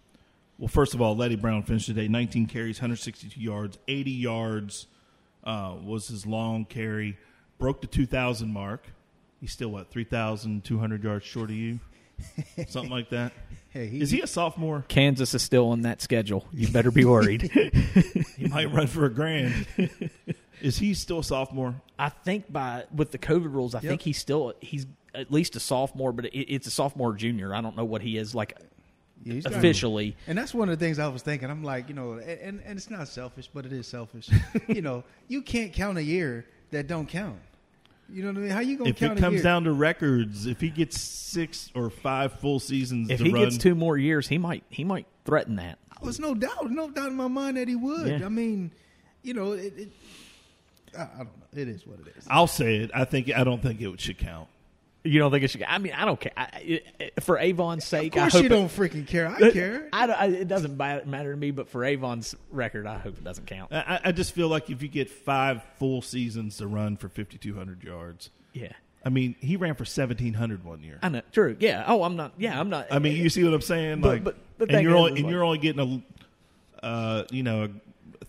well, 0.58 0.68
first 0.68 0.94
of 0.94 1.02
all, 1.02 1.16
Leddie 1.16 1.36
Brown 1.38 1.64
finished 1.64 1.86
today 1.86 2.08
19 2.08 2.48
carries, 2.48 2.78
162 2.80 3.40
yards, 3.40 3.78
80 3.88 4.12
yards 4.12 4.88
uh, 5.46 5.76
was 5.82 6.08
his 6.10 6.26
long 6.26 6.66
carry. 6.66 7.18
Broke 7.58 7.82
the 7.82 7.88
2,000 7.88 8.52
mark. 8.52 8.88
He's 9.40 9.52
still 9.54 9.70
what 9.70 9.90
3,200 9.90 11.04
yards 11.04 11.24
short 11.26 11.50
of 11.50 11.56
you, 11.56 11.80
something 12.68 12.92
like 12.92 13.10
that. 13.10 13.32
Hey, 13.72 13.86
he, 13.86 14.02
Is 14.02 14.10
he 14.10 14.20
a 14.22 14.26
sophomore? 14.26 14.84
Kansas 14.88 15.36
is 15.36 15.44
still 15.44 15.70
on 15.70 15.82
that 15.82 16.02
schedule. 16.02 16.48
You 16.52 16.68
better 16.70 16.90
be 16.90 17.06
worried. 17.06 17.44
He 18.36 18.48
might 18.48 18.74
run 18.74 18.88
for 18.88 19.06
a 19.06 19.12
grand. 19.14 19.68
Is 20.62 20.78
he 20.78 20.94
still 20.94 21.20
a 21.20 21.24
sophomore? 21.24 21.76
I 21.98 22.10
think 22.10 22.52
by 22.52 22.86
with 22.94 23.12
the 23.12 23.18
COVID 23.18 23.54
rules, 23.54 23.76
I 23.76 23.80
think 23.80 24.02
he's 24.02 24.18
still 24.18 24.54
he's 24.62 24.86
at 25.16 25.32
least 25.32 25.56
a 25.56 25.60
sophomore, 25.60 26.12
but 26.12 26.26
it, 26.26 26.38
it's 26.38 26.68
a 26.68 26.72
sophomore 26.72 27.14
junior. 27.14 27.54
I 27.54 27.62
don't 27.62 27.76
know 27.76 27.86
what 27.86 28.02
he 28.02 28.18
is 28.18 28.36
like 28.36 28.58
Yeah, 29.24 29.34
he's 29.36 29.46
officially. 29.46 30.16
And 30.28 30.38
that's 30.38 30.54
one 30.54 30.70
of 30.70 30.78
the 30.78 30.86
things 30.86 31.00
I 31.00 31.08
was 31.08 31.22
thinking. 31.22 31.50
I'm 31.50 31.64
like, 31.64 31.90
you 31.90 31.96
know, 31.96 32.14
and, 32.14 32.62
and 32.66 32.78
it's 32.78 32.90
not 32.90 33.08
selfish, 33.08 33.50
but 33.54 33.66
it 33.66 33.74
is 33.74 33.88
selfish. 33.88 34.30
you 34.68 34.82
know, 34.82 35.04
you 35.28 35.42
can't 35.42 35.74
count 35.74 35.98
a 35.98 36.04
year 36.04 36.46
that 36.72 36.88
don't 36.88 37.08
count. 37.08 37.40
You 38.12 38.24
know 38.24 38.30
what 38.30 38.38
I 38.38 38.42
mean? 38.42 38.50
How 38.52 38.60
you 38.60 38.78
gonna 38.78 38.90
If 38.90 38.98
count 38.98 39.12
If 39.14 39.18
it 39.18 39.20
a 39.20 39.24
comes 39.24 39.34
year? 39.36 39.44
down 39.44 39.64
to 39.66 39.72
records, 39.74 40.46
if 40.48 40.60
he 40.62 40.70
gets 40.70 41.00
six 41.00 41.70
or 41.76 41.90
five 41.90 42.34
full 42.40 42.60
seasons 42.60 43.10
If 43.10 43.20
to 43.20 43.26
he 43.26 43.32
run, 43.32 43.44
gets 43.44 43.58
two 43.58 43.76
more 43.76 43.98
years, 43.98 44.28
he 44.28 44.38
might 44.40 44.64
he 44.70 44.84
might 44.84 45.06
threaten 45.26 45.58
that. 45.58 45.78
Oh, 46.02 46.06
there's 46.06 46.20
no 46.20 46.34
doubt, 46.34 46.72
no 46.72 46.90
doubt 46.90 47.10
in 47.10 47.16
my 47.16 47.28
mind 47.28 47.58
that 47.58 47.68
he 47.68 47.76
would. 47.76 48.08
Yeah. 48.08 48.26
I 48.26 48.30
mean, 48.30 48.72
you 49.22 49.34
know, 49.34 49.52
it, 49.52 49.74
it 49.78 49.92
I, 50.98 51.02
I 51.04 51.06
don't 51.18 51.26
know. 51.26 51.62
It 51.62 51.68
is 51.68 51.86
what 51.88 52.00
it 52.00 52.14
is. 52.18 52.26
I'll 52.30 52.48
say 52.48 52.78
it. 52.78 52.92
I 52.94 53.06
think 53.06 53.32
I 53.36 53.44
don't 53.44 53.62
think 53.62 53.82
it 53.82 54.00
should 54.02 54.18
count. 54.18 54.48
You 55.04 55.18
don't 55.20 55.32
think 55.32 55.46
it 55.46 55.48
should? 55.50 55.64
I 55.64 55.78
mean, 55.78 55.94
I 55.94 56.04
don't 56.04 56.20
care. 56.20 56.34
I, 56.36 56.50
it, 57.00 57.24
for 57.24 57.40
Avon's 57.40 57.86
sake, 57.86 58.16
Of 58.18 58.22
course, 58.22 58.36
I 58.36 58.38
hope 58.40 58.44
you 58.44 58.50
don't 58.50 58.68
freaking 58.68 59.08
care. 59.08 59.30
I 59.30 59.50
care. 59.52 59.88
I, 59.94 60.08
don't- 60.08 60.20
I, 60.20 60.26
it 60.28 60.48
doesn't 60.50 60.76
matter 60.78 61.32
to 61.32 61.38
me, 61.38 61.52
but 61.52 61.70
for 61.70 61.86
Avon's 61.86 62.36
record, 62.52 62.86
I 62.86 62.98
hope 62.98 63.18
it 63.18 63.24
doesn't 63.24 63.48
count. 63.48 63.72
I, 63.72 64.02
I 64.04 64.12
just 64.12 64.34
feel 64.36 64.50
like 64.50 64.70
if 64.70 64.84
you 64.84 64.90
get 64.90 65.10
five 65.10 65.64
full 65.78 66.02
seasons 66.02 66.58
to 66.58 66.68
run 66.68 66.98
for 66.98 67.08
5,200 67.08 67.82
yards, 67.82 68.30
Yeah, 68.52 68.74
I 69.06 69.08
mean, 69.10 69.36
he 69.40 69.56
ran 69.56 69.76
for 69.76 69.84
1,700 69.84 70.66
one 70.66 70.84
year. 70.84 71.00
I 71.02 71.08
know. 71.08 71.22
True. 71.32 71.56
Yeah. 71.62 71.86
Oh, 71.88 72.04
I'm 72.04 72.18
not. 72.18 72.34
Yeah, 72.38 72.60
I'm 72.60 72.70
not. 72.70 72.88
I 72.92 73.00
mean, 73.00 73.16
you 73.16 73.30
see 73.30 73.46
what 73.46 73.54
I'm 73.54 73.62
saying? 73.62 74.02
But- 74.02 74.10
Like, 74.10 74.24
but 74.58 74.68
the 74.70 74.76
and 74.76 74.84
you're 74.84 74.98
only 74.98 75.12
and 75.14 75.22
like- 75.24 75.32
you're 75.32 75.44
only 75.46 75.60
getting 75.60 76.04
a, 76.82 76.86
uh, 76.86 77.24
you 77.32 77.44
know, 77.44 77.64
a 77.64 77.70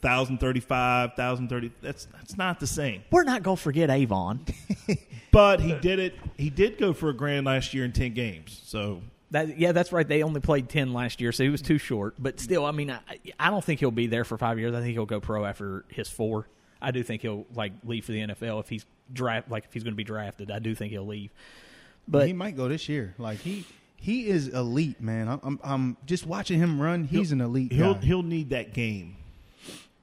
thousand 0.03 0.39
thirty-five, 0.39 1.15
thousand 1.15 1.49
thirty. 1.49 1.71
That's 1.83 2.07
that's 2.13 2.37
not 2.37 2.61
the 2.61 2.67
same. 2.67 3.03
we're 3.11 3.25
not 3.25 3.43
gonna 3.43 3.57
forget 3.57 3.91
Avon. 3.91 4.45
But 5.33 5.61
he 5.61 5.75
did 5.75 6.01
it. 6.01 6.15
He 6.37 6.51
did 6.51 6.77
go 6.77 6.93
for 6.93 7.09
a 7.09 7.15
grand 7.15 7.47
last 7.47 7.73
year 7.73 7.85
in 7.85 7.93
ten 7.93 8.15
games. 8.15 8.61
So 8.65 9.01
That, 9.31 9.61
yeah, 9.61 9.71
that's 9.71 9.93
right. 9.93 10.07
They 10.09 10.25
only 10.25 10.41
played 10.41 10.69
ten 10.69 10.93
last 10.93 11.21
year, 11.21 11.31
so 11.31 11.45
he 11.45 11.51
was 11.51 11.63
too 11.63 11.79
short. 11.79 12.17
But 12.19 12.41
still, 12.41 12.65
I 12.65 12.73
mean, 12.73 12.91
I, 12.91 12.99
I 13.39 13.49
don't 13.51 13.63
think 13.65 13.79
he'll 13.79 13.93
be 13.93 14.09
there 14.09 14.25
for 14.25 14.37
five 14.37 14.59
years. 14.59 14.75
I 14.75 14.81
think 14.81 14.93
he'll 14.95 15.07
go 15.07 15.21
pro 15.21 15.45
after 15.45 15.85
his 15.89 16.09
four. 16.09 16.49
I 16.83 16.91
do 16.91 17.05
think 17.05 17.23
he'll 17.23 17.47
like 17.55 17.73
leave 17.85 18.05
for 18.07 18.11
the 18.11 18.21
NFL 18.27 18.59
if 18.59 18.69
he's 18.69 18.85
draft 19.13 19.49
like 19.49 19.67
if 19.67 19.73
he's 19.73 19.85
going 19.85 19.93
to 19.93 19.97
be 19.97 20.03
drafted. 20.03 20.51
I 20.51 20.59
do 20.59 20.75
think 20.75 20.91
he'll 20.91 21.07
leave. 21.07 21.31
But 22.09 22.27
he 22.27 22.33
might 22.33 22.57
go 22.57 22.67
this 22.69 22.89
year. 22.89 23.15
Like 23.17 23.39
he 23.39 23.65
he 23.95 24.27
is 24.27 24.49
elite, 24.49 25.01
man. 25.01 25.29
I'm 25.29 25.41
I'm, 25.45 25.61
I'm 25.63 25.97
just 26.07 26.27
watching 26.27 26.59
him 26.59 26.83
run. 26.83 27.05
He's 27.05 27.31
an 27.31 27.41
elite 27.41 27.71
he'll 27.73 27.95
guy. 27.95 28.01
he'll 28.01 28.25
need 28.25 28.51
that 28.51 28.75
game. 28.75 29.17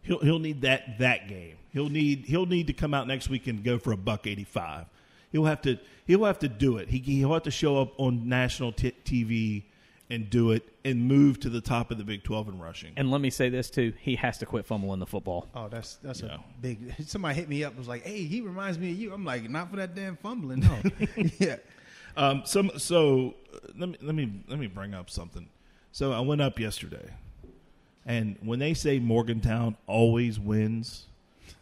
He'll 0.07 0.19
he'll 0.19 0.39
need 0.39 0.61
that 0.61 0.97
that 0.99 1.27
game. 1.27 1.57
He'll 1.71 1.89
need 1.89 2.25
he'll 2.25 2.45
need 2.47 2.67
to 2.67 2.73
come 2.73 2.93
out 2.93 3.07
next 3.07 3.29
week 3.29 3.45
and 3.47 3.63
go 3.63 3.77
for 3.77 3.91
a 3.91 3.97
buck 3.97 4.25
eighty 4.25 4.45
five. 4.45 4.85
He'll 5.31 5.45
have 5.45 5.61
to 5.63 5.77
he'll 6.05 6.23
have 6.25 6.39
to 6.39 6.47
do 6.49 6.77
it. 6.77 6.87
He 6.89 6.99
he'll 6.99 7.33
have 7.33 7.43
to 7.43 7.51
show 7.51 7.79
up 7.81 7.93
on 7.99 8.27
national 8.29 8.71
t- 8.71 8.93
TV 9.05 9.63
and 10.09 10.29
do 10.29 10.51
it 10.51 10.63
and 10.85 11.05
move 11.05 11.37
to 11.41 11.49
the 11.49 11.59
top 11.59 11.91
of 11.91 11.97
the 11.97 12.05
Big 12.05 12.23
Twelve 12.23 12.47
in 12.47 12.57
rushing. 12.59 12.93
and 12.95 13.11
let 13.11 13.19
me 13.19 13.29
say 13.29 13.49
this 13.49 13.69
too: 13.69 13.91
he 13.99 14.15
has 14.15 14.37
to 14.37 14.45
quit 14.45 14.65
fumbling 14.65 14.99
the 15.01 15.05
football. 15.05 15.49
Oh, 15.53 15.67
that's 15.67 15.95
that's 15.97 16.21
Yeah. 16.21 16.35
a 16.35 16.39
big. 16.61 16.95
Somebody 17.05 17.35
hit 17.35 17.49
me 17.49 17.65
up 17.65 17.77
was 17.77 17.89
like, 17.89 18.03
"Hey, 18.03 18.23
he 18.23 18.39
reminds 18.39 18.79
me 18.79 18.91
of 18.91 18.97
you." 18.97 19.13
I'm 19.13 19.25
like, 19.25 19.49
"Not 19.49 19.69
for 19.69 19.75
that 19.75 19.93
damn 19.93 20.15
fumbling." 20.15 20.61
No, 20.61 20.79
yeah. 21.39 21.57
Um, 22.15 22.43
some 22.45 22.71
so 22.77 23.35
let 23.77 23.89
me 23.89 23.97
let 24.01 24.15
me 24.15 24.31
let 24.47 24.57
me 24.59 24.67
bring 24.67 24.93
up 24.93 25.09
something. 25.09 25.49
So 25.91 26.13
I 26.13 26.21
went 26.21 26.39
up 26.41 26.57
yesterday, 26.57 27.09
and 28.07 28.37
when 28.41 28.57
they 28.59 28.73
say 28.73 28.97
Morgantown 28.99 29.77
always 29.85 30.39
wins, 30.39 31.05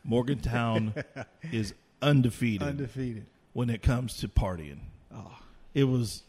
Morgantown 0.03 0.93
is 1.51 1.73
undefeated 2.01 2.67
Undefeated. 2.67 3.25
when 3.53 3.69
it 3.69 3.81
comes 3.81 4.17
to 4.17 4.27
partying. 4.29 4.79
Oh, 5.13 5.37
It 5.73 5.83
was 5.85 6.23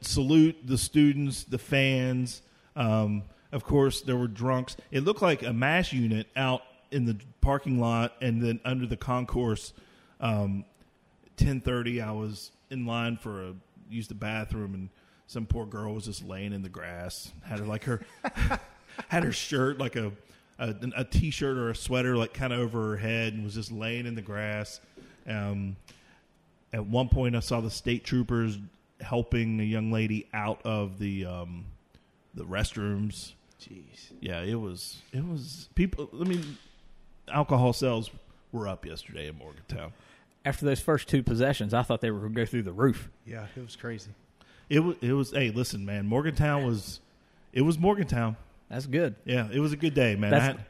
salute 0.00 0.56
the 0.64 0.78
students, 0.78 1.44
the 1.44 1.58
fans. 1.58 2.42
Um, 2.76 3.24
of 3.52 3.64
course, 3.64 4.00
there 4.02 4.16
were 4.16 4.28
drunks. 4.28 4.76
It 4.90 5.04
looked 5.04 5.22
like 5.22 5.42
a 5.42 5.52
mass 5.52 5.92
unit 5.92 6.26
out 6.36 6.62
in 6.90 7.04
the 7.04 7.16
parking 7.40 7.80
lot, 7.80 8.14
and 8.20 8.40
then 8.42 8.60
under 8.64 8.86
the 8.86 8.96
concourse. 8.96 9.72
Um, 10.20 10.64
ten 11.36 11.60
thirty, 11.60 12.00
I 12.00 12.12
was 12.12 12.50
in 12.70 12.86
line 12.86 13.16
for 13.16 13.48
a 13.48 13.54
use 13.88 14.06
the 14.08 14.14
bathroom, 14.14 14.74
and 14.74 14.88
some 15.26 15.46
poor 15.46 15.66
girl 15.66 15.94
was 15.94 16.04
just 16.04 16.24
laying 16.24 16.52
in 16.52 16.62
the 16.62 16.68
grass. 16.68 17.32
Had 17.42 17.58
her 17.60 17.64
like 17.64 17.84
her 17.84 18.00
had 19.08 19.24
her 19.24 19.32
shirt 19.32 19.78
like 19.78 19.96
a 19.96 20.12
a, 20.58 20.74
a 20.96 21.04
t-shirt 21.04 21.56
or 21.56 21.70
a 21.70 21.74
sweater 21.74 22.16
like 22.16 22.34
kind 22.34 22.52
of 22.52 22.60
over 22.60 22.90
her 22.90 22.96
head, 22.96 23.32
and 23.32 23.42
was 23.44 23.54
just 23.54 23.72
laying 23.72 24.06
in 24.06 24.14
the 24.14 24.22
grass. 24.22 24.80
Um, 25.26 25.76
at 26.72 26.86
one 26.86 27.08
point, 27.08 27.34
I 27.34 27.40
saw 27.40 27.60
the 27.60 27.70
state 27.70 28.04
troopers 28.04 28.58
helping 29.00 29.60
a 29.60 29.64
young 29.64 29.90
lady 29.90 30.28
out 30.32 30.60
of 30.64 30.98
the 30.98 31.24
um, 31.24 31.64
the 32.34 32.44
restrooms. 32.44 33.32
Jeez. 33.60 34.12
Yeah, 34.20 34.42
it 34.42 34.54
was. 34.54 35.00
It 35.12 35.26
was 35.26 35.68
people. 35.74 36.08
I 36.18 36.24
mean, 36.24 36.58
alcohol 37.28 37.72
sales 37.72 38.10
were 38.52 38.68
up 38.68 38.86
yesterday 38.86 39.28
in 39.28 39.38
Morgantown. 39.38 39.92
After 40.44 40.64
those 40.64 40.80
first 40.80 41.08
two 41.08 41.22
possessions, 41.22 41.74
I 41.74 41.82
thought 41.82 42.00
they 42.00 42.10
were 42.10 42.20
going 42.20 42.34
to 42.34 42.40
go 42.40 42.46
through 42.46 42.62
the 42.62 42.72
roof. 42.72 43.10
Yeah, 43.26 43.46
it 43.54 43.60
was 43.60 43.76
crazy. 43.76 44.10
It 44.68 44.80
was. 44.80 44.96
It 45.00 45.12
was. 45.12 45.32
Hey, 45.32 45.50
listen, 45.50 45.84
man. 45.84 46.06
Morgantown 46.06 46.66
was. 46.66 47.00
It 47.52 47.62
was 47.62 47.78
Morgantown. 47.78 48.36
That's 48.70 48.86
good. 48.86 49.16
Yeah, 49.24 49.48
it 49.52 49.58
was 49.60 49.72
a 49.72 49.76
good 49.76 49.94
day, 49.94 50.14
man. 50.16 50.32
I 50.32 50.38
That's- 50.38 50.56
had, 50.56 50.66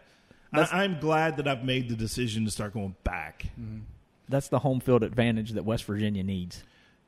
that's- 0.52 0.72
I, 0.72 0.84
I'm 0.84 0.98
glad 0.98 1.36
that 1.36 1.46
I've 1.46 1.64
made 1.64 1.88
the 1.88 1.96
decision 1.96 2.44
to 2.46 2.50
start 2.50 2.72
going 2.72 2.96
back. 3.04 3.46
Mm-hmm. 3.60 3.80
That's 4.28 4.48
the 4.48 4.60
home 4.60 4.80
field 4.80 5.02
advantage 5.02 5.50
that 5.52 5.64
West 5.64 5.84
Virginia 5.84 6.22
needs. 6.22 6.62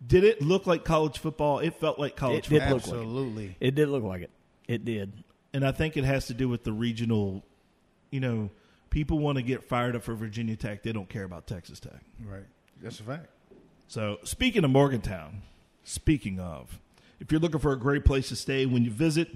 Did 0.04 0.24
it 0.24 0.42
look 0.42 0.66
like 0.66 0.84
college 0.84 1.18
football? 1.18 1.60
It 1.60 1.74
felt 1.74 1.98
like 1.98 2.16
college 2.16 2.46
It 2.46 2.50
did 2.50 2.62
football. 2.62 2.76
look 2.76 2.86
like 2.86 2.94
it. 2.94 2.98
Absolutely. 3.00 3.56
It 3.60 3.74
did 3.76 3.88
look 3.88 4.02
like 4.02 4.22
it. 4.22 4.30
It 4.68 4.84
did. 4.84 5.12
and 5.54 5.64
I 5.66 5.70
think 5.72 5.96
it 5.96 6.04
has 6.04 6.26
to 6.26 6.34
do 6.34 6.48
with 6.48 6.64
the 6.64 6.72
regional. 6.72 7.44
You 8.10 8.20
know, 8.20 8.50
people 8.90 9.18
want 9.20 9.36
to 9.38 9.42
get 9.42 9.62
fired 9.64 9.94
up 9.96 10.02
for 10.02 10.14
Virginia 10.14 10.56
Tech. 10.56 10.82
They 10.82 10.92
don't 10.92 11.08
care 11.08 11.24
about 11.24 11.46
Texas 11.46 11.78
Tech. 11.80 12.00
Right. 12.24 12.44
That's 12.82 12.98
a 13.00 13.04
fact. 13.04 13.28
So, 13.86 14.18
speaking 14.24 14.64
of 14.64 14.70
Morgantown, 14.70 15.42
speaking 15.84 16.40
of, 16.40 16.78
if 17.20 17.30
you're 17.30 17.40
looking 17.40 17.60
for 17.60 17.72
a 17.72 17.78
great 17.78 18.04
place 18.04 18.28
to 18.30 18.36
stay 18.36 18.66
when 18.66 18.84
you 18.84 18.90
visit, 18.90 19.28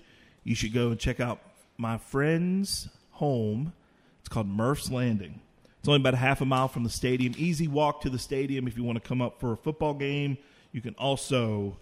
you 0.46 0.54
should 0.54 0.72
go 0.72 0.90
and 0.90 0.98
check 0.98 1.18
out 1.18 1.40
my 1.76 1.98
friend's 1.98 2.88
home. 3.10 3.72
It's 4.20 4.28
called 4.28 4.46
Murph's 4.46 4.92
Landing. 4.92 5.40
It's 5.80 5.88
only 5.88 6.00
about 6.00 6.14
a 6.14 6.18
half 6.18 6.40
a 6.40 6.44
mile 6.44 6.68
from 6.68 6.84
the 6.84 6.90
stadium. 6.90 7.34
Easy 7.36 7.66
walk 7.66 8.00
to 8.02 8.10
the 8.10 8.18
stadium 8.18 8.68
if 8.68 8.76
you 8.76 8.84
want 8.84 9.02
to 9.02 9.06
come 9.06 9.20
up 9.20 9.40
for 9.40 9.52
a 9.52 9.56
football 9.56 9.92
game. 9.92 10.38
You 10.70 10.80
can 10.80 10.94
also 10.94 11.78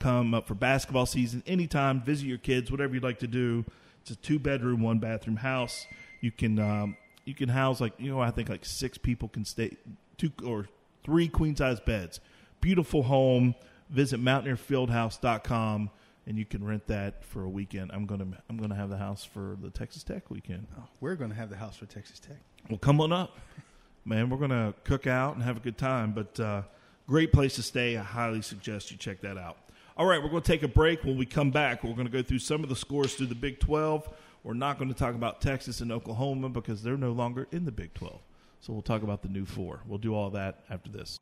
come 0.00 0.34
up 0.34 0.48
for 0.48 0.54
basketball 0.54 1.06
season 1.06 1.44
anytime, 1.46 2.02
visit 2.02 2.26
your 2.26 2.38
kids, 2.38 2.72
whatever 2.72 2.92
you'd 2.92 3.04
like 3.04 3.20
to 3.20 3.28
do. 3.28 3.64
It's 4.00 4.10
a 4.10 4.16
two 4.16 4.40
bedroom, 4.40 4.82
one 4.82 4.98
bathroom 4.98 5.36
house. 5.36 5.86
You 6.20 6.32
can 6.32 6.58
um, 6.58 6.96
you 7.24 7.34
can 7.34 7.48
house 7.48 7.80
like 7.80 7.92
you 7.98 8.10
know 8.10 8.20
I 8.20 8.32
think 8.32 8.48
like 8.48 8.64
six 8.64 8.98
people 8.98 9.28
can 9.28 9.44
stay 9.44 9.76
two 10.16 10.32
or 10.44 10.66
three 11.04 11.28
queen 11.28 11.54
size 11.54 11.78
beds. 11.78 12.18
Beautiful 12.60 13.04
home. 13.04 13.54
Visit 13.90 14.20
mountaineerfieldhouse.com 14.20 15.90
and 16.28 16.38
you 16.38 16.44
can 16.44 16.62
rent 16.62 16.86
that 16.86 17.24
for 17.24 17.42
a 17.42 17.48
weekend. 17.48 17.90
I'm 17.92 18.06
gonna 18.06 18.26
I'm 18.48 18.58
gonna 18.58 18.76
have 18.76 18.90
the 18.90 18.98
house 18.98 19.24
for 19.24 19.56
the 19.60 19.70
Texas 19.70 20.04
Tech 20.04 20.30
weekend. 20.30 20.68
Oh, 20.78 20.84
we're 21.00 21.16
going 21.16 21.30
to 21.30 21.36
have 21.36 21.48
the 21.50 21.56
house 21.56 21.76
for 21.76 21.86
Texas 21.86 22.20
Tech. 22.20 22.36
Well, 22.68 22.78
come 22.78 23.00
on 23.00 23.12
up, 23.12 23.36
man. 24.04 24.28
We're 24.28 24.36
gonna 24.36 24.74
cook 24.84 25.06
out 25.06 25.34
and 25.34 25.42
have 25.42 25.56
a 25.56 25.60
good 25.60 25.78
time. 25.78 26.12
But 26.12 26.38
uh, 26.38 26.62
great 27.08 27.32
place 27.32 27.56
to 27.56 27.62
stay. 27.62 27.96
I 27.96 28.02
highly 28.02 28.42
suggest 28.42 28.90
you 28.90 28.98
check 28.98 29.22
that 29.22 29.38
out. 29.38 29.56
All 29.96 30.06
right, 30.06 30.22
we're 30.22 30.28
going 30.28 30.42
to 30.42 30.46
take 30.46 30.62
a 30.62 30.68
break. 30.68 31.02
When 31.02 31.16
we 31.16 31.26
come 31.26 31.50
back, 31.50 31.82
we're 31.82 31.92
going 31.94 32.06
to 32.06 32.12
go 32.12 32.22
through 32.22 32.38
some 32.38 32.62
of 32.62 32.68
the 32.68 32.76
scores 32.76 33.14
through 33.14 33.26
the 33.26 33.34
Big 33.34 33.58
12. 33.58 34.08
We're 34.44 34.54
not 34.54 34.78
going 34.78 34.92
to 34.92 34.96
talk 34.96 35.16
about 35.16 35.40
Texas 35.40 35.80
and 35.80 35.90
Oklahoma 35.90 36.50
because 36.50 36.84
they're 36.84 36.96
no 36.96 37.10
longer 37.10 37.48
in 37.50 37.64
the 37.64 37.72
Big 37.72 37.94
12. 37.94 38.20
So 38.60 38.72
we'll 38.72 38.82
talk 38.82 39.02
about 39.02 39.22
the 39.22 39.28
new 39.28 39.44
four. 39.44 39.80
We'll 39.86 39.98
do 39.98 40.14
all 40.14 40.30
that 40.30 40.64
after 40.68 40.90
this. 40.90 41.18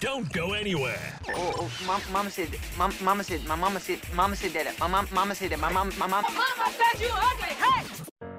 Don't 0.00 0.32
go 0.32 0.54
anywhere. 0.54 0.98
Oh, 1.28 1.52
oh 1.58 1.70
mom, 1.86 2.00
mama 2.12 2.30
said, 2.30 2.48
mom, 2.78 2.92
mama 3.02 3.22
said, 3.22 3.44
my 3.46 3.54
mama 3.54 3.78
said, 3.80 4.00
mama 4.14 4.34
said 4.34 4.52
that. 4.52 4.78
My 4.78 4.86
mom, 4.86 5.06
mama 5.12 5.34
said 5.34 5.50
that. 5.50 5.60
My 5.60 5.70
mom, 5.70 5.92
my 5.98 6.06
mom. 6.06 6.24
Mama 6.24 6.72
said 6.72 7.00
you 7.00 7.10
ugly. 7.12 7.54
Hey! 7.54 8.29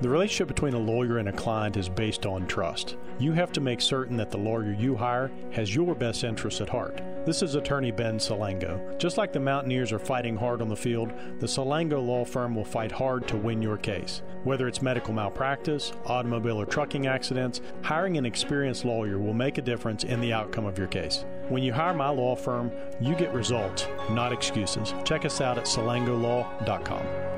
The 0.00 0.08
relationship 0.08 0.48
between 0.48 0.72
a 0.72 0.78
lawyer 0.78 1.18
and 1.18 1.28
a 1.28 1.32
client 1.32 1.76
is 1.76 1.90
based 1.90 2.24
on 2.24 2.46
trust. 2.46 2.96
You 3.18 3.32
have 3.32 3.52
to 3.52 3.60
make 3.60 3.82
certain 3.82 4.16
that 4.16 4.30
the 4.30 4.38
lawyer 4.38 4.72
you 4.72 4.96
hire 4.96 5.30
has 5.52 5.74
your 5.74 5.94
best 5.94 6.24
interests 6.24 6.62
at 6.62 6.70
heart. 6.70 7.02
This 7.26 7.42
is 7.42 7.54
attorney 7.54 7.90
Ben 7.90 8.16
Salango. 8.16 8.98
Just 8.98 9.18
like 9.18 9.30
the 9.30 9.40
Mountaineers 9.40 9.92
are 9.92 9.98
fighting 9.98 10.38
hard 10.38 10.62
on 10.62 10.70
the 10.70 10.76
field, 10.76 11.12
the 11.38 11.46
Salango 11.46 12.02
law 12.02 12.24
firm 12.24 12.54
will 12.54 12.64
fight 12.64 12.90
hard 12.90 13.28
to 13.28 13.36
win 13.36 13.60
your 13.60 13.76
case. 13.76 14.22
Whether 14.42 14.68
it's 14.68 14.80
medical 14.80 15.12
malpractice, 15.12 15.92
automobile 16.06 16.58
or 16.58 16.64
trucking 16.64 17.06
accidents, 17.06 17.60
hiring 17.82 18.16
an 18.16 18.24
experienced 18.24 18.86
lawyer 18.86 19.18
will 19.18 19.34
make 19.34 19.58
a 19.58 19.62
difference 19.62 20.04
in 20.04 20.22
the 20.22 20.32
outcome 20.32 20.64
of 20.64 20.78
your 20.78 20.86
case. 20.86 21.26
When 21.50 21.62
you 21.62 21.74
hire 21.74 21.92
my 21.92 22.08
law 22.08 22.36
firm, 22.36 22.72
you 23.02 23.14
get 23.14 23.34
results, 23.34 23.86
not 24.08 24.32
excuses. 24.32 24.94
Check 25.04 25.26
us 25.26 25.42
out 25.42 25.58
at 25.58 25.66
salangolaw.com. 25.66 27.29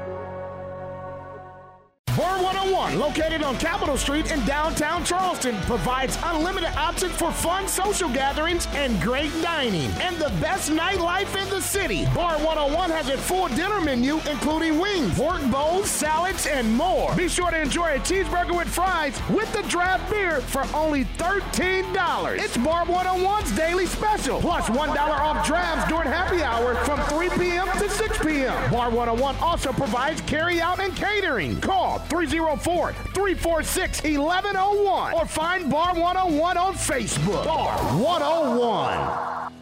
Bar 2.23 2.41
101, 2.41 3.01
located 3.01 3.43
on 3.43 3.59
Capitol 3.59 3.97
Street 3.97 4.31
in 4.31 4.39
downtown 4.45 5.05
Charleston, 5.05 5.57
provides 5.63 6.17
unlimited 6.23 6.71
options 6.77 7.11
for 7.15 7.33
fun 7.33 7.67
social 7.67 8.09
gatherings 8.09 8.69
and 8.75 9.01
great 9.03 9.33
dining. 9.43 9.91
And 10.01 10.15
the 10.19 10.29
best 10.41 10.71
nightlife 10.71 11.35
in 11.35 11.51
the 11.51 11.61
city. 11.61 12.05
Bar 12.15 12.37
101 12.37 12.91
has 12.91 13.09
a 13.09 13.19
full 13.19 13.49
dinner 13.49 13.81
menu, 13.81 14.21
including 14.31 14.79
wings, 14.79 15.19
pork 15.19 15.43
bowls, 15.51 15.91
salads, 15.91 16.47
and 16.47 16.73
more. 16.77 17.13
Be 17.17 17.29
sure 17.29 17.51
to 17.51 17.61
enjoy 17.61 17.97
a 17.97 17.99
cheeseburger 17.99 18.57
with 18.57 18.69
fries 18.69 19.21
with 19.29 19.53
the 19.53 19.63
draft 19.69 20.09
beer 20.09 20.41
for 20.41 20.65
only 20.77 21.05
$13. 21.05 22.39
It's 22.39 22.57
Bar 22.57 22.87
101's 22.87 23.51
daily 23.57 23.87
special, 23.87 24.41
plus 24.41 24.71
1 24.71 24.91
off 24.97 25.45
drafts 25.45 25.89
during 25.89 26.07
happy 26.07 26.45
hour 26.45 26.77
from 26.85 27.01
3 27.07 27.31
p.m. 27.31 27.67
to 27.81 27.91
6 27.91 28.19
p.m. 28.19 28.71
Bar 28.71 28.91
101 28.91 29.35
also 29.39 29.73
provides 29.73 30.21
carry 30.21 30.61
out 30.61 30.79
and 30.79 30.95
catering. 30.95 31.61
Call 31.61 31.99
304 32.13 32.93
346 32.93 34.03
1101 34.03 35.15
or 35.15 35.25
find 35.25 35.71
Bar 35.71 35.95
101 35.99 36.59
on 36.59 36.75
Facebook. 36.75 37.47
Bar 37.47 37.79
101. 37.97 39.62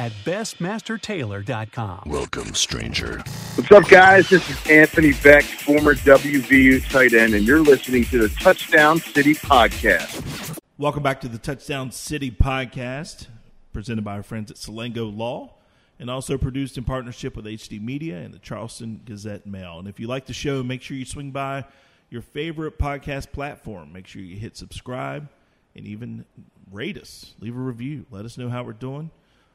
at 0.00 0.12
bestmastertailor.com. 0.24 2.04
Welcome, 2.06 2.54
stranger. 2.54 3.22
What's 3.54 3.70
up, 3.70 3.86
guys? 3.86 4.30
This 4.30 4.48
is 4.48 4.56
Anthony 4.66 5.10
Becht, 5.10 5.60
former 5.60 5.94
WVU 5.94 6.88
tight 6.88 7.12
end, 7.12 7.34
and 7.34 7.46
you're 7.46 7.60
listening 7.60 8.06
to 8.06 8.26
the 8.26 8.30
Touchdown 8.30 8.98
City 9.00 9.34
Podcast. 9.34 10.58
Welcome 10.78 11.02
back 11.02 11.20
to 11.20 11.28
the 11.28 11.36
Touchdown 11.36 11.90
City 11.90 12.30
podcast, 12.30 13.26
presented 13.74 14.02
by 14.02 14.14
our 14.14 14.22
friends 14.22 14.50
at 14.50 14.56
Salango 14.56 15.14
Law, 15.14 15.52
and 15.98 16.08
also 16.08 16.38
produced 16.38 16.78
in 16.78 16.84
partnership 16.84 17.36
with 17.36 17.44
HD 17.44 17.78
Media 17.78 18.16
and 18.16 18.32
the 18.32 18.38
Charleston 18.38 19.02
Gazette 19.04 19.46
Mail. 19.46 19.78
And 19.78 19.86
if 19.86 20.00
you 20.00 20.06
like 20.06 20.24
the 20.24 20.32
show, 20.32 20.62
make 20.62 20.80
sure 20.80 20.96
you 20.96 21.04
swing 21.04 21.30
by 21.30 21.66
your 22.08 22.22
favorite 22.22 22.78
podcast 22.78 23.32
platform. 23.32 23.92
Make 23.92 24.06
sure 24.06 24.22
you 24.22 24.36
hit 24.36 24.56
subscribe 24.56 25.28
and 25.76 25.86
even 25.86 26.24
rate 26.72 26.96
us, 26.96 27.34
leave 27.38 27.54
a 27.54 27.60
review, 27.60 28.06
let 28.10 28.24
us 28.24 28.38
know 28.38 28.48
how 28.48 28.62
we're 28.62 28.72
doing, 28.72 29.10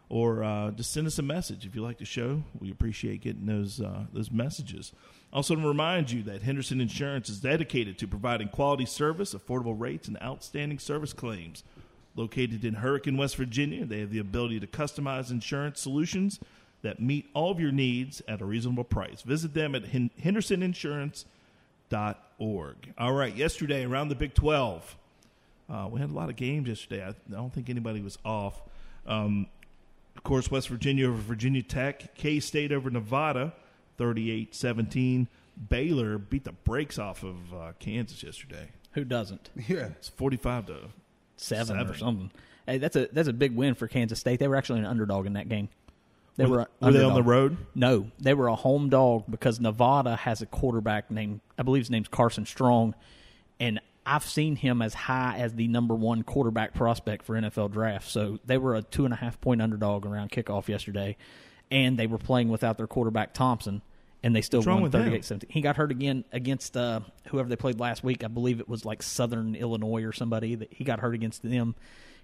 or 0.10 0.44
uh, 0.44 0.72
just 0.72 0.92
send 0.92 1.08
us 1.08 1.18
a 1.20 1.24
message 1.24 1.66
if 1.66 1.76
you 1.76 1.82
like 1.82 1.98
the 1.98 2.06
show. 2.06 2.44
We 2.60 2.72
appreciate 2.72 3.22
getting 3.22 3.46
those 3.46 3.82
uh, 3.82 4.06
those 4.14 4.32
messages. 4.32 4.92
Also, 5.34 5.56
to 5.56 5.68
remind 5.68 6.12
you 6.12 6.24
that 6.24 6.44
Henderson 6.44 6.80
Insurance 6.80 7.28
is 7.30 7.40
dedicated 7.40 7.98
to 8.00 8.08
providing 8.08 8.48
quality 8.48 8.86
service, 8.86 9.34
affordable 9.34 9.78
rates, 9.78 10.08
and 10.08 10.18
outstanding 10.22 10.80
service 10.80 11.12
claims. 11.14 11.64
Located 12.16 12.64
in 12.64 12.76
Hurricane, 12.76 13.18
West 13.18 13.36
Virginia, 13.36 13.84
they 13.84 14.00
have 14.00 14.12
the 14.12 14.20
ability 14.20 14.62
to 14.62 14.68
customize 14.68 15.32
insurance 15.32 15.82
solutions 15.82 16.40
that 16.82 17.02
meet 17.02 17.30
all 17.34 17.52
of 17.52 17.60
your 17.60 17.74
needs 17.74 18.22
at 18.28 18.40
a 18.40 18.46
reasonable 18.46 18.86
price. 18.86 19.22
Visit 19.24 19.54
them 19.54 19.76
at 19.76 19.88
Hen- 19.88 20.12
hendersoninsurance.org. 20.24 22.76
All 22.98 23.12
right, 23.12 23.36
yesterday 23.36 23.84
around 23.84 24.08
the 24.08 24.16
Big 24.16 24.34
12, 24.34 24.96
uh, 25.70 25.90
we 25.92 26.00
had 26.00 26.10
a 26.10 26.14
lot 26.14 26.30
of 26.30 26.38
games 26.38 26.70
yesterday. 26.70 27.04
I, 27.04 27.10
I 27.10 27.14
don't 27.32 27.54
think 27.54 27.70
anybody 27.70 28.02
was 28.02 28.18
off. 28.24 28.62
Um, 29.08 29.48
of 30.16 30.24
course, 30.24 30.50
West 30.50 30.70
Virginia 30.70 31.08
over 31.08 31.18
Virginia 31.18 31.62
Tech, 31.64 32.16
K 32.16 32.40
State 32.40 32.72
over 32.72 32.90
Nevada, 32.90 33.54
38 33.98 34.54
17. 34.56 35.28
Baylor 35.70 36.18
beat 36.18 36.44
the 36.44 36.52
brakes 36.52 37.00
off 37.00 37.24
of 37.24 37.54
uh, 37.54 37.72
Kansas 37.80 38.22
yesterday. 38.24 38.70
Who 38.94 39.04
doesn't? 39.06 39.50
Yeah. 39.68 39.88
It's 39.98 40.10
45 40.10 40.66
to 40.68 40.80
Seven, 41.38 41.78
or 41.78 41.94
something. 41.96 42.32
Hey, 42.66 42.78
that's 42.78 42.96
a 42.96 43.08
that's 43.12 43.28
a 43.28 43.34
big 43.34 43.56
win 43.56 43.76
for 43.76 43.88
Kansas 43.88 44.20
State. 44.20 44.40
They 44.40 44.48
were 44.48 44.56
actually 44.56 44.80
an 44.80 44.86
underdog 44.86 45.26
in 45.26 45.34
that 45.34 45.50
game. 45.50 45.70
They 46.38 46.46
Were- 46.46 46.58
were, 46.58 46.68
were 46.82 46.92
they 46.92 47.04
on 47.04 47.14
the 47.14 47.24
road? 47.24 47.56
No, 47.76 48.12
they 48.20 48.34
were 48.34 48.48
a 48.48 48.56
home 48.56 48.90
dog 48.90 49.24
because 49.30 49.60
Nevada 49.60 50.16
has 50.18 50.42
a 50.42 50.46
quarterback 50.46 51.10
named 51.12 51.40
I 51.58 51.64
believe 51.64 51.82
his 51.84 51.90
name's 51.90 52.08
Carson 52.10 52.46
Strong, 52.46 52.96
and 53.60 53.80
I've 54.06 54.24
seen 54.24 54.56
him 54.56 54.82
as 54.82 54.94
high 54.94 55.38
as 55.38 55.54
the 55.56 55.68
number 55.68 55.96
one 55.96 56.24
quarterback 56.24 56.74
prospect 56.74 57.26
for 57.26 57.36
NFL 57.36 57.72
draft. 57.72 58.10
So 58.10 58.40
they 58.46 58.58
were 58.58 58.76
a 58.76 58.82
two 58.84 59.06
and 59.06 59.14
a 59.14 59.18
half 59.18 59.42
point 59.42 59.62
underdog 59.62 60.06
around 60.06 60.32
kickoff 60.32 60.68
yesterday, 60.68 61.18
and 61.72 61.98
they 61.98 62.08
were 62.08 62.18
playing 62.18 62.50
without 62.50 62.78
their 62.78 62.88
quarterback 62.88 63.34
Thompson, 63.34 63.82
and 64.22 64.36
they 64.36 64.42
still 64.42 64.60
What's 64.60 64.68
won 64.68 64.82
with 64.84 64.94
him? 64.94 65.12
38-17. 65.12 65.46
He 65.50 65.62
got 65.62 65.76
hurt 65.78 65.92
again 65.92 66.24
against 66.32 66.78
uh, 66.78 67.00
whoever 67.30 67.50
they 67.50 67.56
played 67.56 67.80
last 67.80 68.04
week. 68.04 68.24
I 68.24 68.28
believe 68.28 68.60
it 68.60 68.70
was 68.70 68.86
like 68.86 69.02
Southern 69.02 69.56
Illinois 69.56 70.04
or 70.04 70.12
somebody. 70.12 70.56
That 70.56 70.72
he 70.72 70.84
got 70.84 71.00
hurt 71.00 71.16
against 71.16 71.42
them, 71.42 71.74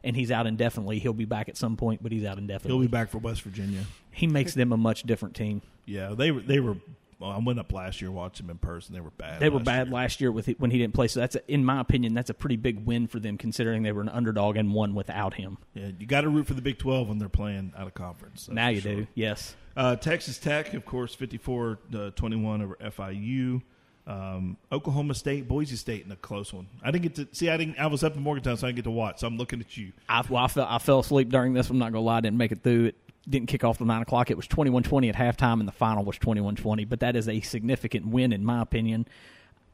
and 0.03 0.15
he's 0.15 0.29
out 0.29 0.45
indefinitely. 0.45 0.99
He'll 0.99 1.13
be 1.13 1.25
back 1.25 1.49
at 1.49 1.57
some 1.57 1.77
point, 1.77 2.03
but 2.03 2.11
he's 2.11 2.25
out 2.25 2.37
indefinitely. 2.37 2.77
He'll 2.77 2.87
be 2.87 2.91
back 2.91 3.09
for 3.09 3.17
West 3.17 3.41
Virginia. 3.41 3.85
He 4.11 4.27
makes 4.27 4.53
them 4.53 4.71
a 4.71 4.77
much 4.77 5.03
different 5.03 5.35
team. 5.35 5.61
Yeah, 5.85 6.13
they 6.15 6.31
were. 6.31 6.41
They 6.41 6.59
were. 6.59 6.75
Well, 7.21 7.29
I 7.29 7.37
went 7.37 7.59
up 7.59 7.71
last 7.71 8.01
year, 8.01 8.09
watched 8.09 8.37
them 8.37 8.49
in 8.49 8.57
person. 8.57 8.95
They 8.95 8.99
were 8.99 9.11
bad. 9.11 9.39
They 9.39 9.49
were 9.49 9.59
last 9.59 9.65
bad 9.65 9.87
year. 9.87 9.93
last 9.93 10.21
year 10.21 10.31
with 10.31 10.47
when 10.57 10.71
he 10.71 10.79
didn't 10.79 10.95
play. 10.95 11.07
So 11.07 11.19
that's, 11.19 11.35
a, 11.35 11.51
in 11.51 11.63
my 11.63 11.79
opinion, 11.79 12.15
that's 12.15 12.31
a 12.31 12.33
pretty 12.33 12.55
big 12.55 12.83
win 12.83 13.07
for 13.07 13.19
them, 13.19 13.37
considering 13.37 13.83
they 13.83 13.91
were 13.91 14.01
an 14.01 14.09
underdog 14.09 14.57
and 14.57 14.73
won 14.73 14.95
without 14.95 15.35
him. 15.35 15.59
Yeah, 15.75 15.91
you 15.99 16.07
got 16.07 16.21
to 16.21 16.29
root 16.29 16.47
for 16.47 16.55
the 16.55 16.63
Big 16.63 16.79
Twelve 16.79 17.09
when 17.09 17.19
they're 17.19 17.29
playing 17.29 17.73
out 17.77 17.85
of 17.85 17.93
conference. 17.93 18.49
now 18.49 18.69
you 18.69 18.81
sure. 18.81 18.95
do, 18.95 19.07
yes. 19.13 19.55
Uh, 19.77 19.95
Texas 19.95 20.39
Tech, 20.39 20.73
of 20.73 20.83
course, 20.85 21.13
54 21.13 21.79
uh, 21.95 22.09
21 22.09 22.61
over 22.61 22.75
FIU. 22.75 23.61
Um, 24.07 24.57
Oklahoma 24.71 25.13
State, 25.13 25.47
Boise 25.47 25.75
State 25.75 26.03
in 26.05 26.11
a 26.11 26.15
close 26.15 26.51
one. 26.51 26.67
I 26.83 26.89
didn't 26.89 27.03
get 27.03 27.15
to 27.15 27.35
see. 27.35 27.49
I 27.49 27.57
didn't. 27.57 27.77
I 27.79 27.85
was 27.85 28.03
up 28.03 28.15
in 28.15 28.23
Morgantown, 28.23 28.57
so 28.57 28.65
I 28.65 28.69
didn't 28.69 28.77
get 28.77 28.83
to 28.85 28.91
watch. 28.91 29.19
So 29.19 29.27
I'm 29.27 29.37
looking 29.37 29.59
at 29.59 29.77
you. 29.77 29.91
I, 30.09 30.23
well, 30.27 30.43
I, 30.43 30.47
fell, 30.47 30.67
I 30.67 30.79
fell 30.79 30.99
asleep 30.99 31.29
during 31.29 31.53
this. 31.53 31.69
I'm 31.69 31.77
not 31.77 31.91
going 31.91 32.01
to 32.01 32.07
lie. 32.07 32.17
I 32.17 32.21
didn't 32.21 32.37
make 32.37 32.51
it 32.51 32.63
through. 32.63 32.85
It 32.85 32.95
didn't 33.29 33.47
kick 33.47 33.63
off 33.63 33.77
till 33.77 33.87
9 33.87 34.01
o'clock. 34.01 34.31
It 34.31 34.37
was 34.37 34.47
21 34.47 34.83
20 34.83 35.09
at 35.09 35.15
halftime, 35.15 35.59
and 35.59 35.67
the 35.67 35.73
final 35.73 36.03
was 36.03 36.17
21 36.17 36.55
20. 36.55 36.85
But 36.85 37.01
that 37.01 37.15
is 37.15 37.27
a 37.27 37.41
significant 37.41 38.07
win, 38.07 38.33
in 38.33 38.43
my 38.43 38.61
opinion. 38.61 39.07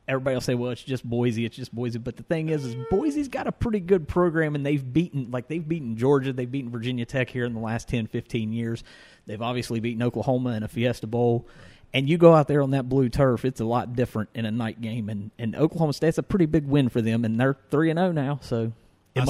Everybody 0.07 0.35
will 0.35 0.41
say, 0.41 0.55
well, 0.55 0.71
it's 0.71 0.83
just 0.83 1.03
Boise. 1.03 1.45
It's 1.45 1.55
just 1.55 1.75
Boise. 1.75 1.99
But 1.99 2.15
the 2.15 2.23
thing 2.23 2.47
is, 2.47 2.65
is 2.65 2.75
Boise's 2.89 3.27
got 3.27 3.45
a 3.45 3.51
pretty 3.51 3.81
good 3.81 4.07
program, 4.07 4.55
and 4.55 4.65
they've 4.65 4.93
beaten, 4.93 5.31
like, 5.31 5.49
they've 5.49 5.67
beaten 5.67 5.97
Georgia. 5.97 6.31
They've 6.31 6.49
beaten 6.49 6.71
Virginia 6.71 7.05
Tech 7.05 7.29
here 7.29 7.43
in 7.43 7.53
the 7.53 7.59
last 7.59 7.89
10, 7.89 8.07
15 8.07 8.53
years. 8.53 8.85
They've 9.25 9.41
obviously 9.41 9.81
beaten 9.81 10.01
Oklahoma 10.01 10.51
in 10.51 10.63
a 10.63 10.69
Fiesta 10.69 11.07
Bowl. 11.07 11.45
And 11.93 12.09
you 12.09 12.17
go 12.17 12.33
out 12.33 12.47
there 12.47 12.61
on 12.61 12.71
that 12.71 12.87
blue 12.87 13.09
turf, 13.09 13.45
it's 13.45 13.61
a 13.61 13.65
lot 13.65 13.95
different 13.95 14.29
in 14.33 14.45
a 14.45 14.51
night 14.51 14.81
game. 14.81 15.09
And, 15.09 15.31
and 15.39 15.55
Oklahoma 15.55 15.93
State's 15.93 16.17
a 16.17 16.23
pretty 16.23 16.45
big 16.45 16.65
win 16.65 16.89
for 16.89 17.01
them, 17.01 17.25
and 17.25 17.39
they're 17.39 17.57
3 17.71 17.89
and 17.91 17.97
0 17.97 18.11
now. 18.11 18.39
So 18.41 18.73
it 19.15 19.21
I, 19.21 19.25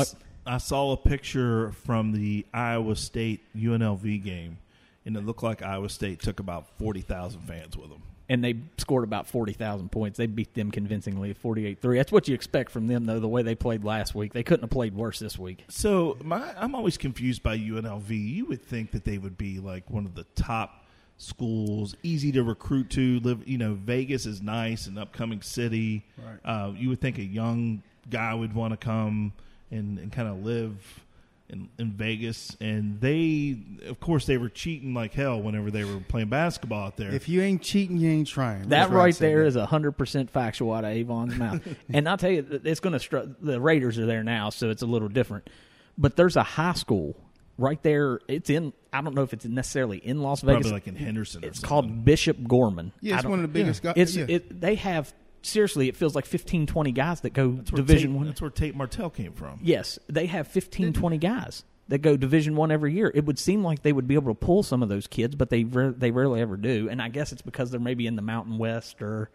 I 0.47 0.57
saw 0.57 0.91
a 0.93 0.97
picture 0.97 1.71
from 1.86 2.13
the 2.13 2.45
Iowa 2.53 2.95
State 2.95 3.41
UNLV 3.55 4.23
game, 4.23 4.57
and 5.05 5.15
it 5.17 5.25
looked 5.25 5.43
like 5.43 5.62
Iowa 5.62 5.89
State 5.89 6.21
took 6.21 6.39
about 6.39 6.67
40,000 6.79 7.41
fans 7.41 7.75
with 7.77 7.89
them. 7.89 8.01
and 8.29 8.43
they 8.43 8.55
scored 8.77 9.05
about 9.05 9.25
40,000 9.25 9.89
points. 9.89 10.17
They 10.17 10.25
beat 10.25 10.53
them 10.53 10.69
convincingly 10.69 11.31
48 11.33 11.81
3. 11.81 11.97
That's 11.97 12.12
what 12.12 12.27
you 12.27 12.36
expect 12.36 12.71
from 12.71 12.88
them, 12.88 13.05
though, 13.05 13.19
the 13.21 13.27
way 13.27 13.41
they 13.41 13.55
played 13.55 13.83
last 13.86 14.15
week. 14.15 14.33
They 14.33 14.43
couldn't 14.43 14.63
have 14.63 14.69
played 14.69 14.93
worse 14.95 15.19
this 15.19 15.38
week. 15.39 15.63
So 15.69 16.17
my, 16.23 16.53
I'm 16.57 16.75
always 16.75 16.97
confused 16.97 17.41
by 17.41 17.57
UNLV. 17.57 18.10
You 18.10 18.45
would 18.47 18.62
think 18.62 18.91
that 18.91 19.05
they 19.05 19.17
would 19.17 19.38
be 19.38 19.60
like 19.60 19.89
one 19.89 20.05
of 20.05 20.13
the 20.15 20.25
top 20.36 20.83
schools, 21.15 21.95
easy 22.03 22.31
to 22.33 22.43
recruit 22.43 22.89
to. 22.91 23.19
Live, 23.21 23.47
you 23.47 23.57
know, 23.57 23.73
Vegas 23.75 24.25
is 24.25 24.41
nice, 24.41 24.88
an 24.88 24.97
upcoming 24.97 25.41
city. 25.41 26.05
Right. 26.17 26.39
Uh, 26.43 26.73
you 26.75 26.89
would 26.89 26.99
think 26.99 27.17
a 27.17 27.23
young 27.23 27.81
guy 28.10 28.33
would 28.33 28.53
want 28.53 28.71
to 28.73 28.77
come 28.77 29.31
and, 29.71 29.99
and 29.99 30.12
kind 30.12 30.27
of 30.27 30.43
live 30.45 31.01
in, 31.49 31.69
in 31.77 31.91
Vegas. 31.93 32.56
And 32.60 32.99
they, 32.99 33.58
of 33.88 33.99
course, 33.99 34.25
they 34.25 34.38
were 34.38 34.49
cheating 34.49 34.93
like 34.93 35.13
hell 35.13 35.41
whenever 35.41 35.71
they 35.71 35.84
were 35.84 35.99
playing 35.99 36.30
basketball 36.30 36.88
out 36.88 36.97
there. 36.97 37.13
If 37.13 37.30
you 37.30 37.41
ain't 37.41 37.62
cheating, 37.62 37.97
you 37.97 38.10
ain't 38.10 38.27
trying. 38.27 38.63
That 38.63 38.69
That's 38.69 38.91
right 38.91 39.15
say. 39.15 39.27
there 39.27 39.43
is 39.45 39.56
100% 39.56 40.30
factual 40.30 40.73
out 40.73 40.84
of 40.84 40.91
Avon's 40.91 41.36
mouth. 41.36 41.62
and 41.93 42.08
I'll 42.08 42.17
tell 42.17 42.32
you, 42.32 42.62
it's 42.63 42.80
going 42.80 42.93
to 42.93 42.99
str- 42.99 43.19
the 43.41 43.60
Raiders 43.62 43.97
are 43.97 44.06
there 44.06 44.23
now, 44.23 44.49
so 44.49 44.69
it's 44.69 44.82
a 44.82 44.88
little 44.88 45.10
different. 45.10 45.49
But 45.97 46.15
there's 46.15 46.36
a 46.36 46.43
high 46.43 46.73
school 46.73 47.15
right 47.58 47.82
there. 47.82 48.19
It's 48.27 48.49
in, 48.49 48.73
I 48.93 49.01
don't 49.01 49.15
know 49.15 49.23
if 49.23 49.34
it's 49.34 49.45
necessarily 49.45 49.97
in 49.97 50.21
Las 50.21 50.41
Vegas. 50.41 50.63
Probably 50.63 50.71
like 50.71 50.88
in 50.88 50.95
Henderson 50.95 51.43
It's 51.43 51.60
something. 51.60 51.67
called 51.67 52.06
Bishop 52.06 52.38
Gorman. 52.47 52.91
Yeah, 53.01 53.15
it's 53.15 53.25
one 53.25 53.39
of 53.39 53.41
the 53.43 53.47
biggest 53.47 53.82
guys- 53.82 53.93
It's, 53.95 54.15
yeah. 54.15 54.25
it, 54.27 54.62
they 54.62 54.75
have, 54.75 55.12
seriously, 55.41 55.88
it 55.88 55.95
feels 55.95 56.15
like 56.15 56.26
15, 56.26 56.67
20 56.67 56.91
guys 56.91 57.21
that 57.21 57.34
go 57.34 57.52
That's 57.52 57.71
Division 57.71 58.12
Tate, 58.12 58.17
One. 58.17 58.26
That's 58.28 58.41
where 58.41 58.50
Tate 58.50 58.76
Martell 58.76 59.10
came 59.10 59.34
from. 59.34 59.60
Yes, 59.62 60.00
they 60.08 60.26
have 60.28 60.47
15, 60.47 60.93
20 60.93 61.17
guys 61.17 61.63
that 61.89 62.00
go 62.00 62.17
Division 62.17 62.56
One 62.56 62.71
every 62.71 62.93
year. 62.93 63.12
It 63.15 63.26
would 63.26 63.39
seem 63.39 63.63
like 63.63 63.82
they 63.82 63.93
would 63.93 64.08
be 64.08 64.15
able 64.15 64.34
to 64.34 64.39
pull 64.39 64.63
some 64.63 64.84
of 64.84 64.89
those 64.89 65.08
kids, 65.08 65.36
but 65.36 65.50
they 65.50 65.63
re- 65.63 65.93
they 65.97 66.12
rarely 66.12 66.41
ever 66.41 66.58
do. 66.58 66.89
And 66.89 67.02
I 67.02 67.10
guess 67.10 67.32
it's 67.32 67.41
because 67.41 67.71
they're 67.71 67.80
maybe 67.80 68.08
in 68.08 68.15
the 68.15 68.21
Mountain 68.21 68.58
West 68.58 69.02
or, 69.02 69.30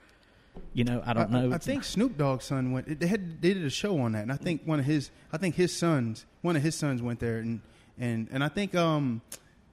you 0.74 0.84
know, 0.84 1.02
I 1.06 1.14
don't 1.14 1.30
know. 1.30 1.44
I, 1.44 1.46
It's- 1.46 1.64
think 1.64 1.82
Snoop 1.84 2.18
Dogg's 2.18 2.44
son 2.44 2.72
went. 2.72 3.00
They 3.00 3.06
had 3.06 3.40
they 3.40 3.54
did 3.54 3.64
a 3.64 3.70
show 3.70 3.98
on 4.00 4.12
that, 4.12 4.22
and 4.22 4.32
I 4.32 4.36
think 4.36 4.62
one 4.64 4.78
of 4.78 4.84
his 4.84 5.10
I 5.32 5.38
think 5.38 5.54
his 5.54 5.74
sons 5.74 6.26
one 6.42 6.56
of 6.56 6.62
his 6.62 6.74
sons 6.74 7.00
went 7.00 7.20
there, 7.20 7.38
and 7.38 7.60
and 7.98 8.28
and 8.30 8.44
I 8.44 8.48
think 8.48 8.74
um 8.74 9.22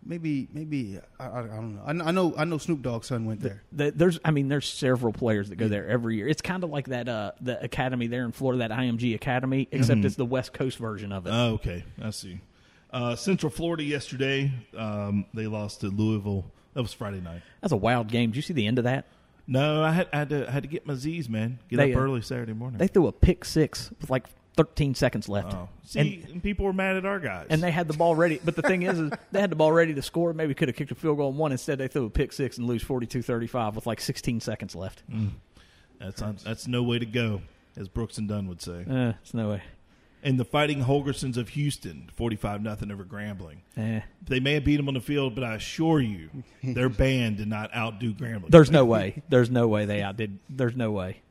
maybe 0.09 0.49
maybe 0.51 0.99
I, 1.19 1.25
I, 1.27 1.41
don't 1.43 1.75
know. 1.75 1.81
I, 1.85 1.93
know- 1.93 2.03
I 2.05 2.11
know 2.11 2.33
I 2.37 2.43
know 2.45 2.57
Snoop 2.57 2.81
Dogg's 2.81 3.07
son 3.07 3.25
went 3.25 3.39
there. 3.41 3.63
the- 3.71 3.91
there's, 3.91 4.19
I 4.25 4.31
mean, 4.31 4.49
there's 4.49 4.67
several 4.67 5.13
players 5.13 5.49
that 5.49 5.55
go 5.55 5.67
there 5.69 5.87
every 5.87 6.17
year. 6.17 6.27
It's 6.27 6.41
kind 6.41 6.63
of 6.63 6.69
like 6.71 6.87
that, 6.89 7.07
uh, 7.07 7.31
the 7.39 7.63
academy 7.63 8.07
there 8.07 8.25
in 8.25 8.31
Florida, 8.33 8.67
that 8.67 8.71
IMG 8.77 9.15
Academy, 9.15 9.67
except 9.71 10.01
Mhm. 10.01 10.05
it's 10.05 10.15
the 10.15 10.25
West 10.25 10.51
Coast 10.51 10.77
version 10.77 11.11
of 11.11 11.27
it. 11.27 11.29
Oh, 11.29 11.53
okay, 11.53 11.83
I 12.01 12.09
see. 12.09 12.41
Uh, 12.91 13.15
Central 13.15 13.51
Florida 13.51 13.83
yesterday, 13.83 14.51
um, 14.75 15.25
they 15.33 15.45
lost 15.45 15.81
to 15.81 15.87
Louisville. 15.89 16.51
That 16.73 16.81
was 16.81 16.91
Friday 16.91 17.21
night. 17.21 17.41
That's 17.61 17.71
a 17.73 17.77
wild 17.77 18.07
game. 18.07 18.31
Did 18.31 18.35
you 18.37 18.41
see 18.41 18.53
the 18.53 18.65
end 18.65 18.79
of 18.79 18.83
that? 18.85 19.05
No, 19.47 19.83
I 19.83 19.91
had, 19.91 20.07
I 20.13 20.17
had 20.19 20.29
to 20.29 20.47
I 20.47 20.51
had 20.51 20.63
to 20.63 20.69
get 20.69 20.85
my 20.87 20.93
Z's, 20.95 21.27
man. 21.29 21.59
Get 21.69 21.77
They, 21.77 21.93
up 21.93 21.97
uh, 21.99 22.01
early 22.03 22.21
Saturday 22.21 22.53
morning. 22.53 22.77
They 22.77 22.87
threw 22.87 23.07
a 23.07 23.11
pick 23.11 23.45
six 23.45 23.91
with 24.01 24.09
like 24.09 24.25
13 24.59 24.93
seconds 24.93 25.29
left. 25.29 25.53
oh, 25.53 25.69
see, 25.85 26.25
and, 26.29 26.43
people 26.43 26.65
were 26.65 26.73
mad 26.73 26.97
at 26.97 27.05
our 27.05 27.17
guys. 27.17 27.47
and 27.49 27.63
they 27.63 27.71
had 27.71 27.87
the 27.87 27.93
ball 27.93 28.13
ready. 28.13 28.41
But 28.43 28.57
the 28.57 28.61
thing 28.61 28.81
is, 28.81 28.99
is 28.99 29.09
they 29.31 29.39
had 29.39 29.49
the 29.49 29.55
ball 29.55 29.71
ready 29.71 29.93
to 29.93 30.01
score. 30.01 30.33
Maybe 30.33 30.53
could 30.53 30.67
have 30.67 30.75
kicked 30.75 30.91
a 30.91 30.95
field 30.95 31.15
goal 31.15 31.29
and 31.29 31.37
won. 31.37 31.53
Instead, 31.53 31.77
they 31.77 31.87
threw 31.87 32.03
a 32.03 32.09
pick 32.09 32.33
six 32.33 32.57
and 32.57 32.67
lose 32.67 32.83
42-35 32.83 33.75
with 33.75 33.87
like 33.87 34.01
16 34.01 34.41
seconds 34.41 34.75
left. 34.75 35.01
Mm. 35.09 35.29
that's 35.97 36.19
not, 36.19 36.39
that's 36.39 36.67
no 36.67 36.83
way 36.83 36.99
to 36.99 37.05
go, 37.05 37.41
as 37.77 37.87
Brooks 37.87 38.17
and 38.17 38.27
Dunn 38.27 38.49
would 38.49 38.61
say. 38.61 38.83
Uh, 38.89 39.13
it's 39.21 39.33
no 39.33 39.51
way. 39.51 39.63
And 40.23 40.37
the 40.37 40.43
Fighting 40.43 40.83
Holgorsens 40.83 41.37
of 41.37 41.47
Houston, 41.47 42.09
forty-five 42.13 42.61
nothing 42.61 42.91
over 42.91 43.05
Grambling. 43.05 43.59
Eh. 43.77 44.01
They 44.27 44.41
may 44.41 44.55
have 44.55 44.65
beat 44.65 44.75
them 44.75 44.89
on 44.89 44.95
the 44.95 44.99
field, 44.99 45.35
but 45.35 45.45
I 45.45 45.55
assure 45.55 46.01
you, 46.01 46.29
their 46.63 46.89
band 46.89 47.37
did 47.37 47.47
not 47.47 47.73
outdo 47.73 48.13
Grambling. 48.13 48.49
There's 48.49 48.69
no 48.69 48.83
way. 48.83 49.23
There's 49.29 49.49
no 49.49 49.69
way 49.69 49.85
they 49.85 50.01
outdid. 50.01 50.39
There's 50.49 50.75
no 50.75 50.91
way. 50.91 51.21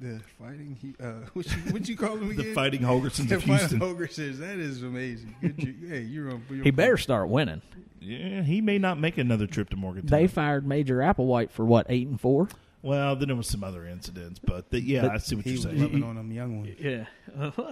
The 0.00 0.20
fighting, 0.38 0.76
he, 0.80 0.94
uh, 1.04 1.12
what 1.32 1.46
you, 1.46 1.72
what 1.72 1.88
you 1.88 1.96
call 1.96 2.16
them 2.16 2.28
The? 2.36 2.52
Fighting 2.54 2.82
Holgorsens 2.82 3.28
the 3.28 3.36
of 3.36 3.42
Fighting 3.42 3.58
Houston. 3.58 3.80
Holgorsens. 3.80 4.38
That 4.38 4.58
is 4.58 4.82
amazing. 4.82 5.34
Good, 5.40 5.62
you, 5.62 5.74
hey, 5.88 6.00
you're 6.02 6.30
on. 6.30 6.42
You're 6.50 6.64
He 6.64 6.70
better 6.70 6.92
point. 6.92 7.00
start 7.00 7.28
winning. 7.28 7.62
Yeah, 8.00 8.42
he 8.42 8.60
may 8.60 8.78
not 8.78 8.98
make 9.00 9.18
another 9.18 9.46
trip 9.48 9.70
to 9.70 9.76
Morgantown. 9.76 10.16
They 10.20 10.26
fired 10.28 10.64
Major 10.66 10.98
Applewhite 10.98 11.50
for 11.50 11.64
what 11.64 11.86
eight 11.88 12.06
and 12.06 12.20
four. 12.20 12.48
Well, 12.80 13.16
then 13.16 13.26
there 13.26 13.36
was 13.36 13.48
some 13.48 13.64
other 13.64 13.86
incidents, 13.88 14.38
but 14.38 14.70
the, 14.70 14.80
yeah, 14.80 15.02
But 15.02 15.10
I 15.10 15.18
see 15.18 15.34
what 15.34 15.44
He 15.44 15.50
you're 15.50 15.56
was 15.56 15.64
saying. 15.64 15.82
loving 15.82 16.02
on 16.04 16.14
them 16.14 16.30
young 16.30 16.58
ones. 16.60 16.76
Yeah, 16.78 17.06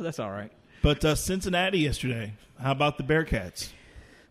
that's 0.01 0.19
all 0.19 0.33
right. 0.33 0.51
But 0.83 1.05
uh, 1.05 1.15
Cincinnati 1.15 1.79
yesterday. 1.79 2.35
How 2.61 2.73
about 2.73 2.99
the 2.99 3.05
Bearcats? 3.05 3.71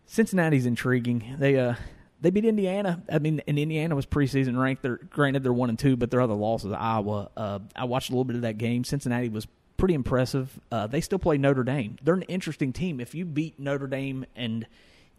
Cincinnati's 0.04 0.66
intriguing. 0.66 1.36
They 1.38 1.58
uh 1.58 1.74
they 2.20 2.30
beat 2.30 2.44
Indiana. 2.44 3.02
I 3.10 3.18
mean, 3.18 3.42
and 3.46 3.58
Indiana 3.58 3.94
was 3.94 4.06
preseason 4.06 4.58
ranked. 4.60 4.82
They're 4.82 4.96
granted 5.10 5.42
they're 5.42 5.52
one 5.52 5.68
and 5.68 5.78
two, 5.78 5.96
but 5.96 6.10
their 6.10 6.20
other 6.20 6.34
loss 6.34 6.64
is 6.64 6.72
Iowa. 6.72 7.30
Uh, 7.36 7.58
I 7.74 7.84
watched 7.84 8.10
a 8.10 8.12
little 8.12 8.24
bit 8.24 8.36
of 8.36 8.42
that 8.42 8.58
game. 8.58 8.84
Cincinnati 8.84 9.28
was 9.28 9.46
pretty 9.76 9.94
impressive. 9.94 10.58
Uh, 10.72 10.86
they 10.86 11.00
still 11.00 11.18
play 11.18 11.38
Notre 11.38 11.64
Dame. 11.64 11.96
They're 12.02 12.14
an 12.14 12.22
interesting 12.22 12.72
team. 12.72 13.00
If 13.00 13.14
you 13.14 13.24
beat 13.24 13.58
Notre 13.58 13.86
Dame 13.86 14.24
and 14.34 14.66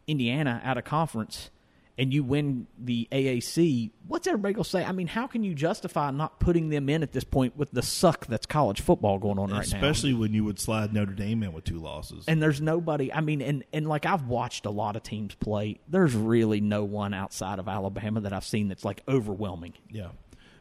Indiana 0.08 0.62
out 0.64 0.78
of 0.78 0.86
conference, 0.86 1.50
and 1.98 2.14
you 2.14 2.24
win 2.24 2.68
the 2.78 3.08
AAC, 3.12 3.92
what's 4.08 4.28
everybody 4.28 4.54
gonna 4.54 4.64
say? 4.64 4.84
I 4.84 4.92
mean, 4.92 5.08
how 5.08 5.26
can 5.28 5.44
you 5.44 5.56
justify 5.56 6.12
not 6.12 6.40
putting 6.40 6.70
them 6.70 6.90
in 6.90 7.02
at 7.02 7.12
this 7.12 7.24
point 7.24 7.58
with 7.58 7.72
the 7.72 7.82
suck 7.82 8.28
that's 8.28 8.46
college 8.46 8.82
football 8.82 9.18
going 9.18 9.40
on 9.40 9.50
right 9.50 9.68
now? 9.72 9.78
Especially 9.78 10.14
when 10.14 10.34
you 10.34 10.44
would 10.44 10.60
slide 10.60 10.94
Notre 10.94 11.14
Dame 11.14 11.44
in 11.44 11.54
with 11.54 11.64
two 11.64 11.80
losses. 11.80 12.26
And 12.28 12.42
there's 12.42 12.62
nobody. 12.62 13.12
I 13.12 13.22
mean, 13.22 13.42
and 13.42 13.64
and 13.74 13.88
like 13.88 14.06
I've 14.06 14.28
watched 14.28 14.66
a 14.66 14.70
lot 14.70 14.96
of 14.96 15.04
teams 15.04 15.34
play. 15.36 15.80
There's 15.88 16.16
really 16.16 16.62
no 16.62 16.84
one 16.84 17.14
outside 17.14 17.60
of 17.60 17.68
Alabama 17.68 18.22
that 18.22 18.34
I've 18.34 18.46
seen 18.46 18.68
that's 18.68 18.86
like 18.86 19.02
overwhelming. 19.08 19.74
yeah. 19.90 20.10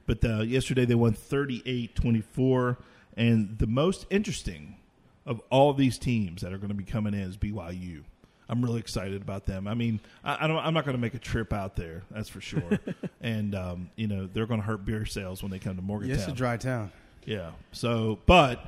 But 0.07 0.25
uh, 0.25 0.42
yesterday 0.42 0.85
they 0.85 0.94
won 0.94 1.14
38-24. 1.14 2.77
And 3.16 3.59
the 3.59 3.66
most 3.66 4.07
interesting 4.09 4.77
of 5.25 5.40
all 5.51 5.75
these 5.75 5.99
teams 5.99 6.42
that 6.42 6.53
are 6.53 6.59
going 6.59 6.68
to 6.68 6.75
be 6.75 6.85
coming 6.85 7.12
in 7.12 7.20
is 7.20 7.37
BYU. 7.37 8.05
I'm 8.49 8.65
really 8.65 8.79
excited 8.79 9.23
about 9.23 9.47
them. 9.47 9.67
I 9.67 9.75
mean, 9.75 10.01
I, 10.25 10.45
I 10.45 10.47
don't, 10.47 10.59
I'm 10.59 10.75
not 10.75 10.85
going 10.85 10.97
to 10.97 11.01
make 11.01 11.15
a 11.15 11.19
trip 11.19 11.53
out 11.53 11.77
there, 11.77 12.03
that's 12.11 12.29
for 12.29 12.41
sure. 12.41 12.79
and 13.21 13.55
um, 13.55 13.91
you 13.97 14.07
know 14.07 14.29
they're 14.33 14.47
going 14.47 14.61
to 14.61 14.67
hurt 14.67 14.85
beer 14.85 15.05
sales 15.05 15.43
when 15.43 15.51
they 15.51 15.59
come 15.59 15.77
to 15.77 15.83
Morgantown. 15.83 16.17
Yeah, 16.17 16.23
it's 16.23 16.33
a 16.33 16.35
dry 16.35 16.57
town. 16.57 16.93
Yeah. 17.25 17.51
So, 17.73 18.19
but 18.27 18.65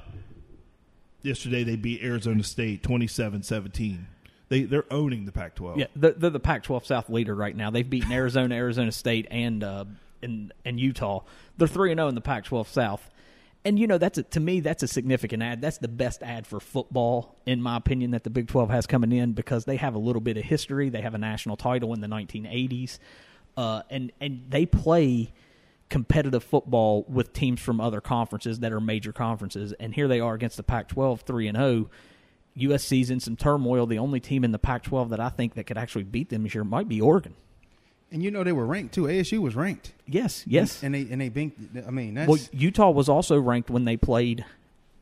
yesterday 1.22 1.64
they 1.64 1.76
beat 1.76 2.02
Arizona 2.02 2.42
State 2.42 2.82
27-17. 2.82 4.04
They 4.48 4.62
they're 4.62 4.90
owning 4.90 5.26
the 5.26 5.32
Pac-12. 5.32 5.76
Yeah, 5.76 5.86
they're, 5.94 6.12
they're 6.12 6.30
the 6.30 6.40
Pac-12 6.40 6.86
South 6.86 7.10
leader 7.10 7.34
right 7.34 7.54
now. 7.54 7.70
They've 7.70 7.88
beaten 7.88 8.10
Arizona, 8.10 8.54
Arizona 8.56 8.92
State, 8.92 9.26
and 9.30 9.62
uh, 9.62 9.84
and 10.22 10.52
and 10.64 10.80
Utah. 10.80 11.20
They're 11.56 11.68
three 11.68 11.90
and 11.92 11.98
zero 11.98 12.08
in 12.08 12.14
the 12.14 12.20
Pac-12 12.20 12.66
South. 12.66 13.10
And 13.64 13.78
you 13.78 13.86
know 13.86 13.98
that's 13.98 14.16
a, 14.18 14.22
to 14.22 14.40
me 14.40 14.60
that's 14.60 14.82
a 14.82 14.88
significant 14.88 15.42
ad. 15.42 15.60
That's 15.60 15.78
the 15.78 15.88
best 15.88 16.22
ad 16.22 16.46
for 16.46 16.60
football, 16.60 17.36
in 17.44 17.60
my 17.60 17.76
opinion, 17.76 18.12
that 18.12 18.24
the 18.24 18.30
Big 18.30 18.48
Twelve 18.48 18.70
has 18.70 18.86
coming 18.86 19.12
in 19.12 19.32
because 19.32 19.64
they 19.66 19.76
have 19.76 19.94
a 19.94 19.98
little 19.98 20.22
bit 20.22 20.36
of 20.36 20.44
history. 20.44 20.88
They 20.88 21.02
have 21.02 21.14
a 21.14 21.18
national 21.18 21.56
title 21.56 21.92
in 21.92 22.00
the 22.00 22.06
1980s. 22.06 22.98
uh, 23.56 23.82
and 23.90 24.12
and 24.20 24.44
they 24.48 24.64
play 24.64 25.32
competitive 25.90 26.44
football 26.44 27.04
with 27.08 27.32
teams 27.32 27.60
from 27.60 27.80
other 27.80 28.00
conferences 28.00 28.60
that 28.60 28.72
are 28.72 28.80
major 28.80 29.12
conferences, 29.12 29.72
and 29.80 29.94
here 29.94 30.06
they 30.06 30.20
are 30.20 30.34
against 30.34 30.56
the 30.56 30.62
Pac-12, 30.62 31.20
three 31.22 31.48
and 31.48 31.56
zero. 31.56 31.90
USC's 32.56 33.10
in 33.10 33.20
some 33.20 33.36
turmoil. 33.36 33.86
The 33.86 33.98
only 33.98 34.20
team 34.20 34.44
in 34.44 34.52
the 34.52 34.58
Pac-12 34.58 35.10
that 35.10 35.20
I 35.20 35.28
think 35.28 35.54
that 35.54 35.64
could 35.64 35.78
actually 35.78 36.04
beat 36.04 36.28
them 36.28 36.42
this 36.42 36.54
year 36.54 36.64
might 36.64 36.88
be 36.88 37.00
Oregon. 37.00 37.34
And 38.10 38.22
you 38.22 38.30
know 38.30 38.42
they 38.42 38.52
were 38.52 38.66
ranked 38.66 38.94
too. 38.94 39.02
ASU 39.02 39.38
was 39.40 39.54
ranked. 39.54 39.92
Yes, 40.06 40.44
yes. 40.46 40.82
And 40.82 40.94
they 40.94 41.02
and 41.10 41.20
they 41.20 41.28
binked. 41.28 41.86
I 41.86 41.90
mean, 41.90 42.14
that's 42.14 42.28
Well, 42.28 42.38
Utah 42.52 42.90
was 42.90 43.08
also 43.08 43.38
ranked 43.38 43.68
when 43.68 43.84
they 43.84 43.96
played 43.96 44.44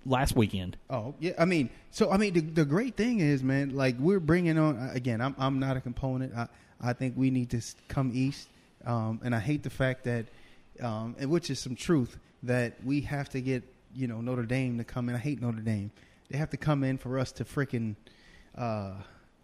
last 0.04 0.34
weekend. 0.36 0.76
Oh 0.88 1.14
yeah, 1.20 1.32
I 1.38 1.44
mean, 1.44 1.70
so 1.90 2.10
I 2.10 2.16
mean, 2.16 2.34
the, 2.34 2.40
the 2.40 2.64
great 2.64 2.96
thing 2.96 3.20
is, 3.20 3.42
man, 3.42 3.76
like 3.76 3.96
we're 3.98 4.20
bringing 4.20 4.58
on 4.58 4.90
again. 4.92 5.20
I'm 5.20 5.34
I'm 5.38 5.58
not 5.58 5.76
a 5.76 5.80
component. 5.80 6.34
I 6.34 6.48
I 6.80 6.92
think 6.92 7.14
we 7.16 7.30
need 7.30 7.50
to 7.50 7.60
come 7.88 8.10
east, 8.14 8.48
um, 8.84 9.20
and 9.24 9.34
I 9.34 9.40
hate 9.40 9.62
the 9.62 9.70
fact 9.70 10.04
that, 10.04 10.26
um, 10.80 11.16
and 11.18 11.30
which 11.30 11.50
is 11.50 11.58
some 11.58 11.74
truth 11.74 12.18
that 12.42 12.74
we 12.84 13.00
have 13.02 13.28
to 13.30 13.40
get 13.40 13.62
you 13.94 14.06
know 14.06 14.20
Notre 14.20 14.44
Dame 14.44 14.78
to 14.78 14.84
come 14.84 15.08
in. 15.08 15.14
I 15.14 15.18
hate 15.18 15.40
Notre 15.40 15.60
Dame. 15.60 15.90
They 16.30 16.38
have 16.38 16.50
to 16.50 16.56
come 16.56 16.82
in 16.82 16.98
for 16.98 17.18
us 17.18 17.30
to 17.32 17.44
freaking, 17.44 17.94
uh, 18.56 18.94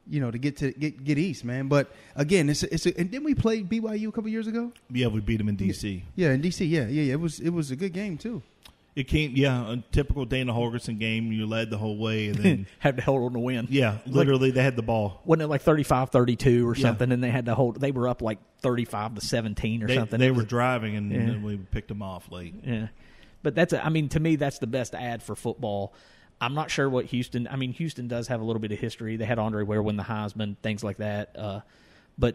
you 0.09 0.21
know, 0.21 0.31
to 0.31 0.39
get 0.39 0.57
to 0.59 0.73
get 0.73 1.05
get 1.05 1.19
east, 1.19 1.45
man. 1.45 1.69
But 1.69 1.91
again, 2.17 2.49
it's 2.49 2.63
a, 2.63 2.75
it's 2.75 2.87
a, 2.87 2.99
and 2.99 3.11
then 3.11 3.25
we 3.25 3.35
played 3.35 3.69
BYU 3.69 4.09
a 4.09 4.13
couple 4.13 4.31
years 4.31 4.47
ago. 4.47 4.73
Yeah, 4.91 5.07
we 5.09 5.21
beat 5.21 5.37
them 5.39 5.49
in 5.49 5.57
DC. 5.57 6.03
Yeah, 6.17 6.33
in 6.33 6.43
DC. 6.43 6.69
Yeah, 6.69 6.83
yeah, 6.89 7.03
yeah. 7.03 7.13
It 7.15 7.21
was 7.21 7.41
it 7.41 7.51
was 7.51 7.71
a 7.71 7.77
good 7.77 7.93
game 7.93 8.19
too. 8.19 8.43
It 8.95 9.05
came, 9.09 9.33
yeah, 9.35 9.73
a 9.73 9.77
typical 9.91 10.27
Dana 10.27 10.53
Holgorsen 10.53 10.99
game. 10.99 11.33
You 11.33 11.47
led 11.47 11.71
the 11.71 11.79
whole 11.79 11.97
way, 11.97 12.27
and 12.27 12.35
then 12.37 12.67
had 12.79 12.97
to 12.99 13.03
hold 13.03 13.23
on 13.23 13.33
to 13.33 13.39
win. 13.39 13.67
Yeah, 13.71 13.97
literally, 14.05 14.51
they 14.51 14.63
had 14.63 14.77
the 14.77 14.83
ball. 14.83 15.23
Wasn't 15.25 15.41
it 15.43 15.47
like 15.47 15.65
35-32 15.65 16.67
or 16.67 16.77
Yeah. 16.77 16.83
something? 16.83 17.11
And 17.11 17.25
they 17.25 17.31
had 17.31 17.47
to 17.47 17.55
hold. 17.55 17.81
They 17.81 17.91
were 17.91 18.07
up 18.07 18.21
like 18.21 18.39
thirty-five 18.61 19.15
to 19.15 19.23
seventeen 19.23 19.83
or 19.83 19.87
They, 19.87 19.95
something. 19.95 20.21
they 20.21 20.27
It 20.27 20.31
were 20.33 20.39
was- 20.39 20.47
driving, 20.47 20.97
and, 20.97 21.11
Yeah. 21.11 21.19
then 21.25 21.43
we 21.43 21.57
picked 21.57 21.89
them 21.89 22.03
off 22.03 22.31
late. 22.31 22.55
Yeah, 22.63 22.89
but 23.43 23.55
that's 23.55 23.73
a, 23.73 23.83
I 23.83 23.89
mean 23.89 24.11
to 24.11 24.21
me 24.21 24.37
that's 24.37 24.59
the 24.59 24.67
best 24.67 24.95
ad 24.95 25.23
for 25.23 25.35
football. 25.37 25.95
I'm 26.43 26.55
not 26.55 26.73
sure 26.73 26.91
what 26.91 27.07
Houston. 27.07 27.47
I 27.49 27.57
mean 27.57 27.73
Houston 27.75 28.09
does 28.09 28.27
have 28.27 28.41
a 28.41 28.45
little 28.45 28.61
bit 28.61 28.73
of 28.73 28.79
history. 28.79 29.17
They 29.17 29.25
had 29.25 29.39
Andre 29.39 29.63
Ware 29.63 29.81
win 29.81 29.97
the 29.97 30.03
Heisman, 30.03 30.57
things 30.59 30.83
like 30.83 30.97
that. 30.97 31.35
Uh, 31.39 31.61
but 32.19 32.35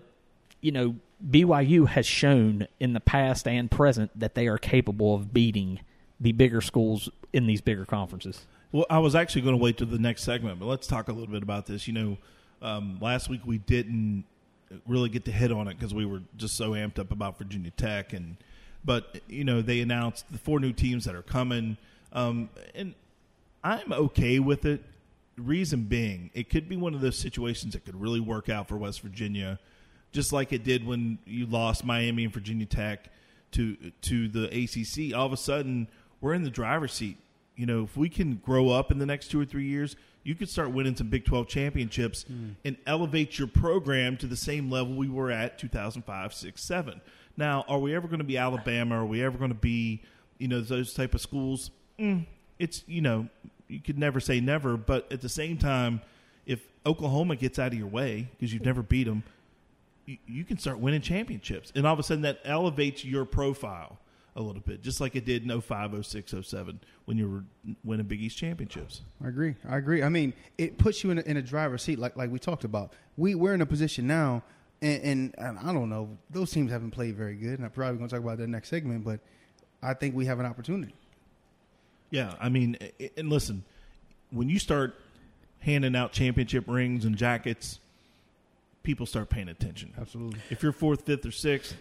you 0.62 0.72
know 0.72 0.96
BYU 1.30 1.88
has 1.88 2.06
shown 2.06 2.68
in 2.80 2.94
the 2.94 3.00
past 3.02 3.48
and 3.48 3.70
present 3.70 4.18
that 4.18 4.34
they 4.34 4.48
are 4.48 4.58
capable 4.58 5.14
of 5.14 5.34
beating 5.34 5.82
the 6.20 6.32
bigger 6.32 6.62
schools 6.62 7.10
in 7.34 7.48
these 7.48 7.60
bigger 7.60 7.86
conferences. 7.86 8.46
Well, 8.72 8.86
I 8.90 9.00
was 9.00 9.14
actually 9.14 9.42
going 9.42 9.58
to 9.58 9.62
wait 9.62 9.78
to 9.78 9.86
the 9.86 10.00
next 10.00 10.24
segment, 10.24 10.60
but 10.60 10.68
let's 10.68 10.88
talk 10.88 11.10
a 11.10 11.12
little 11.12 11.32
bit 11.32 11.44
about 11.44 11.66
this. 11.66 11.88
You 11.88 11.94
know, 11.94 12.18
um, 12.62 12.98
last 13.02 13.30
week 13.30 13.42
we 13.46 13.58
didn't 13.58 14.24
really 14.88 15.10
get 15.10 15.26
to 15.26 15.32
hit 15.32 15.52
on 15.52 15.68
it 15.68 15.78
because 15.78 15.94
we 15.94 16.06
were 16.06 16.22
just 16.38 16.56
so 16.56 16.72
amped 16.72 16.98
up 16.98 17.12
about 17.12 17.38
Virginia 17.38 17.72
Tech, 17.72 18.14
and 18.14 18.38
but 18.86 19.20
you 19.28 19.44
know 19.44 19.62
they 19.62 19.82
announced 19.82 20.32
the 20.32 20.38
four 20.38 20.60
new 20.60 20.72
teams 20.72 21.04
that 21.06 21.16
are 21.16 21.22
coming, 21.22 21.78
um, 22.14 22.50
and 22.74 22.94
I'm 23.64 23.92
okay 23.92 24.40
with 24.40 24.66
it. 24.66 24.84
Reason 25.38 25.84
being, 25.84 26.32
it 26.34 26.50
could 26.50 26.68
be 26.68 26.78
one 26.78 26.96
of 26.96 27.02
those 27.02 27.18
situations 27.18 27.74
that 27.74 27.86
could 27.86 28.00
really 28.00 28.20
work 28.20 28.50
out 28.50 28.68
for 28.68 28.76
West 28.76 29.02
Virginia, 29.02 29.60
just 30.12 30.34
like 30.34 30.52
it 30.52 30.64
did 30.64 30.86
when 30.86 31.20
you 31.26 31.46
lost 31.46 31.86
Miami 31.86 32.24
and 32.24 32.34
Virginia 32.34 32.66
Tech 32.66 33.10
to 33.52 33.76
to 34.02 34.28
the 34.28 34.46
ACC. 34.46 35.16
All 35.16 35.28
of 35.28 35.34
a 35.34 35.38
sudden, 35.38 35.88
we're 36.22 36.34
in 36.34 36.44
the 36.44 36.50
driver's 36.50 36.94
seat. 36.94 37.18
You 37.56 37.68
know, 37.68 37.84
if 37.84 37.96
we 37.96 38.10
can 38.10 38.36
grow 38.38 38.70
up 38.70 38.92
in 38.92 38.98
the 38.98 39.06
next 39.06 39.28
two 39.30 39.40
or 39.40 39.46
three 39.46 39.66
years, 39.66 39.96
you 40.24 40.36
could 40.36 40.50
start 40.50 40.72
winning 40.72 40.96
some 40.96 41.08
Big 41.10 41.26
12 41.26 41.48
championships 41.48 42.26
and 42.66 42.78
elevate 42.86 43.40
your 43.40 43.48
program 43.48 44.18
to 44.18 44.28
the 44.28 44.36
same 44.36 44.70
level 44.70 44.94
we 44.96 45.08
were 45.08 45.32
at 45.32 45.58
2005, 45.58 46.34
6, 46.34 46.64
7. 46.64 47.02
Now, 47.38 47.64
are 47.68 47.80
we 47.80 47.96
ever 47.96 48.08
going 48.08 48.20
to 48.20 48.26
be 48.26 48.38
Alabama? 48.38 49.02
Are 49.02 49.06
we 49.06 49.24
ever 49.24 49.38
going 49.38 49.52
to 49.52 49.56
be, 49.56 50.02
you 50.38 50.48
know, 50.48 50.62
those 50.62 50.94
type 50.94 51.14
of 51.16 51.22
schools? 51.22 51.72
Mm, 52.00 52.26
it's, 52.60 52.84
you 52.88 53.02
know, 53.02 53.28
you 53.68 53.80
could 53.80 53.98
never 53.98 54.20
say 54.20 54.40
never, 54.40 54.78
but 54.78 55.12
at 55.12 55.22
the 55.22 55.30
same 55.30 55.58
time, 55.58 56.02
if 56.46 56.68
Oklahoma 56.86 57.36
gets 57.36 57.60
out 57.60 57.74
of 57.74 57.78
your 57.78 57.88
way 57.88 58.30
because 58.32 58.54
you've 58.54 58.66
never 58.66 58.82
beat 58.82 59.06
them, 59.06 59.24
you, 60.06 60.18
you 60.26 60.44
can 60.44 60.58
start 60.58 60.80
winning 60.80 61.02
championships. 61.02 61.72
And 61.76 61.86
all 61.86 61.94
of 61.94 62.00
a 62.00 62.04
sudden, 62.04 62.24
that 62.24 62.40
elevates 62.46 63.04
your 63.04 63.26
profile 63.26 64.00
a 64.38 64.42
little 64.42 64.62
bit, 64.62 64.84
just 64.84 65.02
like 65.02 65.16
it 65.16 65.26
did 65.26 65.50
in 65.50 65.62
05, 65.62 66.06
06, 66.06 66.34
07 66.44 66.80
when 67.06 67.18
you 67.18 67.30
were 67.30 67.74
winning 67.84 68.06
Big 68.06 68.22
East 68.22 68.38
championships. 68.38 69.02
I 69.24 69.28
agree. 69.28 69.56
I 69.68 69.78
agree. 69.78 70.04
I 70.04 70.10
mean, 70.10 70.34
it 70.58 70.78
puts 70.78 71.04
you 71.04 71.10
in 71.10 71.18
a, 71.18 71.22
in 71.22 71.38
a 71.38 71.42
driver's 71.42 71.82
seat, 71.82 71.98
like 71.98 72.16
like 72.16 72.32
we 72.32 72.38
talked 72.38 72.64
about. 72.64 72.94
We 73.18 73.34
we're 73.34 73.56
in 73.56 73.62
a 73.62 73.66
position 73.66 74.06
now, 74.06 74.44
and, 74.82 75.02
and, 75.04 75.36
and 75.40 75.60
I 75.60 75.74
don't 75.74 75.90
know. 75.90 76.18
Those 76.30 76.52
teams 76.52 76.72
haven't 76.72 76.92
played 76.92 77.16
very 77.16 77.36
good, 77.36 77.58
and 77.58 77.66
I'm 77.66 77.72
probably 77.72 77.98
going 77.98 78.10
to 78.10 78.16
talk 78.16 78.24
about 78.24 78.38
that 78.38 78.48
next 78.48 78.70
segment. 78.70 79.04
But 79.04 79.20
I 79.82 79.96
think 79.96 80.16
we 80.16 80.26
have 80.28 80.40
an 80.40 80.46
opportunity. 80.46 80.94
Yeah, 82.10 82.34
I 82.40 82.50
mean, 82.50 82.78
and 83.18 83.30
listen, 83.30 83.64
when 84.32 84.50
you 84.50 84.60
start 84.60 84.96
handing 85.60 85.96
out 85.96 86.12
championship 86.12 86.66
rings 86.68 87.06
and 87.06 87.18
jackets, 87.18 87.80
people 88.84 89.06
start 89.06 89.30
paying 89.30 89.50
attention. 89.50 89.94
Absolutely. 90.00 90.40
If 90.50 90.64
you're 90.64 90.72
fourth, 90.72 91.02
fifth, 91.02 91.26
or 91.26 91.32
sixth, 91.32 91.76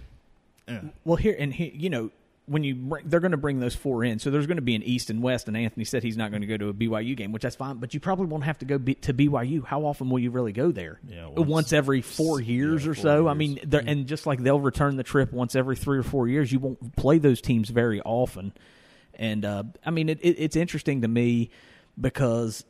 eh. 0.68 0.80
Well, 1.04 1.16
here 1.16 1.36
and 1.38 1.52
here, 1.54 1.70
you 1.72 1.90
know, 1.90 2.10
when 2.46 2.62
you 2.62 2.76
bring, 2.76 3.08
they're 3.08 3.20
going 3.20 3.32
to 3.32 3.36
bring 3.36 3.58
those 3.58 3.74
four 3.74 4.04
in, 4.04 4.18
so 4.18 4.30
there's 4.30 4.46
going 4.46 4.56
to 4.56 4.62
be 4.62 4.76
an 4.76 4.82
East 4.82 5.10
and 5.10 5.20
West. 5.22 5.48
And 5.48 5.56
Anthony 5.56 5.84
said 5.84 6.02
he's 6.02 6.16
not 6.16 6.30
going 6.30 6.42
to 6.42 6.46
go 6.46 6.56
to 6.56 6.68
a 6.68 6.74
BYU 6.74 7.16
game, 7.16 7.32
which 7.32 7.42
that's 7.42 7.56
fine. 7.56 7.76
But 7.78 7.92
you 7.94 8.00
probably 8.00 8.26
won't 8.26 8.44
have 8.44 8.58
to 8.58 8.64
go 8.64 8.78
B, 8.78 8.94
to 8.94 9.12
BYU. 9.12 9.64
How 9.64 9.84
often 9.84 10.10
will 10.10 10.20
you 10.20 10.30
really 10.30 10.52
go 10.52 10.70
there? 10.70 11.00
Yeah, 11.08 11.26
once, 11.26 11.48
once- 11.48 11.72
every 11.72 12.02
four 12.02 12.40
years 12.40 12.84
yeah, 12.84 12.90
or 12.90 12.94
four 12.94 13.02
so. 13.02 13.28
I 13.28 13.34
mean, 13.34 13.58
they're 13.64 13.82
and 13.84 14.06
just 14.06 14.26
like 14.26 14.40
they'll 14.40 14.60
return 14.60 14.96
the 14.96 15.02
trip 15.02 15.32
once 15.32 15.56
every 15.56 15.76
three 15.76 15.98
or 15.98 16.04
four 16.04 16.28
years. 16.28 16.52
You 16.52 16.60
won't 16.60 16.96
play 16.96 17.18
those 17.18 17.40
teams 17.40 17.68
very 17.68 18.00
often. 18.02 18.52
And 19.16 19.44
uh, 19.44 19.64
I 19.84 19.90
mean, 19.90 20.08
it, 20.08 20.20
it, 20.20 20.36
it's 20.38 20.56
interesting 20.56 21.02
to 21.02 21.08
me 21.08 21.50
because 22.00 22.64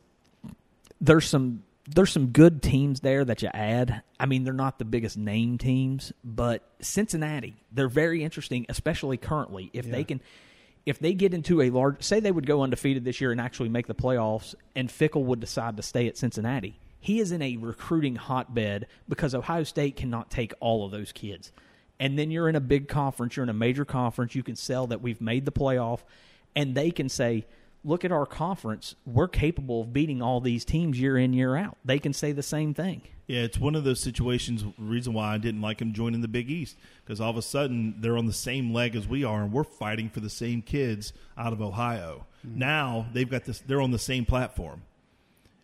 there's 0.99 1.27
some 1.27 1.63
there's 1.87 2.11
some 2.11 2.27
good 2.27 2.61
teams 2.61 2.99
there 2.99 3.23
that 3.23 3.41
you 3.41 3.49
add. 3.53 4.01
I 4.19 4.25
mean, 4.25 4.43
they're 4.43 4.53
not 4.53 4.77
the 4.77 4.85
biggest 4.85 5.17
name 5.17 5.57
teams, 5.57 6.11
but 6.23 6.63
Cincinnati, 6.81 7.55
they're 7.71 7.87
very 7.87 8.23
interesting, 8.23 8.65
especially 8.67 9.17
currently. 9.17 9.69
If 9.73 9.89
they 9.89 10.03
can 10.03 10.21
if 10.85 10.99
they 10.99 11.13
get 11.13 11.33
into 11.33 11.61
a 11.61 11.69
large 11.69 12.01
say 12.01 12.19
they 12.19 12.31
would 12.31 12.45
go 12.45 12.61
undefeated 12.61 13.03
this 13.03 13.19
year 13.19 13.31
and 13.31 13.41
actually 13.41 13.69
make 13.69 13.87
the 13.87 13.95
playoffs 13.95 14.55
and 14.75 14.89
Fickell 14.89 15.23
would 15.25 15.39
decide 15.39 15.77
to 15.77 15.83
stay 15.83 16.07
at 16.07 16.17
Cincinnati. 16.17 16.79
He 16.99 17.19
is 17.19 17.31
in 17.31 17.41
a 17.41 17.57
recruiting 17.57 18.15
hotbed 18.15 18.87
because 19.07 19.35
Ohio 19.35 19.63
State 19.63 19.95
cannot 19.95 20.31
take 20.31 20.53
all 20.59 20.85
of 20.85 20.91
those 20.91 21.11
kids. 21.11 21.51
And 21.99 22.17
then 22.17 22.31
you're 22.31 22.47
in 22.47 22.55
a 22.55 22.61
big 22.61 22.87
conference, 22.87 23.35
you're 23.35 23.43
in 23.43 23.49
a 23.49 23.53
major 23.53 23.85
conference, 23.85 24.35
you 24.35 24.43
can 24.43 24.55
sell 24.55 24.87
that 24.87 25.01
we've 25.01 25.21
made 25.21 25.45
the 25.45 25.51
playoff 25.51 26.01
and 26.57 26.73
they 26.73 26.91
can 26.91 27.07
say, 27.07 27.45
look 27.83 28.03
at 28.03 28.11
our 28.11 28.25
conference. 28.25 28.95
We're 29.05 29.27
capable 29.27 29.81
of 29.81 29.93
beating 29.93 30.21
all 30.21 30.41
these 30.41 30.65
teams 30.65 30.99
year 30.99 31.17
in, 31.17 31.33
year 31.33 31.55
out. 31.55 31.77
They 31.85 31.99
can 31.99 32.13
say 32.13 32.31
the 32.31 32.43
same 32.43 32.73
thing. 32.73 33.03
Yeah, 33.27 33.41
it's 33.41 33.59
one 33.59 33.75
of 33.75 33.83
those 33.83 33.99
situations. 33.99 34.63
Reason 34.77 35.13
why 35.13 35.33
I 35.33 35.37
didn't 35.37 35.61
like 35.61 35.81
him 35.81 35.93
joining 35.93 36.21
the 36.21 36.27
Big 36.27 36.49
East 36.49 36.77
because 37.03 37.21
all 37.21 37.29
of 37.29 37.37
a 37.37 37.41
sudden 37.41 37.95
they're 37.99 38.17
on 38.17 38.25
the 38.25 38.33
same 38.33 38.73
leg 38.73 38.95
as 38.95 39.07
we 39.07 39.23
are, 39.23 39.43
and 39.43 39.51
we're 39.51 39.65
fighting 39.65 40.09
for 40.09 40.19
the 40.21 40.29
same 40.29 40.61
kids 40.61 41.13
out 41.37 41.53
of 41.53 41.61
Ohio. 41.61 42.25
Mm-hmm. 42.45 42.59
Now 42.59 43.05
they've 43.13 43.29
got 43.29 43.43
this; 43.43 43.59
they're 43.59 43.81
on 43.81 43.91
the 43.91 43.99
same 43.99 44.23
platform, 44.23 44.83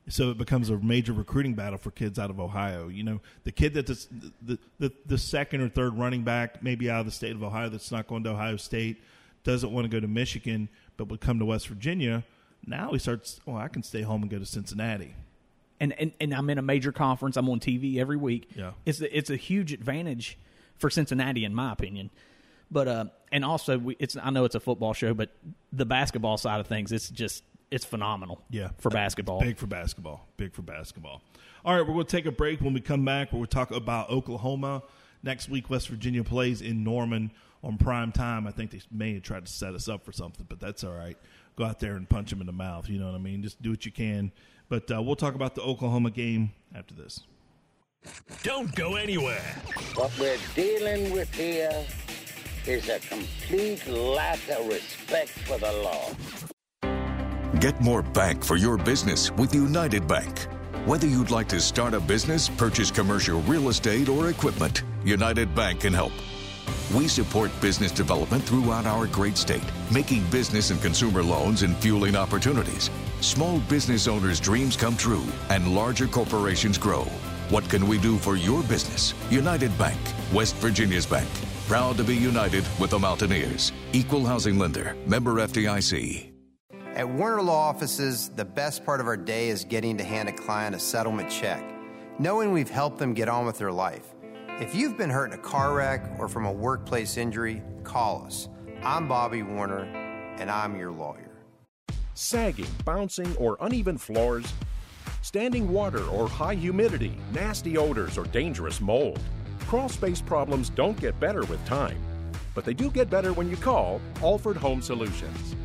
so 0.10 0.29
it 0.29 0.38
becomes 0.38 0.69
a 0.69 0.77
major 0.77 1.13
recruiting 1.13 1.53
battle 1.53 1.77
for 1.77 1.91
kids 1.91 2.19
out 2.19 2.29
of 2.29 2.38
Ohio. 2.38 2.89
You 2.89 3.03
know, 3.03 3.21
the 3.45 3.53
kid 3.53 3.73
that's 3.73 4.10
the 4.45 4.60
the, 4.77 4.91
the 5.06 5.17
second 5.17 5.62
or 5.62 5.69
third 5.69 5.97
running 5.97 6.23
back, 6.23 6.62
maybe 6.62 6.89
out 6.89 6.99
of 6.99 7.06
the 7.06 7.13
state 7.13 7.32
of 7.32 7.43
Ohio, 7.43 7.69
that's 7.69 7.93
not 7.93 8.08
going 8.08 8.25
to 8.25 8.32
Ohio 8.32 8.58
State, 8.58 9.01
doesn't 9.43 9.71
want 9.71 9.86
to 9.86 9.89
go 9.89 10.01
to 10.01 10.08
Michigan, 10.08 10.69
but 10.97 11.08
would 11.10 11.21
come 11.21 11.39
to 11.39 11.45
West 11.45 11.67
Virginia. 11.67 12.23
Now 12.65 12.91
he 12.93 12.99
starts. 12.99 13.39
Oh, 13.47 13.56
I 13.56 13.67
can 13.67 13.84
stay 13.84 14.01
home 14.01 14.21
and 14.21 14.32
go 14.32 14.39
to 14.39 14.45
Cincinnati. 14.45 15.15
and, 15.79 15.93
and 15.99 16.12
and 16.21 16.34
I'm 16.34 16.49
in 16.49 16.58
a 16.58 16.62
major 16.62 16.91
conference. 16.91 17.36
I'm 17.38 17.49
on 17.49 17.60
TV 17.60 17.97
every 17.97 18.17
week. 18.17 18.49
Yeah. 18.56 18.71
it's 18.86 19.01
a, 19.01 19.17
it's 19.17 19.29
a 19.29 19.36
huge 19.36 19.73
advantage 19.73 20.38
for 20.77 20.89
Cincinnati, 20.89 21.43
in 21.45 21.53
my 21.53 21.71
opinion. 21.73 22.10
But 22.71 22.88
uh, 22.88 23.06
and 23.32 23.43
also 23.43 23.77
we, 23.77 23.95
it's 23.99 24.15
I 24.21 24.29
know 24.29 24.45
it's 24.45 24.56
a 24.56 24.60
football 24.60 24.93
show, 24.93 25.13
but 25.13 25.29
the 25.71 25.86
basketball 25.86 26.38
side 26.38 26.60
of 26.60 26.67
things, 26.67 26.91
it's 26.91 27.10
just 27.10 27.43
it's 27.69 27.86
phenomenal. 27.86 28.41
Yeah, 28.49 28.69
for 28.77 28.89
basketball. 28.89 29.41
Big 29.41 29.58
for 29.58 29.67
basketball. 29.67 30.27
Big 30.38 30.53
for 30.53 30.62
basketball. 30.62 31.21
All 31.65 31.75
right, 31.75 31.82
we're 31.82 31.93
going 31.93 32.06
to 32.06 32.12
take 32.17 32.25
a 32.25 32.32
break. 32.32 32.62
When 32.62 32.73
we 32.73 32.82
come 32.82 33.03
back, 33.06 33.32
we're 33.32 33.38
going 33.39 33.47
to 33.47 33.56
talk 33.56 33.71
about 33.71 34.10
Oklahoma. 34.10 34.84
Next 35.22 35.49
week, 35.49 35.70
West 35.70 35.88
Virginia 35.88 36.24
plays 36.24 36.61
in 36.61 36.84
Norman 36.84 37.32
on 37.64 37.78
prime 37.78 38.11
time. 38.11 38.45
I 38.45 38.51
think 38.51 38.72
they 38.72 38.82
may 38.91 39.14
have 39.14 39.24
tried 39.24 39.45
to 39.45 39.51
set 39.51 39.74
us 39.74 39.88
up 39.88 40.03
for 40.03 40.11
something, 40.11 40.45
but 40.49 40.59
that's 40.59 40.84
all 40.84 40.93
right. 40.93 41.18
Go 41.55 41.66
out 41.66 41.80
there 41.80 41.95
and 41.95 42.09
punch 42.09 42.30
them 42.30 42.41
in 42.41 42.47
the 42.47 42.53
mouth. 42.53 42.89
You 42.89 42.99
know 42.99 43.05
what 43.05 43.16
I 43.16 43.20
mean? 43.20 43.41
Just 43.43 43.61
do 43.61 43.70
what 43.70 43.86
you 43.86 43.91
can. 43.91 44.32
But 44.70 44.91
uh, 44.91 45.01
we'll 45.01 45.16
talk 45.16 45.36
about 45.36 45.55
the 45.55 45.61
Oklahoma 45.61 46.11
game 46.11 46.51
after 46.76 46.93
this. 46.95 47.22
Don't 48.41 48.74
go 48.76 48.95
anywhere. 48.95 49.55
What 49.95 50.11
we're 50.20 50.38
dealing 50.55 51.11
with 51.11 51.34
here 51.34 51.86
is 52.66 52.89
a 52.89 52.99
complete 52.99 53.86
lack 53.88 54.39
of 54.49 54.68
respect 54.68 55.30
for 55.30 55.57
the 55.57 55.72
law. 55.72 56.11
Get 57.59 57.80
more 57.80 58.01
bank 58.01 58.43
for 58.43 58.57
your 58.57 58.78
business 58.78 59.32
with 59.32 59.53
United 59.53 60.07
Bank. 60.07 60.47
Whether 60.86 61.07
you'd 61.07 61.32
like 61.32 61.47
to 61.49 61.61
start 61.61 61.93
a 61.93 61.99
business, 61.99 62.49
purchase 62.49 62.91
commercial 62.91 63.41
real 63.43 63.70
estate, 63.70 64.09
or 64.09 64.30
equipment, 64.30 64.84
United 65.05 65.53
Bank 65.55 65.82
can 65.82 65.93
help. 65.93 66.11
We 66.93 67.07
support 67.07 67.51
business 67.61 67.91
development 67.91 68.43
throughout 68.43 68.86
our 68.86 69.07
great 69.07 69.38
state, 69.38 69.64
making 69.91 70.24
business 70.30 70.70
and 70.70 70.82
consumer 70.82 71.24
loans 71.24 71.64
and 71.64 71.76
fueling 71.78 72.16
opportunities. 72.16 72.89
Small 73.22 73.59
business 73.61 74.07
owners' 74.07 74.39
dreams 74.39 74.76
come 74.76 74.95
true 74.97 75.26
and 75.49 75.74
larger 75.74 76.07
corporations 76.07 76.78
grow. 76.78 77.05
What 77.49 77.70
can 77.70 77.88
we 77.88 77.97
do 77.97 78.18
for 78.18 78.36
your 78.36 78.64
business? 78.64 79.14
United 79.30 79.78
Bank, 79.78 79.99
West 80.34 80.55
Virginia's 80.55 81.05
bank. 81.05 81.30
Proud 81.68 81.97
to 81.97 82.03
be 82.03 82.16
united 82.16 82.64
with 82.80 82.91
the 82.91 82.99
Mountaineers. 82.99 83.72
Equal 83.93 84.26
housing 84.26 84.59
lender, 84.59 84.95
member 85.05 85.34
FDIC. 85.36 86.32
At 86.95 87.09
Warner 87.09 87.41
Law 87.41 87.70
Offices, 87.70 88.30
the 88.36 88.45
best 88.45 88.86
part 88.86 88.99
of 88.99 89.07
our 89.07 89.18
day 89.18 89.49
is 89.49 89.66
getting 89.66 89.97
to 89.97 90.03
hand 90.03 90.30
a 90.30 90.32
client 90.32 90.76
a 90.76 90.80
settlement 90.80 91.30
check, 91.30 91.64
knowing 92.20 92.51
we've 92.51 92.70
helped 92.70 92.99
them 92.99 93.16
get 93.16 93.28
on 93.28 93.47
with 93.47 93.57
their 93.57 93.72
life. 93.72 94.12
If 94.60 94.76
you've 94.76 94.95
been 94.95 95.10
hurt 95.10 95.34
in 95.34 95.39
a 95.39 95.41
car 95.41 95.74
wreck 95.74 96.08
or 96.20 96.28
from 96.28 96.45
a 96.45 96.51
workplace 96.51 97.18
injury, 97.18 97.64
call 97.84 98.24
us. 98.24 98.49
I'm 98.84 99.08
Bobby 99.08 99.41
Warner, 99.41 99.86
and 100.38 100.49
I'm 100.49 100.78
your 100.78 100.91
lawyer. 100.91 101.32
Sagging, 102.14 102.68
bouncing, 102.86 103.36
or 103.38 103.58
uneven 103.62 103.97
floors, 103.97 104.45
standing 105.24 105.70
water 105.70 106.06
or 106.06 106.30
high 106.30 106.54
humidity, 106.54 107.18
nasty 107.32 107.80
odors, 107.80 108.16
or 108.16 108.26
dangerous 108.26 108.80
mold. 108.80 109.20
Crawl 109.62 109.89
space 109.89 110.22
problems 110.22 110.70
don't 110.70 111.01
get 111.01 111.20
better 111.20 111.43
with 111.45 111.66
time, 111.66 111.99
but 112.54 112.64
they 112.64 112.76
do 112.76 112.91
get 112.91 113.10
better 113.10 113.34
when 113.34 113.49
you 113.49 113.58
call 113.58 113.99
Alford 114.22 114.58
Home 114.58 114.84
Solutions. 114.84 115.56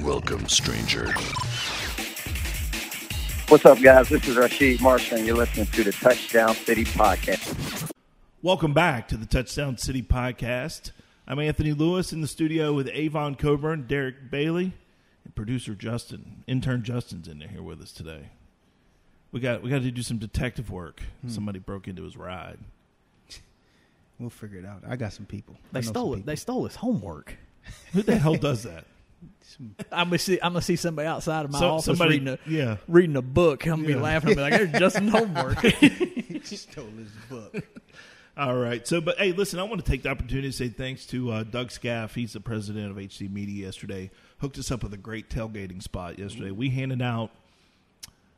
Welcome, 0.00 0.48
stranger. 0.48 1.12
What's 3.48 3.64
up, 3.64 3.80
guys? 3.80 4.10
This 4.10 4.28
is 4.28 4.36
Rasheed 4.36 4.82
Marshall, 4.82 5.16
and 5.16 5.26
you're 5.26 5.34
listening 5.34 5.64
to 5.68 5.82
the 5.82 5.90
Touchdown 5.92 6.54
City 6.54 6.84
Podcast. 6.84 7.90
Welcome 8.42 8.74
back 8.74 9.08
to 9.08 9.16
the 9.16 9.24
Touchdown 9.24 9.78
City 9.78 10.02
Podcast. 10.02 10.90
I'm 11.26 11.38
Anthony 11.38 11.72
Lewis 11.72 12.12
in 12.12 12.20
the 12.20 12.26
studio 12.26 12.74
with 12.74 12.90
Avon 12.92 13.36
Cobourne, 13.36 13.86
Derek 13.86 14.30
Bailey, 14.30 14.74
and 15.24 15.34
producer 15.34 15.74
Justin. 15.74 16.44
Intern 16.46 16.82
Justin's 16.82 17.26
in 17.26 17.40
here 17.40 17.62
with 17.62 17.80
us 17.80 17.90
today. 17.90 18.28
We 19.32 19.40
got 19.40 19.62
we 19.62 19.70
got 19.70 19.80
to 19.80 19.90
do 19.90 20.02
some 20.02 20.18
detective 20.18 20.70
work. 20.70 21.00
Hmm. 21.22 21.30
Somebody 21.30 21.58
broke 21.58 21.88
into 21.88 22.02
his 22.02 22.18
ride. 22.18 22.58
We'll 24.18 24.28
figure 24.28 24.58
it 24.58 24.66
out. 24.66 24.82
I 24.86 24.96
got 24.96 25.14
some 25.14 25.24
people. 25.24 25.56
They 25.72 25.80
stole 25.80 26.12
some 26.12 26.20
it. 26.20 26.26
They 26.26 26.36
stole 26.36 26.64
his 26.64 26.76
homework. 26.76 27.34
Who 27.94 28.02
the 28.02 28.18
hell 28.18 28.34
does 28.36 28.64
that? 28.64 28.84
I'm 29.90 30.08
gonna 30.08 30.18
see. 30.18 30.38
I'm 30.42 30.52
gonna 30.52 30.62
see 30.62 30.76
somebody 30.76 31.08
outside 31.08 31.44
of 31.44 31.50
my 31.50 31.58
So- 31.58 31.70
office 31.70 31.84
somebody- 31.86 32.18
reading 32.18 32.28
a 32.28 32.38
yeah. 32.46 32.76
reading 32.86 33.16
a 33.16 33.22
book. 33.22 33.64
I'm 33.66 33.82
gonna 33.82 33.88
Yeah. 33.88 33.94
be 33.96 34.00
laughing. 34.00 34.28
I'll 34.30 34.34
be 34.36 34.40
like, 34.42 34.52
"There's 34.52 34.72
Justin 34.72 35.08
homework." 35.08 35.58
people. 35.62 36.40
stole 36.44 36.86
his 36.96 37.10
book. 37.28 37.54
All 38.36 38.56
right. 38.56 38.86
So, 38.86 39.00
but 39.00 39.18
hey, 39.18 39.32
listen, 39.32 39.58
I 39.58 39.64
want 39.64 39.84
to 39.84 39.90
take 39.90 40.02
the 40.04 40.10
opportunity 40.10 40.48
to 40.48 40.52
say 40.56 40.68
thanks 40.68 41.06
to 41.06 41.32
uh, 41.32 41.42
Doug 41.42 41.70
Skaff. 41.72 42.14
He's 42.14 42.34
the 42.34 42.40
president 42.40 42.90
of 42.92 42.96
HD 42.96 43.28
Media 43.28 43.66
yesterday. 43.66 44.10
Hooked 44.38 44.58
us 44.58 44.70
up 44.70 44.84
with 44.84 44.94
a 44.94 44.98
great 44.98 45.28
tailgating 45.28 45.82
spot 45.82 46.18
yesterday. 46.20 46.52
We 46.52 46.70
handed 46.70 47.02
out. 47.02 47.30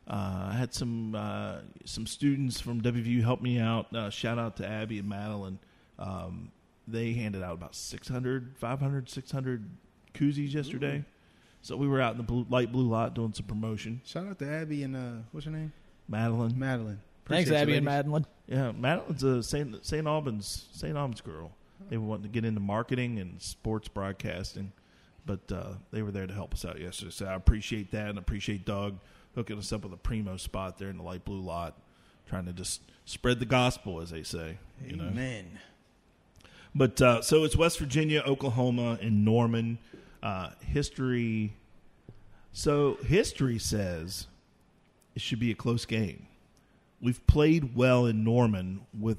Uh, 0.07 0.49
I 0.51 0.53
had 0.57 0.73
some 0.73 1.13
uh, 1.13 1.57
some 1.85 2.07
students 2.07 2.59
from 2.59 2.81
WVU 2.81 3.21
help 3.21 3.41
me 3.41 3.59
out. 3.59 3.95
Uh, 3.95 4.09
shout 4.09 4.39
out 4.39 4.57
to 4.57 4.67
Abby 4.67 4.97
and 4.97 5.07
Madeline. 5.07 5.59
Um, 5.99 6.51
they 6.87 7.13
handed 7.13 7.43
out 7.43 7.53
about 7.53 7.75
600, 7.75 8.55
500, 8.57 9.07
600 9.09 9.69
koozies 10.13 10.53
yesterday. 10.53 11.03
So 11.61 11.77
we 11.77 11.87
were 11.87 12.01
out 12.01 12.13
in 12.13 12.17
the 12.17 12.23
blue, 12.23 12.45
light 12.49 12.71
blue 12.71 12.87
lot 12.87 13.13
doing 13.13 13.33
some 13.33 13.45
promotion. 13.45 14.01
Shout 14.03 14.27
out 14.27 14.39
to 14.39 14.49
Abby 14.49 14.83
and 14.83 14.95
uh, 14.95 15.23
what's 15.31 15.45
her 15.45 15.51
name? 15.51 15.71
Madeline. 16.07 16.57
Madeline. 16.57 16.99
Thanks, 17.25 17.49
Appreciate 17.49 17.57
you, 17.57 17.61
Abby 17.61 17.77
and. 17.77 17.85
Madeline. 17.85 18.25
Yeah, 18.47 18.71
Madeline's 18.71 19.23
a 19.23 19.43
St. 19.43 19.85
St. 19.85 20.07
Albans 20.07 20.67
St. 20.71 20.97
Albans 20.97 21.21
girl. 21.21 21.51
They 21.89 21.97
were 21.97 22.05
wanting 22.05 22.23
to 22.23 22.29
get 22.29 22.45
into 22.45 22.59
marketing 22.59 23.19
and 23.19 23.41
sports 23.41 23.87
broadcasting, 23.87 24.71
but 25.25 25.51
uh, 25.51 25.73
they 25.91 26.01
were 26.01 26.11
there 26.11 26.25
to 26.25 26.33
help 26.33 26.53
us 26.53 26.65
out 26.65 26.79
yesterday. 26.79 27.11
So 27.11 27.25
I 27.25 27.33
appreciate 27.33 27.91
that 27.91 28.09
and 28.09 28.17
appreciate 28.17 28.65
Doug 28.65 28.97
hooking 29.35 29.57
us 29.57 29.71
up 29.71 29.83
with 29.83 29.93
a 29.93 29.97
primo 29.97 30.37
spot 30.37 30.77
there 30.77 30.89
in 30.89 30.97
the 30.97 31.03
light 31.03 31.25
blue 31.25 31.41
lot, 31.41 31.77
trying 32.27 32.45
to 32.45 32.53
just 32.53 32.81
spread 33.05 33.39
the 33.39 33.45
gospel, 33.45 34.01
as 34.01 34.09
they 34.09 34.23
say. 34.23 34.57
You 34.85 34.95
know? 34.95 35.07
Amen. 35.07 35.59
But 36.73 37.01
uh, 37.01 37.21
so 37.21 37.43
it's 37.43 37.55
West 37.55 37.79
Virginia, 37.79 38.23
Oklahoma, 38.25 38.97
and 39.01 39.25
Norman. 39.25 39.77
Uh, 40.21 40.49
history. 40.61 41.53
So 42.53 42.97
history 43.05 43.57
says 43.59 44.27
it 45.15 45.21
should 45.21 45.39
be 45.39 45.51
a 45.51 45.55
close 45.55 45.85
game. 45.85 46.27
We've 47.01 47.25
played 47.27 47.75
well 47.75 48.05
in 48.05 48.23
Norman 48.23 48.81
with 48.97 49.17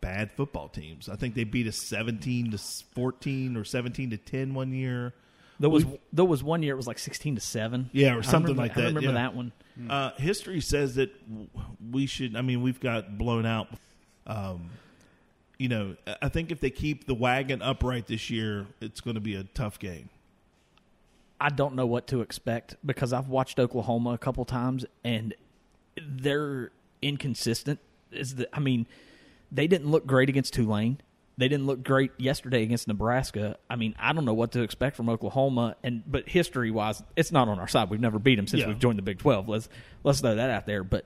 bad 0.00 0.30
football 0.32 0.68
teams. 0.68 1.08
I 1.08 1.16
think 1.16 1.34
they 1.34 1.44
beat 1.44 1.66
us 1.66 1.76
seventeen 1.76 2.50
to 2.50 2.58
fourteen 2.58 3.56
or 3.56 3.64
seventeen 3.64 4.10
to 4.10 4.16
ten 4.18 4.52
one 4.54 4.72
year. 4.72 5.14
There 5.58 5.70
was 5.70 5.86
We've- 5.86 5.98
there 6.12 6.24
was 6.26 6.42
one 6.42 6.62
year 6.62 6.74
it 6.74 6.76
was 6.76 6.86
like 6.86 6.98
sixteen 6.98 7.34
to 7.36 7.40
seven. 7.40 7.88
yeah, 7.92 8.14
or 8.14 8.22
something 8.22 8.54
remember- 8.54 8.62
like 8.62 8.74
that. 8.74 8.80
I 8.84 8.86
remember 8.88 9.08
yeah. 9.08 9.12
that 9.14 9.34
one. 9.34 9.52
Uh, 9.88 10.10
history 10.16 10.60
says 10.60 10.96
that 10.96 11.10
we 11.90 12.04
should. 12.06 12.36
I 12.36 12.42
mean, 12.42 12.60
we've 12.62 12.80
got 12.80 13.16
blown 13.16 13.46
out. 13.46 13.68
Um, 14.26 14.68
you 15.58 15.68
know, 15.68 15.96
I- 16.06 16.16
I 16.22 16.28
think 16.28 16.50
if 16.52 16.60
they 16.60 16.68
keep 16.70 17.06
the 17.06 17.14
wagon 17.14 17.62
upright 17.62 18.06
this 18.06 18.28
year, 18.28 18.66
it's 18.82 19.00
going 19.00 19.14
to 19.14 19.20
be 19.20 19.34
a 19.34 19.44
tough 19.44 19.78
game. 19.78 20.10
I 21.40 21.50
don't 21.50 21.74
know 21.74 21.86
what 21.86 22.06
to 22.08 22.20
expect 22.22 22.76
because 22.84 23.12
I've 23.12 23.28
watched 23.28 23.58
Oklahoma 23.58 24.10
a 24.10 24.18
couple 24.18 24.44
times 24.44 24.86
and 25.04 25.34
they're 26.00 26.70
inconsistent. 27.02 27.78
Is 28.12 28.36
the 28.36 28.48
I 28.56 28.60
mean, 28.60 28.86
they 29.52 29.66
didn't 29.66 29.88
look 29.90 30.06
great 30.06 30.28
against 30.28 30.54
Tulane. 30.54 30.98
They 31.38 31.48
didn't 31.48 31.66
look 31.66 31.82
great 31.84 32.12
yesterday 32.16 32.62
against 32.62 32.88
Nebraska. 32.88 33.58
I 33.68 33.76
mean, 33.76 33.94
I 33.98 34.14
don't 34.14 34.24
know 34.24 34.32
what 34.32 34.52
to 34.52 34.62
expect 34.62 34.96
from 34.96 35.10
Oklahoma. 35.10 35.76
And 35.82 36.02
but 36.06 36.26
history 36.28 36.70
wise, 36.70 37.02
it's 37.14 37.30
not 37.30 37.48
on 37.48 37.58
our 37.58 37.68
side. 37.68 37.90
We've 37.90 38.00
never 38.00 38.18
beat 38.18 38.36
them 38.36 38.46
since 38.46 38.62
Yeah. 38.62 38.68
we've 38.68 38.78
joined 38.78 38.98
the 38.98 39.02
Big 39.02 39.18
Twelve. 39.18 39.46
Let's 39.48 39.68
let's 40.02 40.20
throw 40.20 40.34
that 40.34 40.48
out 40.50 40.64
there. 40.66 40.82
But 40.82 41.04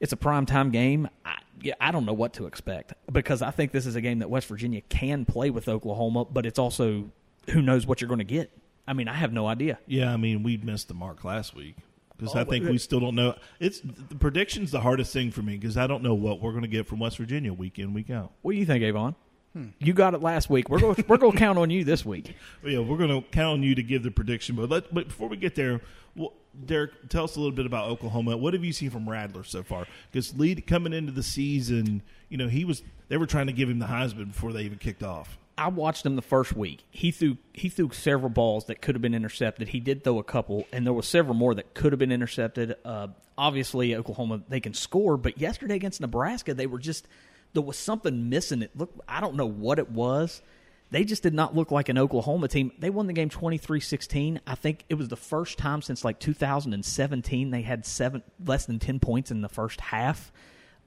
it's 0.00 0.12
a 0.12 0.16
prime 0.16 0.46
time 0.46 0.70
game. 0.70 1.08
I, 1.24 1.34
yeah, 1.60 1.74
I 1.80 1.90
don't 1.92 2.06
know 2.06 2.14
what 2.14 2.32
to 2.34 2.46
expect 2.46 2.94
because 3.12 3.42
I 3.42 3.50
think 3.50 3.72
this 3.72 3.84
is 3.84 3.94
a 3.96 4.00
game 4.00 4.20
that 4.20 4.30
West 4.30 4.46
Virginia 4.46 4.80
can 4.88 5.24
play 5.26 5.50
with 5.50 5.68
Oklahoma, 5.68 6.24
but 6.24 6.46
it's 6.46 6.58
also 6.58 7.10
who 7.50 7.60
knows 7.60 7.86
what 7.86 8.00
you're 8.00 8.08
going 8.08 8.18
to 8.18 8.24
get. 8.24 8.50
I 8.86 8.92
mean, 8.92 9.08
I 9.08 9.14
have 9.14 9.32
no 9.32 9.46
idea. 9.46 9.78
Yeah, 9.86 10.12
I 10.12 10.16
mean, 10.16 10.42
we 10.42 10.56
missed 10.58 10.88
the 10.88 10.94
mark 10.94 11.24
last 11.24 11.54
week 11.54 11.76
because 12.16 12.34
Oh, 12.36 12.40
I 12.40 12.44
think 12.44 12.64
but- 12.64 12.72
we 12.72 12.78
still 12.78 13.00
don't 13.00 13.14
know. 13.14 13.34
It's 13.60 13.80
the 13.80 14.14
prediction's 14.16 14.70
the 14.70 14.80
hardest 14.80 15.12
thing 15.12 15.30
for 15.30 15.42
me 15.42 15.56
because 15.56 15.76
I 15.76 15.86
don't 15.86 16.02
know 16.02 16.14
what 16.14 16.40
we're 16.40 16.50
going 16.52 16.62
to 16.62 16.68
get 16.68 16.86
from 16.86 16.98
West 17.00 17.16
Virginia 17.18 17.52
week 17.52 17.78
in 17.78 17.94
week 17.94 18.10
out. 18.10 18.32
What 18.42 18.52
do 18.52 18.58
you 18.58 18.66
think, 18.66 18.82
Avon? 18.84 19.14
Hmm. 19.54 19.68
You 19.78 19.92
got 19.92 20.14
it 20.14 20.20
last 20.20 20.50
week. 20.50 20.68
We're 20.68 20.80
going 20.80 21.04
we're 21.08 21.16
going 21.16 21.32
to 21.32 21.38
count 21.38 21.58
on 21.58 21.70
you 21.70 21.84
this 21.84 22.04
week. 22.04 22.34
Yeah, 22.64 22.80
we're 22.80 22.96
going 22.98 23.10
to 23.22 23.28
count 23.30 23.54
on 23.58 23.62
you 23.62 23.74
to 23.76 23.82
give 23.82 24.02
the 24.02 24.10
prediction. 24.10 24.56
But 24.56 24.68
let, 24.68 24.92
but 24.92 25.06
before 25.08 25.28
we 25.28 25.36
get 25.36 25.54
there, 25.54 25.80
well, 26.16 26.32
Derek, 26.66 27.08
tell 27.08 27.24
us 27.24 27.36
a 27.36 27.40
little 27.40 27.54
bit 27.54 27.64
about 27.66 27.88
Oklahoma. 27.88 28.36
What 28.36 28.54
have 28.54 28.64
you 28.64 28.72
seen 28.72 28.90
from 28.90 29.08
Rattler 29.08 29.44
so 29.44 29.62
far? 29.62 29.86
Because 30.10 30.36
lead 30.36 30.66
coming 30.66 30.92
into 30.92 31.12
the 31.12 31.22
season, 31.22 32.02
you 32.28 32.36
know, 32.36 32.48
he 32.48 32.64
was 32.64 32.82
they 33.08 33.16
were 33.16 33.26
trying 33.26 33.46
to 33.46 33.52
give 33.52 33.68
him 33.70 33.78
the 33.78 33.86
Heisman 33.86 34.28
before 34.28 34.52
they 34.52 34.62
even 34.62 34.78
kicked 34.78 35.02
off. 35.02 35.38
I 35.56 35.68
watched 35.68 36.04
him 36.04 36.16
the 36.16 36.22
first 36.22 36.56
week. 36.56 36.84
He 36.90 37.10
threw 37.10 37.36
he 37.52 37.68
threw 37.68 37.90
several 37.92 38.30
balls 38.30 38.64
that 38.66 38.82
could 38.82 38.94
have 38.94 39.02
been 39.02 39.14
intercepted. 39.14 39.68
He 39.68 39.80
did 39.80 40.02
throw 40.02 40.18
a 40.18 40.24
couple, 40.24 40.66
and 40.72 40.84
there 40.84 40.92
were 40.92 41.02
several 41.02 41.34
more 41.34 41.54
that 41.54 41.74
could 41.74 41.92
have 41.92 41.98
been 41.98 42.12
intercepted. 42.12 42.74
Uh, 42.84 43.08
obviously, 43.38 43.94
Oklahoma 43.94 44.42
they 44.48 44.60
can 44.60 44.74
score, 44.74 45.16
but 45.16 45.38
yesterday 45.38 45.76
against 45.76 46.00
Nebraska, 46.00 46.54
they 46.54 46.66
were 46.66 46.78
just 46.78 47.06
there 47.52 47.62
was 47.62 47.78
something 47.78 48.28
missing. 48.28 48.62
It 48.62 48.76
looked 48.76 49.00
I 49.08 49.20
don't 49.20 49.36
know 49.36 49.46
what 49.46 49.78
it 49.78 49.90
was. 49.90 50.42
They 50.90 51.04
just 51.04 51.22
did 51.22 51.34
not 51.34 51.54
look 51.54 51.70
like 51.70 51.88
an 51.88 51.98
Oklahoma 51.98 52.48
team. 52.48 52.70
They 52.78 52.90
won 52.90 53.08
the 53.08 53.12
game 53.12 53.28
23-16. 53.28 54.38
I 54.46 54.54
think 54.54 54.84
it 54.88 54.94
was 54.94 55.08
the 55.08 55.16
first 55.16 55.58
time 55.58 55.82
since 55.82 56.04
like 56.04 56.20
2017 56.20 57.50
they 57.50 57.62
had 57.62 57.84
seven 57.84 58.22
less 58.44 58.66
than 58.66 58.78
10 58.78 59.00
points 59.00 59.30
in 59.30 59.40
the 59.40 59.48
first 59.48 59.80
half. 59.80 60.30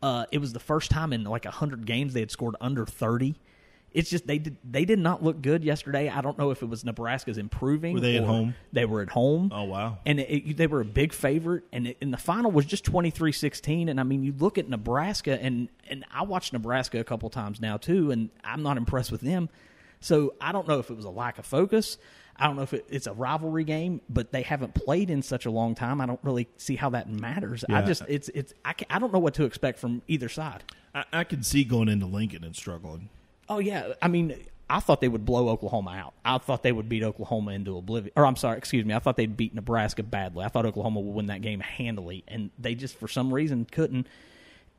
Uh, 0.02 0.26
it 0.32 0.38
was 0.38 0.54
the 0.54 0.60
first 0.60 0.92
time 0.92 1.12
in 1.12 1.24
like 1.24 1.46
100 1.46 1.86
games 1.86 2.14
they 2.14 2.20
had 2.20 2.32
scored 2.32 2.56
under 2.62 2.86
30 2.86 3.36
it's 3.94 4.10
just 4.10 4.28
they 4.28 4.38
did 4.38 4.58
they 4.70 4.86
did 4.86 5.00
not 5.00 5.24
look 5.24 5.42
good 5.42 5.64
yesterday. 5.64 6.10
I 6.10 6.22
don't 6.22 6.38
know 6.38 6.52
if 6.52 6.62
it 6.62 6.66
was 6.68 6.84
Nebraska's 6.86 7.38
improving. 7.38 7.94
Were 7.96 8.00
they 8.00 8.18
at 8.18 8.24
home? 8.26 8.54
They 8.74 8.86
were 8.86 9.02
at 9.02 9.10
home. 9.10 9.52
Oh 9.54 9.64
wow! 9.64 9.98
And 10.06 10.20
it, 10.20 10.50
it- 10.50 10.58
they 10.58 10.68
were 10.68 10.82
a 10.82 10.86
big 10.86 11.14
favorite, 11.14 11.64
and, 11.72 11.88
it, 11.88 11.98
and 12.02 12.14
the 12.14 12.18
final 12.18 12.52
was 12.52 12.66
just 12.66 12.84
23-16. 12.86 13.90
And 13.90 14.00
I 14.00 14.04
mean, 14.04 14.24
you 14.24 14.34
look 14.38 14.58
at 14.58 14.70
Nebraska, 14.70 15.42
and 15.42 15.70
and 15.90 16.06
I 16.14 16.24
watched 16.24 16.54
Nebraska 16.54 17.00
a 17.00 17.04
couple 17.04 17.30
times 17.30 17.60
now 17.62 17.78
too, 17.78 18.12
and 18.12 18.30
I'm 18.44 18.62
not 18.64 18.78
impressed 18.78 19.12
with 19.12 19.22
them. 19.22 19.50
So 20.00 20.36
I 20.40 20.52
don't 20.52 20.68
know 20.68 20.80
if 20.80 20.90
it 20.92 20.96
was 20.96 21.06
a 21.06 21.10
lack 21.10 21.40
of 21.40 21.46
focus. 21.46 21.98
I 22.40 22.46
don't 22.46 22.56
know 22.56 22.62
if 22.62 22.74
it, 22.74 22.86
it's 22.88 23.08
a 23.08 23.14
rivalry 23.14 23.64
game, 23.64 24.00
but 24.10 24.32
they 24.32 24.44
haven't 24.44 24.76
played 24.76 25.10
in 25.10 25.24
such 25.24 25.48
a 25.48 25.50
long 25.52 25.74
time. 25.74 26.00
I 26.00 26.06
don't 26.06 26.20
really 26.22 26.48
see 26.58 26.76
how 26.76 26.92
that 26.92 27.10
matters. 27.10 27.66
I 27.68 27.82
just 27.82 28.04
it's 28.08 28.30
it's 28.30 28.54
I, 28.64 28.74
ca- 28.74 28.86
I 28.92 29.00
don't 29.00 29.12
know 29.12 29.18
what 29.18 29.34
to 29.36 29.46
expect 29.46 29.80
from 29.80 30.04
either 30.08 30.30
side. 30.30 30.64
I, 30.94 31.06
I 31.12 31.24
can 31.24 31.42
see 31.42 31.64
going 31.64 31.90
into 31.90 32.06
Lincoln 32.06 32.44
and 32.44 32.56
struggling. 32.56 33.10
Oh 33.50 33.60
yeah, 33.60 33.94
I 34.02 34.08
mean, 34.08 34.36
I 34.70 34.80
thought 34.80 35.02
they 35.02 35.08
would 35.08 35.26
blow 35.26 35.50
Oklahoma 35.50 35.92
out. 35.92 36.14
I 36.26 36.38
thought 36.38 36.64
they 36.64 36.72
would 36.72 36.90
beat 36.90 37.04
Oklahoma 37.04 37.52
into 37.52 37.78
oblivion. 37.78 38.12
Or 38.16 38.26
I'm 38.26 38.36
sorry, 38.36 38.58
excuse 38.58 38.86
me. 38.86 38.94
I 38.94 39.00
thought 39.00 39.16
they'd 39.16 39.38
beat 39.38 39.56
Nebraska 39.56 40.04
badly. 40.04 40.44
I 40.44 40.50
thought 40.50 40.66
Oklahoma 40.66 41.00
would 41.00 41.16
win 41.16 41.28
that 41.28 41.42
game 41.42 41.60
handily, 41.60 42.24
and 42.28 42.50
they 42.60 42.76
just 42.76 42.98
for 42.98 43.08
some 43.08 43.34
reason 43.34 43.66
couldn't. 43.66 44.08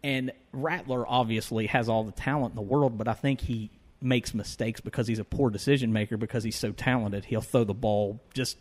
And 0.02 0.32
Rattler 0.52 1.06
obviously 1.06 1.66
has 1.66 1.88
all 1.88 2.04
the 2.04 2.12
talent 2.12 2.52
in 2.52 2.56
the 2.56 2.62
world, 2.62 2.98
but 2.98 3.08
I 3.08 3.14
think 3.14 3.40
he 3.40 3.70
makes 4.00 4.32
mistakes 4.32 4.80
because 4.80 5.08
he's 5.08 5.18
a 5.18 5.24
poor 5.24 5.50
decision 5.50 5.92
maker 5.92 6.16
because 6.16 6.44
he's 6.44 6.56
so 6.56 6.70
talented. 6.72 7.24
He'll 7.24 7.40
throw 7.40 7.64
the 7.64 7.74
ball 7.74 8.20
just 8.32 8.56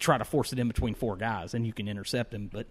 try 0.00 0.18
to 0.18 0.24
force 0.24 0.52
it 0.52 0.58
in 0.58 0.66
between 0.66 0.94
four 0.94 1.14
guys 1.16 1.54
and 1.54 1.66
you 1.66 1.72
can 1.72 1.86
intercept 1.86 2.34
him, 2.34 2.48
but 2.52 2.66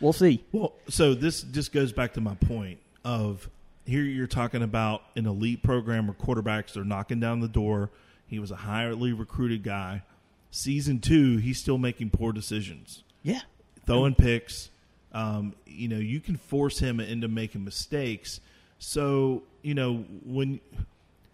we'll 0.00 0.12
see. 0.12 0.44
Well, 0.50 0.72
so 0.88 1.14
this 1.14 1.42
just 1.42 1.72
goes 1.72 1.92
back 1.92 2.14
to 2.14 2.20
my 2.20 2.34
point 2.34 2.80
of 3.04 3.48
here 3.88 4.02
you're 4.02 4.26
talking 4.26 4.62
about 4.62 5.02
an 5.16 5.26
elite 5.26 5.62
program 5.62 6.06
where 6.06 6.14
quarterbacks 6.14 6.76
are 6.76 6.84
knocking 6.84 7.20
down 7.20 7.40
the 7.40 7.48
door. 7.48 7.90
He 8.26 8.38
was 8.38 8.50
a 8.50 8.56
highly 8.56 9.14
recruited 9.14 9.62
guy. 9.62 10.02
Season 10.50 11.00
two, 11.00 11.38
he's 11.38 11.58
still 11.58 11.78
making 11.78 12.10
poor 12.10 12.32
decisions. 12.32 13.02
Yeah. 13.22 13.40
Throwing 13.86 14.14
picks. 14.14 14.68
Um, 15.12 15.54
you 15.66 15.88
know, 15.88 15.96
you 15.96 16.20
can 16.20 16.36
force 16.36 16.80
him 16.80 17.00
into 17.00 17.28
making 17.28 17.64
mistakes. 17.64 18.40
So, 18.78 19.42
you 19.62 19.72
know, 19.74 20.04
when 20.24 20.60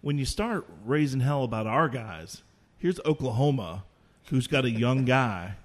when 0.01 0.17
you 0.17 0.25
start 0.25 0.65
raising 0.85 1.19
hell 1.19 1.43
about 1.43 1.67
our 1.67 1.89
guys, 1.89 2.41
here's 2.77 3.01
Oklahoma, 3.01 3.83
who's 4.27 4.47
got 4.47 4.63
a 4.63 4.71
young 4.71 5.03
guy. 5.05 5.55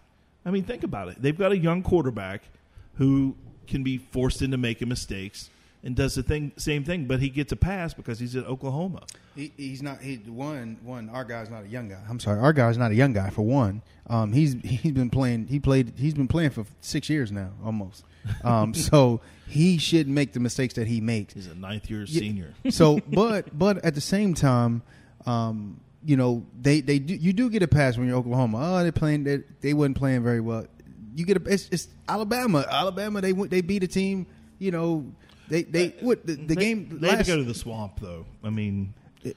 I 0.45 0.51
mean, 0.51 0.65
think 0.65 0.83
about 0.83 1.09
it. 1.09 1.23
They've 1.23 1.39
got 1.39 1.53
a 1.53 1.59
young 1.59 1.85
quarterback 1.85 2.43
who 2.95 3.37
can 3.69 3.85
be 3.85 3.99
forced 3.99 4.43
into 4.43 4.57
making 4.57 4.89
mistakes 4.89 5.51
and 5.83 5.97
does 5.97 6.15
the 6.15 6.23
thing 6.23 6.53
same 6.57 6.85
thing, 6.85 7.07
but 7.07 7.21
he 7.21 7.29
gets 7.31 7.53
a 7.53 7.57
pass 7.57 7.95
because 7.95 8.19
he's 8.19 8.37
at 8.37 8.45
Oklahoma. 8.45 9.03
He, 9.35 9.53
he's 9.57 9.83
not. 9.83 10.01
He 10.01 10.17
one 10.17 10.79
one. 10.83 11.09
Our 11.09 11.25
guy's 11.25 11.49
not 11.51 11.65
a 11.65 11.69
young 11.69 11.89
guy. 11.89 12.01
I'm 12.09 12.21
sorry. 12.21 12.39
Our 12.41 12.53
guy's 12.53 12.77
not 12.77 12.91
a 12.91 12.95
young 12.95 13.13
guy. 13.13 13.31
For 13.31 13.43
one, 13.43 13.83
um, 14.09 14.33
he's 14.33 14.55
he's 14.63 14.93
been 14.93 15.11
playing. 15.11 15.47
He 15.47 15.59
played. 15.59 15.95
He's 15.97 16.15
been 16.15 16.29
playing 16.29 16.51
for 16.51 16.67
six 16.81 17.09
years 17.09 17.33
now, 17.33 17.53
almost. 17.65 18.05
Um, 18.45 18.75
so 18.89 19.21
he 19.49 19.79
shouldn't 19.79 20.15
make 20.15 20.33
the 20.33 20.41
mistakes 20.41 20.75
that 20.75 20.87
he 20.87 21.01
makes. 21.01 21.35
He's 21.35 21.47
a 21.47 21.55
ninth 21.55 21.89
year 21.91 22.05
Yeah, 22.05 22.21
senior. 22.21 22.55
so, 22.71 23.01
but 23.09 23.59
but 23.59 23.83
at 23.85 23.95
the 23.95 24.01
same 24.03 24.35
time, 24.35 24.83
um, 25.25 25.81
you 26.05 26.17
know, 26.17 26.45
they 26.61 26.83
they 26.83 26.99
do, 26.99 27.15
you 27.15 27.33
do 27.33 27.49
get 27.49 27.63
a 27.63 27.69
pass 27.69 27.97
when 27.97 28.07
you're 28.07 28.17
Oklahoma. 28.19 28.59
Oh, 28.61 28.83
they 28.85 28.91
playing. 28.91 29.25
They, 29.25 29.39
they 29.61 29.73
wasn't 29.73 29.97
playing 29.97 30.23
very 30.23 30.41
well. 30.41 30.67
You 31.15 31.25
get 31.25 31.39
a. 31.39 31.53
It's, 31.53 31.69
it's 31.71 31.89
Alabama. 32.07 32.67
Alabama. 32.71 33.23
They. 33.23 33.33
They 33.33 33.63
beat 33.63 33.83
a 33.83 33.89
team. 33.89 34.27
You 34.59 34.73
know. 34.73 35.07
They 35.51 35.63
they 35.63 35.89
uh, 35.89 35.91
what 36.01 36.27
the, 36.27 36.35
the 36.35 36.55
They- 36.55 36.57
game. 36.57 36.99
They 37.01 37.11
had 37.11 37.25
to 37.25 37.31
go 37.31 37.37
to 37.37 37.45
the 37.45 37.55
swamp, 37.55 38.01
though. 38.01 38.25
I 38.43 38.51
mean, 38.51 38.95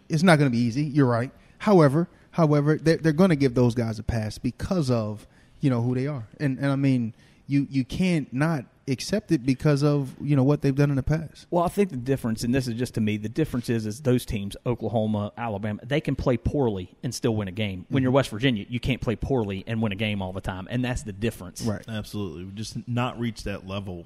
it's 0.07 0.24
not 0.24 0.39
going 0.39 0.49
to 0.49 0.55
be 0.55 0.61
easy. 0.64 0.84
You're 0.84 1.07
right. 1.07 1.32
However, 1.57 2.07
however, 2.32 2.78
they're, 2.78 2.97
they're 2.97 3.11
going 3.11 3.32
to 3.32 3.36
give 3.36 3.55
those 3.55 3.76
guys 3.76 3.99
a 3.99 4.03
pass 4.03 4.38
because 4.38 4.89
of 4.89 5.28
you 5.59 5.70
know 5.70 5.82
who 5.82 5.95
they 5.95 6.07
are, 6.07 6.28
and 6.39 6.57
and 6.59 6.68
I 6.68 6.76
mean 6.76 7.14
you 7.47 7.68
you 7.70 7.84
can't 7.84 8.32
not 8.34 8.66
accept 8.88 9.32
it 9.32 9.45
because 9.45 9.82
of 9.82 10.14
you 10.22 10.36
know 10.36 10.43
what 10.43 10.61
they've 10.61 10.76
done 10.76 10.89
in 10.89 10.95
the 10.95 11.03
past. 11.03 11.47
Well, 11.49 11.64
I 11.64 11.68
think 11.68 11.89
the 11.89 11.97
difference, 11.97 12.43
and 12.43 12.53
this 12.53 12.68
is 12.68 12.76
just 12.76 12.93
to 12.95 13.01
me, 13.01 13.18
the 13.18 13.30
difference 13.30 13.70
is 13.70 13.86
is 13.86 14.01
those 14.01 14.26
teams, 14.26 14.55
Oklahoma, 14.66 15.32
Alabama, 15.38 15.80
they 15.84 16.01
can 16.01 16.16
play 16.16 16.38
poorly 16.38 16.95
and 17.01 17.14
still 17.14 17.36
win 17.36 17.47
a 17.47 17.51
game. 17.51 17.86
When 17.89 17.99
mm-hmm. 17.99 18.03
you're. 18.03 18.11
West 18.11 18.30
Virginia, 18.30 18.66
you 18.70 18.80
can't 18.80 19.01
play 19.01 19.16
poorly 19.16 19.64
and 19.66 19.82
win 19.82 19.91
a 19.91 19.95
game 19.95 20.22
all 20.22 20.34
the 20.34 20.41
time, 20.41 20.68
and 20.70 20.86
that's 20.86 21.03
the 21.03 21.14
difference. 21.14 21.64
Right. 21.64 21.84
Absolutely. 21.88 22.45
We 22.45 22.51
just 22.51 22.88
not 22.88 23.20
reach 23.20 23.43
that 23.43 23.66
level 23.68 24.05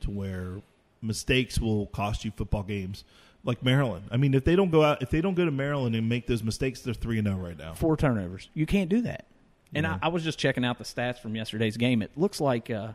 to 0.00 0.10
where 0.10 0.60
mistakes 1.02 1.58
will 1.60 1.86
cost 1.86 2.24
you 2.24 2.30
football 2.30 2.62
games. 2.62 3.04
Like 3.42 3.62
Maryland. 3.64 4.04
I 4.10 4.18
mean, 4.18 4.34
if 4.34 4.44
they 4.44 4.54
don't 4.54 4.70
go 4.70 4.84
out, 4.84 5.00
if 5.00 5.08
they 5.08 5.22
don't 5.22 5.32
go 5.32 5.46
to 5.46 5.50
Maryland 5.50 5.96
and 5.96 6.06
make 6.10 6.26
those 6.26 6.42
mistakes, 6.42 6.82
they're 6.82 6.92
three 6.92 7.16
and 7.18 7.26
zero 7.26 7.38
right 7.38 7.56
now. 7.56 7.72
Four 7.72 7.96
turnovers. 7.96 8.50
You 8.52 8.66
can't 8.66 8.90
do 8.90 9.00
that. 9.00 9.24
And 9.74 9.84
Yeah. 9.84 9.98
I, 10.02 10.06
I 10.06 10.08
was 10.08 10.22
just 10.22 10.38
checking 10.38 10.62
out 10.62 10.76
the 10.76 10.84
stats 10.84 11.18
from 11.20 11.34
yesterday's 11.34 11.78
game. 11.78 12.02
It 12.02 12.10
looks 12.16 12.38
like 12.38 12.68
uh, 12.68 12.92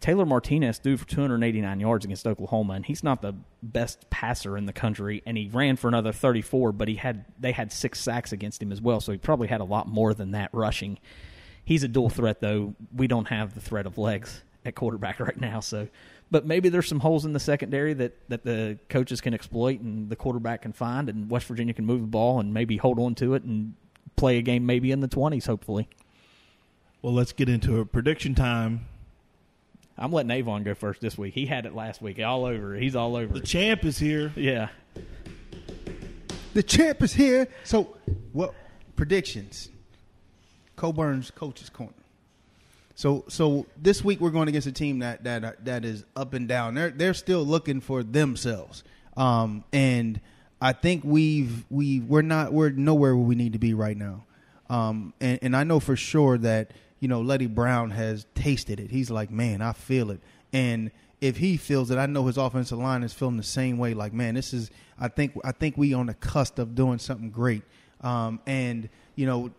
Taylor 0.00 0.26
Martinez 0.26 0.78
threw 0.78 0.96
for 0.96 1.06
289 1.06 1.78
yards 1.80 2.04
against 2.04 2.26
Oklahoma, 2.26 2.72
and 2.74 2.84
he's 2.84 3.04
not 3.04 3.22
the 3.22 3.34
best 3.62 4.10
passer 4.10 4.58
in 4.58 4.66
the 4.66 4.72
country. 4.72 5.22
And 5.24 5.36
he 5.36 5.48
ran 5.52 5.76
for 5.76 5.86
another 5.86 6.10
34, 6.12 6.72
but 6.72 6.88
he 6.88 6.96
had 6.96 7.24
they 7.38 7.52
had 7.52 7.72
six 7.72 8.00
sacks 8.00 8.32
against 8.32 8.60
him 8.60 8.72
as 8.72 8.80
well, 8.80 9.00
so 9.00 9.12
he 9.12 9.18
probably 9.18 9.46
had 9.48 9.60
a 9.60 9.64
lot 9.64 9.86
more 9.86 10.14
than 10.14 10.32
that 10.32 10.50
rushing. 10.52 10.98
He's 11.64 11.84
a 11.84 11.88
dual 11.88 12.10
threat, 12.10 12.40
though. 12.40 12.74
We 12.94 13.06
don't 13.06 13.28
have 13.28 13.54
the 13.54 13.60
threat 13.60 13.86
of 13.86 13.98
legs 13.98 14.42
at 14.64 14.74
quarterback 14.74 15.20
right 15.20 15.40
now, 15.40 15.60
so. 15.60 15.86
But 16.34 16.44
maybe 16.44 16.68
there's 16.68 16.88
some 16.88 16.98
holes 16.98 17.24
in 17.24 17.32
the 17.32 17.38
secondary 17.38 17.94
that, 17.94 18.28
that 18.28 18.42
the 18.42 18.76
coaches 18.88 19.20
can 19.20 19.34
exploit 19.34 19.78
and 19.78 20.10
the 20.10 20.16
quarterback 20.16 20.62
can 20.62 20.72
find, 20.72 21.08
and 21.08 21.30
West 21.30 21.46
Virginia 21.46 21.72
can 21.72 21.86
move 21.86 22.00
the 22.00 22.08
ball 22.08 22.40
and 22.40 22.52
maybe 22.52 22.76
hold 22.76 22.98
on 22.98 23.14
to 23.14 23.34
it 23.34 23.44
and 23.44 23.74
play 24.16 24.38
a 24.38 24.42
game 24.42 24.66
maybe 24.66 24.90
in 24.90 24.98
the 24.98 25.06
20s, 25.06 25.46
hopefully. 25.46 25.88
Well, 27.02 27.12
let's 27.12 27.32
get 27.32 27.48
into 27.48 27.78
a 27.78 27.86
prediction 27.86 28.34
time. 28.34 28.86
I'm 29.96 30.10
letting 30.10 30.32
Avon 30.32 30.64
go 30.64 30.74
first 30.74 31.00
this 31.00 31.16
week. 31.16 31.34
He 31.34 31.46
had 31.46 31.66
it 31.66 31.74
last 31.76 32.02
week. 32.02 32.18
All 32.18 32.46
over. 32.46 32.74
He's 32.74 32.96
all 32.96 33.14
over. 33.14 33.32
The 33.32 33.38
it. 33.38 33.46
champ 33.46 33.84
is 33.84 33.96
here. 33.96 34.32
Yeah. 34.34 34.70
The 36.52 36.64
champ 36.64 37.00
is 37.04 37.12
here. 37.12 37.46
So, 37.62 37.96
what 38.32 38.54
predictions? 38.96 39.68
Cobourne's 40.74 41.30
coach's 41.30 41.70
corner. 41.70 41.92
So, 42.94 43.24
so 43.28 43.66
this 43.76 44.04
week 44.04 44.20
we're 44.20 44.30
going 44.30 44.48
against 44.48 44.66
a 44.66 44.72
team 44.72 45.00
that 45.00 45.24
that 45.24 45.64
that 45.64 45.84
is 45.84 46.04
up 46.14 46.32
and 46.32 46.46
down. 46.46 46.74
They're 46.74 46.90
they're 46.90 47.14
still 47.14 47.44
looking 47.44 47.80
for 47.80 48.02
themselves, 48.02 48.84
um, 49.16 49.64
and 49.72 50.20
I 50.60 50.72
think 50.72 51.02
we've 51.04 51.64
we 51.70 52.00
we're 52.00 52.22
not 52.22 52.52
we're 52.52 52.70
nowhere 52.70 53.16
where 53.16 53.24
we 53.24 53.34
need 53.34 53.54
to 53.54 53.58
be 53.58 53.74
right 53.74 53.96
now. 53.96 54.24
Um, 54.70 55.12
and, 55.20 55.38
and 55.42 55.56
I 55.56 55.64
know 55.64 55.80
for 55.80 55.96
sure 55.96 56.38
that 56.38 56.70
you 57.00 57.08
know 57.08 57.20
Leddie 57.20 57.48
Brown 57.48 57.90
has 57.90 58.26
tasted 58.34 58.78
it. 58.78 58.90
He's 58.90 59.10
like, 59.10 59.30
man, 59.30 59.60
I 59.60 59.72
feel 59.72 60.10
it, 60.10 60.20
and 60.52 60.92
if 61.20 61.38
he 61.38 61.56
feels 61.56 61.90
it, 61.90 61.98
I 61.98 62.06
know 62.06 62.26
his 62.26 62.36
offensive 62.36 62.78
line 62.78 63.02
is 63.02 63.12
feeling 63.12 63.38
the 63.38 63.42
same 63.42 63.78
way. 63.78 63.94
Like, 63.94 64.12
man, 64.12 64.34
this 64.34 64.54
is 64.54 64.70
I 65.00 65.08
think 65.08 65.32
I 65.42 65.50
think 65.52 65.76
we 65.76 65.94
on 65.94 66.06
the 66.06 66.14
cusp 66.14 66.58
of 66.60 66.74
doing 66.74 66.98
something 66.98 67.30
great. 67.30 67.62
Um, 68.00 68.40
and 68.46 68.88
you 69.16 69.26
know, 69.26 69.50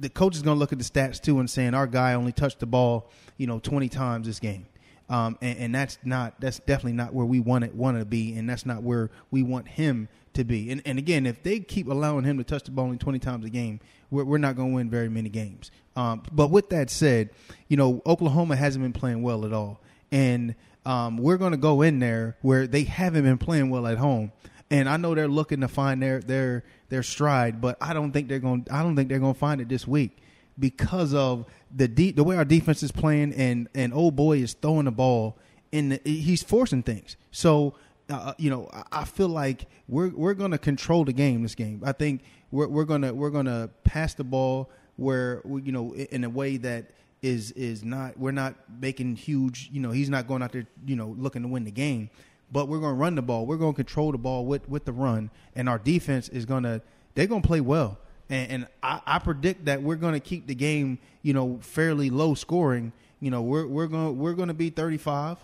the 0.00 0.08
coach 0.08 0.34
is 0.34 0.42
going 0.42 0.56
to 0.56 0.58
look 0.58 0.72
at 0.72 0.78
the 0.78 0.84
stats 0.84 1.20
too 1.20 1.38
and 1.38 1.48
saying 1.48 1.74
our 1.74 1.86
guy 1.86 2.14
only 2.14 2.32
touched 2.32 2.60
the 2.60 2.66
ball, 2.66 3.10
you 3.36 3.46
know, 3.46 3.58
twenty 3.58 3.88
times 3.88 4.26
this 4.26 4.40
game. 4.40 4.66
Um, 5.08 5.36
and, 5.42 5.58
and 5.58 5.74
that's 5.74 5.98
not 6.04 6.40
that's 6.40 6.58
definitely 6.60 6.94
not 6.94 7.12
where 7.12 7.26
we 7.26 7.38
want 7.38 7.64
it 7.64 7.74
want 7.74 7.98
to 7.98 8.04
be, 8.04 8.34
and 8.36 8.48
that's 8.48 8.64
not 8.64 8.82
where 8.82 9.10
we 9.30 9.42
want 9.42 9.68
him 9.68 10.08
to 10.32 10.44
be. 10.44 10.70
And, 10.70 10.82
and 10.84 10.98
again, 10.98 11.26
if 11.26 11.42
they 11.42 11.60
keep 11.60 11.88
allowing 11.88 12.24
him 12.24 12.38
to 12.38 12.44
touch 12.44 12.64
the 12.64 12.70
ball 12.70 12.86
only 12.86 12.96
twenty 12.96 13.18
times 13.18 13.44
a 13.44 13.50
game, 13.50 13.80
we're, 14.10 14.24
we're 14.24 14.38
not 14.38 14.56
going 14.56 14.70
to 14.70 14.74
win 14.74 14.90
very 14.90 15.08
many 15.08 15.28
games. 15.28 15.70
Um, 15.94 16.22
but 16.32 16.50
with 16.50 16.70
that 16.70 16.90
said, 16.90 17.30
you 17.68 17.76
know, 17.76 18.02
Oklahoma 18.06 18.56
hasn't 18.56 18.82
been 18.82 18.94
playing 18.94 19.22
well 19.22 19.44
at 19.44 19.52
all, 19.52 19.78
and 20.10 20.54
um, 20.86 21.18
we're 21.18 21.36
going 21.36 21.52
to 21.52 21.58
go 21.58 21.82
in 21.82 21.98
there 21.98 22.36
where 22.40 22.66
they 22.66 22.84
haven't 22.84 23.24
been 23.24 23.38
playing 23.38 23.70
well 23.70 23.86
at 23.86 23.98
home. 23.98 24.32
And 24.74 24.88
I 24.88 24.96
know 24.96 25.14
they're 25.14 25.28
looking 25.28 25.60
to 25.60 25.68
find 25.68 26.02
their 26.02 26.18
their 26.18 26.64
their 26.88 27.04
stride, 27.04 27.60
but 27.60 27.76
I 27.80 27.94
don't 27.94 28.10
think 28.10 28.26
they're 28.26 28.40
going. 28.40 28.66
I 28.72 28.82
don't 28.82 28.96
think 28.96 29.08
they're 29.08 29.20
going 29.20 29.34
to 29.34 29.38
find 29.38 29.60
it 29.60 29.68
this 29.68 29.86
week 29.86 30.18
because 30.58 31.14
of 31.14 31.46
the 31.72 31.86
de- 31.86 32.10
the 32.10 32.24
way 32.24 32.36
our 32.36 32.44
defense 32.44 32.82
is 32.82 32.90
playing, 32.90 33.34
and 33.34 33.68
and 33.72 33.94
old 33.94 34.16
boy 34.16 34.38
is 34.38 34.54
throwing 34.54 34.86
the 34.86 34.90
ball, 34.90 35.38
and 35.72 36.00
he's 36.04 36.42
forcing 36.42 36.82
things. 36.82 37.16
So 37.30 37.74
uh, 38.10 38.34
you 38.36 38.50
know, 38.50 38.68
I, 38.72 38.82
I 38.90 39.04
feel 39.04 39.28
like 39.28 39.66
we're 39.86 40.08
we're 40.08 40.34
going 40.34 40.50
to 40.50 40.58
control 40.58 41.04
the 41.04 41.12
game 41.12 41.44
this 41.44 41.54
game. 41.54 41.80
I 41.84 41.92
think 41.92 42.22
we're 42.50 42.66
we're 42.66 42.84
gonna 42.84 43.14
we're 43.14 43.30
gonna 43.30 43.70
pass 43.84 44.14
the 44.14 44.24
ball 44.24 44.70
where 44.96 45.40
you 45.44 45.70
know 45.70 45.94
in 45.94 46.24
a 46.24 46.28
way 46.28 46.56
that 46.56 46.86
is 47.22 47.52
is 47.52 47.84
not 47.84 48.18
we're 48.18 48.32
not 48.32 48.56
making 48.80 49.14
huge. 49.14 49.68
You 49.70 49.82
know, 49.82 49.92
he's 49.92 50.10
not 50.10 50.26
going 50.26 50.42
out 50.42 50.50
there 50.50 50.66
you 50.84 50.96
know 50.96 51.14
looking 51.16 51.42
to 51.42 51.48
win 51.48 51.62
the 51.62 51.70
game 51.70 52.10
but 52.52 52.68
we're 52.68 52.78
going 52.80 52.92
to 52.94 52.98
run 52.98 53.14
the 53.14 53.22
ball. 53.22 53.46
We're 53.46 53.56
going 53.56 53.72
to 53.72 53.76
control 53.76 54.12
the 54.12 54.18
ball 54.18 54.44
with, 54.46 54.68
with 54.68 54.84
the 54.84 54.92
run, 54.92 55.30
and 55.56 55.68
our 55.68 55.78
defense 55.78 56.28
is 56.28 56.44
going 56.44 56.62
to 56.64 56.80
they're 57.14 57.26
going 57.26 57.42
to 57.42 57.46
play 57.48 57.60
well. 57.60 57.98
And, 58.30 58.50
and 58.50 58.66
I, 58.82 59.00
I 59.06 59.18
predict 59.18 59.66
that 59.66 59.82
we're 59.82 59.96
going 59.96 60.14
to 60.14 60.20
keep 60.20 60.46
the 60.46 60.54
game, 60.54 60.98
you 61.22 61.32
know, 61.32 61.58
fairly 61.60 62.10
low 62.10 62.34
scoring. 62.34 62.92
You 63.20 63.30
know, 63.30 63.42
we're 63.42 63.66
we're 63.66 63.86
going 63.86 64.18
we're 64.18 64.32
going 64.34 64.48
to 64.48 64.54
be 64.54 64.70
35. 64.70 65.38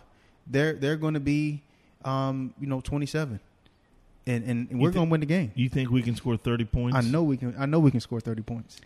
They're 0.47 0.73
they're 0.75 0.97
going 0.97 1.15
to 1.15 1.21
be, 1.21 1.63
um, 2.05 2.55
you 2.61 2.67
know, 2.67 2.81
27. 2.81 3.39
And 4.27 4.45
and, 4.45 4.51
and 4.51 4.71
You 4.71 4.77
we're 4.79 4.91
thi- 4.91 4.95
going 4.95 5.07
to 5.09 5.11
win 5.11 5.21
the 5.21 5.27
game. 5.27 5.53
You 5.55 5.69
think 5.69 5.91
we 5.91 6.03
can 6.03 6.15
score 6.17 6.37
thirty 6.37 6.65
points? 6.65 6.97
I 6.97 7.01
know 7.01 7.23
we 7.23 7.37
can. 7.37 7.55
I 7.59 7.67
know 7.67 7.79
we 7.81 7.91
can 7.91 8.01
score 8.01 8.21
30 8.21 8.43
points. 8.43 8.81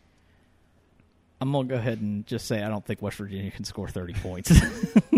I'm 1.40 1.52
gonna 1.52 1.68
go 1.68 1.74
ahead 1.74 2.00
and 2.00 2.24
just 2.26 2.46
say 2.46 2.62
I 2.62 2.68
don't 2.68 2.84
think 2.86 3.02
West 3.02 3.16
Virginia 3.18 3.50
can 3.50 3.64
score 3.64 3.88
30 3.88 4.14
points. 4.14 4.52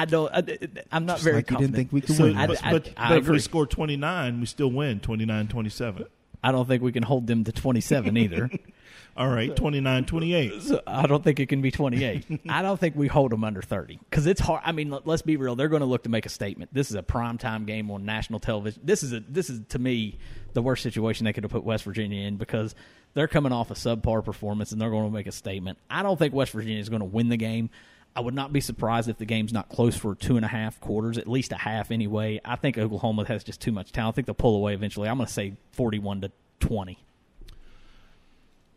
I 0.00 0.04
don't. 0.06 0.32
I, 0.32 0.42
I'm 0.90 1.04
not 1.06 1.14
Just 1.16 1.24
very 1.24 1.36
like 1.36 1.50
you 1.50 1.58
didn't 1.58 1.74
think 1.74 1.92
we 1.92 2.00
could 2.00 2.16
So, 2.16 2.24
win. 2.24 2.36
I, 2.36 2.46
but, 2.46 2.64
I- 2.64 2.72
but, 2.72 2.90
I 2.96 3.08
but 3.10 3.18
if 3.18 3.24
agree. 3.24 3.34
we 3.34 3.40
score 3.40 3.66
29, 3.66 4.40
we 4.40 4.46
still 4.46 4.70
win 4.70 5.00
29 5.00 5.48
27. 5.48 6.06
I 6.42 6.52
don't 6.52 6.66
think 6.66 6.82
we 6.82 6.92
can 6.92 7.02
hold 7.02 7.26
them 7.26 7.44
to 7.44 7.52
27 7.52 8.16
either. 8.16 8.50
All 9.16 9.28
right, 9.28 9.54
29 9.54 10.04
28. 10.06 10.62
So 10.62 10.80
I 10.86 11.06
don't 11.06 11.22
think 11.22 11.38
it 11.40 11.46
can 11.50 11.60
be 11.60 11.70
28. 11.70 12.40
I 12.48 12.62
don't 12.62 12.80
think 12.80 12.96
we 12.96 13.08
hold 13.08 13.32
them 13.32 13.44
under 13.44 13.60
30 13.60 13.98
because 14.08 14.26
it's 14.26 14.40
hard. 14.40 14.62
I 14.64 14.72
mean, 14.72 14.90
let- 14.90 15.06
let's 15.06 15.20
be 15.22 15.36
real. 15.36 15.54
They're 15.56 15.68
going 15.68 15.80
to 15.80 15.86
look 15.86 16.04
to 16.04 16.08
make 16.08 16.24
a 16.24 16.30
statement. 16.30 16.72
This 16.72 16.88
is 16.88 16.96
a 16.96 17.02
prime 17.02 17.36
time 17.36 17.66
game 17.66 17.90
on 17.90 18.06
national 18.06 18.40
television. 18.40 18.80
This 18.84 19.02
is 19.02 19.12
a 19.12 19.20
this 19.28 19.50
is 19.50 19.60
to 19.70 19.78
me 19.78 20.18
the 20.54 20.62
worst 20.62 20.82
situation 20.82 21.24
they 21.24 21.32
could 21.34 21.44
have 21.44 21.50
put 21.52 21.64
West 21.64 21.84
Virginia 21.84 22.26
in 22.26 22.36
because 22.36 22.74
they're 23.12 23.28
coming 23.28 23.52
off 23.52 23.70
a 23.70 23.74
subpar 23.74 24.24
performance 24.24 24.72
and 24.72 24.80
they're 24.80 24.90
going 24.90 25.04
to 25.04 25.12
make 25.12 25.26
a 25.26 25.32
statement. 25.32 25.78
I 25.90 26.02
don't 26.02 26.18
think 26.18 26.32
West 26.32 26.52
Virginia 26.52 26.78
is 26.78 26.88
going 26.88 27.00
to 27.00 27.06
win 27.06 27.28
the 27.28 27.36
game. 27.36 27.68
I 28.14 28.20
would 28.20 28.34
not 28.34 28.52
be 28.52 28.60
surprised 28.60 29.08
if 29.08 29.18
the 29.18 29.24
game's 29.24 29.52
not 29.52 29.68
close 29.68 29.96
for 29.96 30.14
two 30.14 30.36
and 30.36 30.44
a 30.44 30.48
half 30.48 30.80
quarters, 30.80 31.16
at 31.16 31.28
least 31.28 31.52
a 31.52 31.56
half 31.56 31.90
anyway. 31.90 32.40
I 32.44 32.56
think 32.56 32.76
Oklahoma 32.76 33.24
has 33.26 33.44
just 33.44 33.60
too 33.60 33.72
much 33.72 33.92
talent. 33.92 34.14
I 34.14 34.16
think 34.16 34.26
they'll 34.26 34.34
pull 34.34 34.56
away 34.56 34.74
eventually. 34.74 35.08
I'm 35.08 35.16
going 35.16 35.26
to 35.28 35.32
say 35.32 35.54
41 35.72 36.22
to 36.22 36.32
20. 36.58 36.98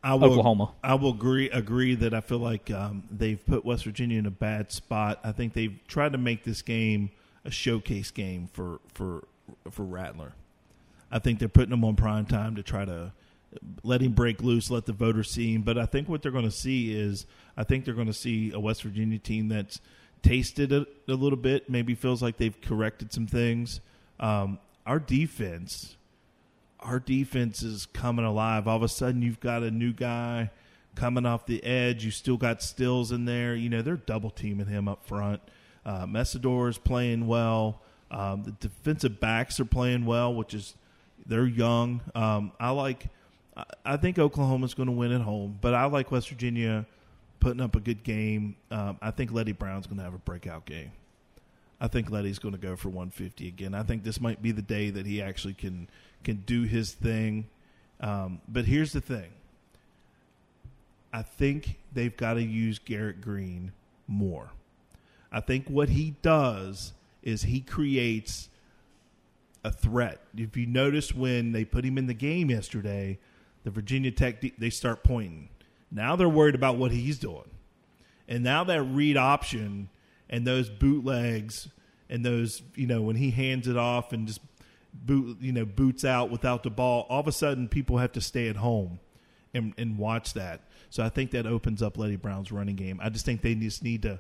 I 0.04 0.16
will, 0.16 0.32
Oklahoma. 0.32 0.74
I 0.84 0.96
will 0.96 1.12
agree 1.12 1.50
agree 1.50 1.96
that 1.96 2.14
I 2.14 2.20
feel 2.20 2.40
like 2.40 2.70
um, 2.70 3.04
they've 3.10 3.44
put 3.46 3.64
West 3.64 3.86
Virginia 3.86 4.20
in 4.20 4.26
a 4.26 4.32
bad 4.32 4.72
spot. 4.72 5.20
I 5.24 5.32
think 5.32 5.54
they've 5.54 5.80
tried 5.88 6.12
to 6.12 6.18
make 6.18 6.44
this 6.44 6.62
game 6.62 7.12
a 7.46 7.52
showcase 7.52 8.12
game 8.12 8.50
for 8.52 8.80
for 8.94 9.24
for 9.72 9.84
Rattler. 9.84 10.34
I 11.10 11.20
think 11.20 11.40
they're 11.40 11.48
putting 11.48 11.70
them 11.70 11.86
on 11.86 11.96
prime 11.96 12.26
time 12.26 12.56
to 12.56 12.64
try 12.64 12.84
to 12.84 13.14
let 13.84 14.02
him 14.02 14.14
break 14.14 14.42
loose, 14.42 14.70
let 14.70 14.86
the 14.86 14.94
voters 14.94 15.30
see 15.32 15.54
him. 15.54 15.62
But 15.62 15.78
I 15.78 15.86
think 15.86 16.10
what 16.10 16.22
they're 16.22 16.32
going 16.32 16.44
to 16.46 16.52
see 16.52 16.94
is 16.94 17.26
I 17.58 17.64
think 17.64 17.86
they're 17.86 17.94
going 17.94 18.08
to 18.08 18.14
see 18.14 18.52
a 18.52 18.60
West 18.60 18.84
Virginia 18.84 19.20
team 19.20 19.50
that's 19.50 19.80
tasted 20.22 20.72
it 20.72 20.88
a 21.08 21.14
little 21.14 21.38
bit, 21.38 21.70
maybe 21.70 21.96
feels 21.96 22.22
like 22.22 22.38
they've 22.38 22.60
corrected 22.62 23.12
some 23.12 23.28
things. 23.28 23.82
Um, 24.20 24.60
our 24.86 25.00
defense 25.00 25.98
our 26.84 27.00
defense 27.00 27.64
is 27.64 27.86
coming 27.88 28.26
alive. 28.26 28.68
All 28.68 28.78
of 28.78 28.84
a 28.84 28.90
sudden, 28.90 29.22
you've 29.22 29.40
got 29.40 29.64
a 29.64 29.72
new 29.72 29.94
guy 29.94 30.52
coming 30.96 31.26
off 31.26 31.46
the 31.46 31.64
edge. 31.64 32.06
You 32.06 32.12
still 32.12 32.38
got 32.38 32.62
Stills 32.62 33.12
in 33.12 33.26
there. 33.26 33.56
You 33.56 33.70
know 33.70 33.82
they're 33.82 33.98
double 33.98 34.30
teaming 34.30 34.68
him 34.68 34.88
up 34.88 35.06
front. 35.06 35.42
Uh, 35.86 36.06
Mesidor 36.06 36.70
is 36.70 36.78
playing 36.78 37.28
well. 37.28 37.82
Um, 38.12 38.44
the 38.44 38.52
defensive 38.52 39.20
backs 39.20 39.60
are 39.60 39.66
playing 39.66 40.06
well, 40.06 40.34
which 40.34 40.54
is 40.54 40.76
they're 41.26 41.48
young. 41.48 42.02
Um, 42.14 42.52
I 42.60 42.72
like. 42.72 43.08
I 43.86 43.98
think 43.98 44.18
Oklahoma's 44.18 44.74
going 44.74 44.88
to 44.88 44.94
win 44.94 45.12
at 45.12 45.22
home, 45.22 45.60
but 45.62 45.74
I 45.74 45.86
like 45.86 46.12
West 46.12 46.30
Virginia 46.30 46.86
putting 47.40 47.62
up 47.62 47.76
a 47.76 47.80
good 47.80 48.04
game. 48.04 48.56
Um, 48.72 48.98
I 49.02 49.12
think 49.12 49.32
Leddie 49.32 49.52
Brown's 49.52 49.86
going 49.86 49.98
to 49.98 50.04
have 50.04 50.14
a 50.14 50.20
breakout 50.20 50.66
game. 50.66 50.92
I 51.80 51.88
think 51.88 52.10
Leddie's 52.10 52.40
going 52.40 52.54
to 52.54 52.60
go 52.60 52.76
for 52.76 52.90
150 52.90 53.48
again. 53.48 53.76
I 53.76 53.84
think 53.84 54.04
this 54.04 54.22
might 54.22 54.42
be 54.42 54.52
the 54.52 54.62
day 54.62 54.90
that 54.90 55.06
he 55.06 55.22
actually 55.22 55.54
can 55.54 55.90
can 56.24 56.44
do 56.46 56.64
his 56.64 56.94
thing. 56.94 57.46
Um, 58.00 58.40
but 58.48 58.66
here's 58.66 58.94
the 58.94 59.02
thing. 59.02 59.30
I 61.12 61.22
think 61.22 61.78
they've 61.92 62.16
got 62.16 62.36
to 62.36 62.42
use 62.42 62.80
Garrett 62.80 63.22
Greene 63.22 63.74
more. 64.08 64.52
I 65.32 65.42
think 65.42 65.68
what 65.68 65.90
he 65.90 66.16
does 66.22 66.94
is 67.22 67.44
he 67.44 67.60
creates 67.60 68.50
a 69.64 69.72
threat. 69.72 70.22
If 70.38 70.56
you 70.56 70.66
notice 70.66 71.14
when 71.14 71.52
they 71.52 71.66
put 71.66 71.86
him 71.86 71.98
in 71.98 72.08
the 72.08 72.14
game 72.14 72.50
yesterday, 72.50 73.20
the 73.64 73.72
Virginia 73.72 74.12
Tech 74.12 74.44
they 74.58 74.70
start 74.70 75.04
pointing. 75.04 75.50
Now 75.92 76.16
they're 76.16 76.30
worried 76.30 76.56
about 76.56 76.78
what 76.78 76.92
he's 76.92 77.20
doing. 77.20 77.50
And 78.28 78.44
now 78.44 78.64
that 78.64 78.82
read 78.82 79.18
option 79.18 79.90
and 80.30 80.48
those 80.48 80.70
bootlegs 80.70 81.68
and 82.10 82.26
those, 82.26 82.62
you 82.76 82.88
know, 82.88 83.02
when 83.02 83.16
he 83.16 83.32
hands 83.32 83.68
it 83.68 83.78
off 83.78 84.14
and 84.14 84.28
just 84.28 84.40
boot, 84.94 85.38
you 85.42 85.52
know, 85.52 85.66
boots 85.66 86.06
out 86.06 86.32
without 86.32 86.64
the 86.64 86.70
ball, 86.70 87.06
all 87.10 87.20
of 87.20 87.28
a 87.28 87.32
sudden 87.32 87.68
people 87.68 87.98
have 87.98 88.12
to 88.14 88.22
stay 88.22 88.50
at 88.50 88.56
home 88.56 89.00
and, 89.54 89.74
and 89.78 89.98
watch 89.98 90.34
that. 90.34 90.62
So 90.90 91.04
I 91.04 91.10
think 91.10 91.32
that 91.32 91.46
opens 91.46 91.82
up 91.82 91.98
Leddie 91.98 92.16
Brown's 92.16 92.52
running 92.52 92.76
game. 92.76 93.00
I 93.02 93.10
just 93.10 93.26
think 93.26 93.42
they 93.42 93.56
just 93.56 93.84
need 93.84 94.04
to 94.04 94.20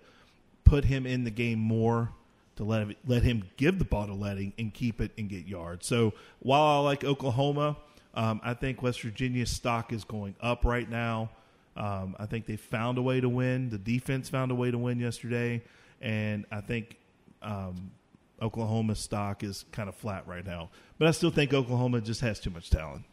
put 0.64 0.86
him 0.86 1.06
in 1.06 1.24
the 1.24 1.32
game 1.32 1.60
more 1.60 2.12
to 2.56 2.64
let 2.64 2.88
let 3.08 3.24
him 3.24 3.44
give 3.58 3.80
the 3.80 3.86
ball 3.86 4.06
to 4.08 4.14
Leddie 4.14 4.54
and 4.58 4.74
keep 4.74 5.02
it 5.02 5.12
and 5.18 5.30
get 5.30 5.48
yards. 5.48 5.88
So 5.88 6.14
while 6.39 6.62
I 6.62 6.80
like 6.80 7.04
Oklahoma, 7.04 7.78
um, 8.14 8.41
I 8.43 8.53
think 8.53 8.82
West 8.82 9.01
Virginia's 9.01 9.49
stock 9.49 9.91
is 9.91 10.03
going 10.03 10.36
up 10.41 10.66
right 10.66 10.89
now. 10.89 11.30
Um, 11.76 12.16
I 12.20 12.28
think 12.28 12.45
they 12.45 12.55
found 12.55 12.97
a 12.97 13.01
way 13.01 13.20
to 13.20 13.30
win. 13.30 13.70
The 13.70 13.80
defense 13.80 14.30
found 14.30 14.51
a 14.51 14.55
way 14.55 14.70
to 14.70 14.78
win 14.78 14.99
yesterday, 14.99 15.64
and 16.01 16.45
I 16.51 16.61
think 16.61 16.97
um, 17.41 17.91
Oklahoma's 18.41 18.99
stock 18.99 19.43
is 19.43 19.66
kind 19.72 19.89
of 19.89 19.95
flat 19.95 20.28
right 20.28 20.45
now. 20.45 20.70
But 20.99 21.07
I 21.07 21.11
still 21.11 21.32
think 21.32 21.53
Oklahoma 21.53 22.01
just 22.01 22.22
has 22.22 22.39
too 22.39 22.51
much 22.51 22.70
talent, 22.70 23.03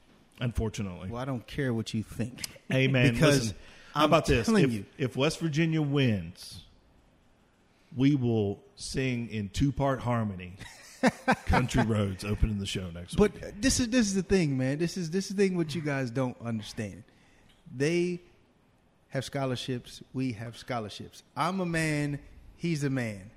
unfortunately. 0.40 1.08
Well, 1.08 1.22
I 1.22 1.24
don't 1.24 1.46
care 1.46 1.72
what 1.72 1.94
you 1.94 2.02
think. 2.02 2.42
Hey, 2.68 2.86
man, 2.86 3.12
because 3.14 3.40
listen, 3.40 3.56
how 3.94 4.02
I'm 4.02 4.10
about 4.10 4.26
this? 4.26 4.48
If, 4.48 4.72
you, 4.72 4.84
if 4.98 5.16
West 5.16 5.38
Virginia 5.40 5.80
wins, 5.80 6.62
we 7.96 8.14
will 8.14 8.60
sing 8.76 9.28
in 9.30 9.48
two 9.48 9.72
part 9.72 10.00
harmony. 10.00 10.56
Country 11.46 11.82
Roads 11.84 12.24
opening 12.24 12.58
the 12.58 12.66
show 12.66 12.90
next 12.90 13.16
But 13.16 13.34
week. 13.34 13.54
this 13.60 13.80
is 13.80 13.88
this 13.88 14.06
is 14.06 14.14
the 14.14 14.22
thing, 14.22 14.56
man. 14.56 14.78
This 14.78 14.96
is 14.96 15.10
this 15.10 15.30
is 15.30 15.36
the 15.36 15.42
thing 15.46 15.56
what 15.56 15.74
you 15.74 15.80
guys 15.80 16.10
don't 16.10 16.36
understand. 16.44 17.04
They 17.74 18.20
have 19.08 19.24
scholarships. 19.24 20.02
We 20.12 20.32
have 20.32 20.56
scholarships. 20.56 21.22
I'm 21.36 21.60
a 21.60 21.66
man. 21.66 22.18
He's 22.56 22.84
a 22.84 22.90
man. 22.90 23.30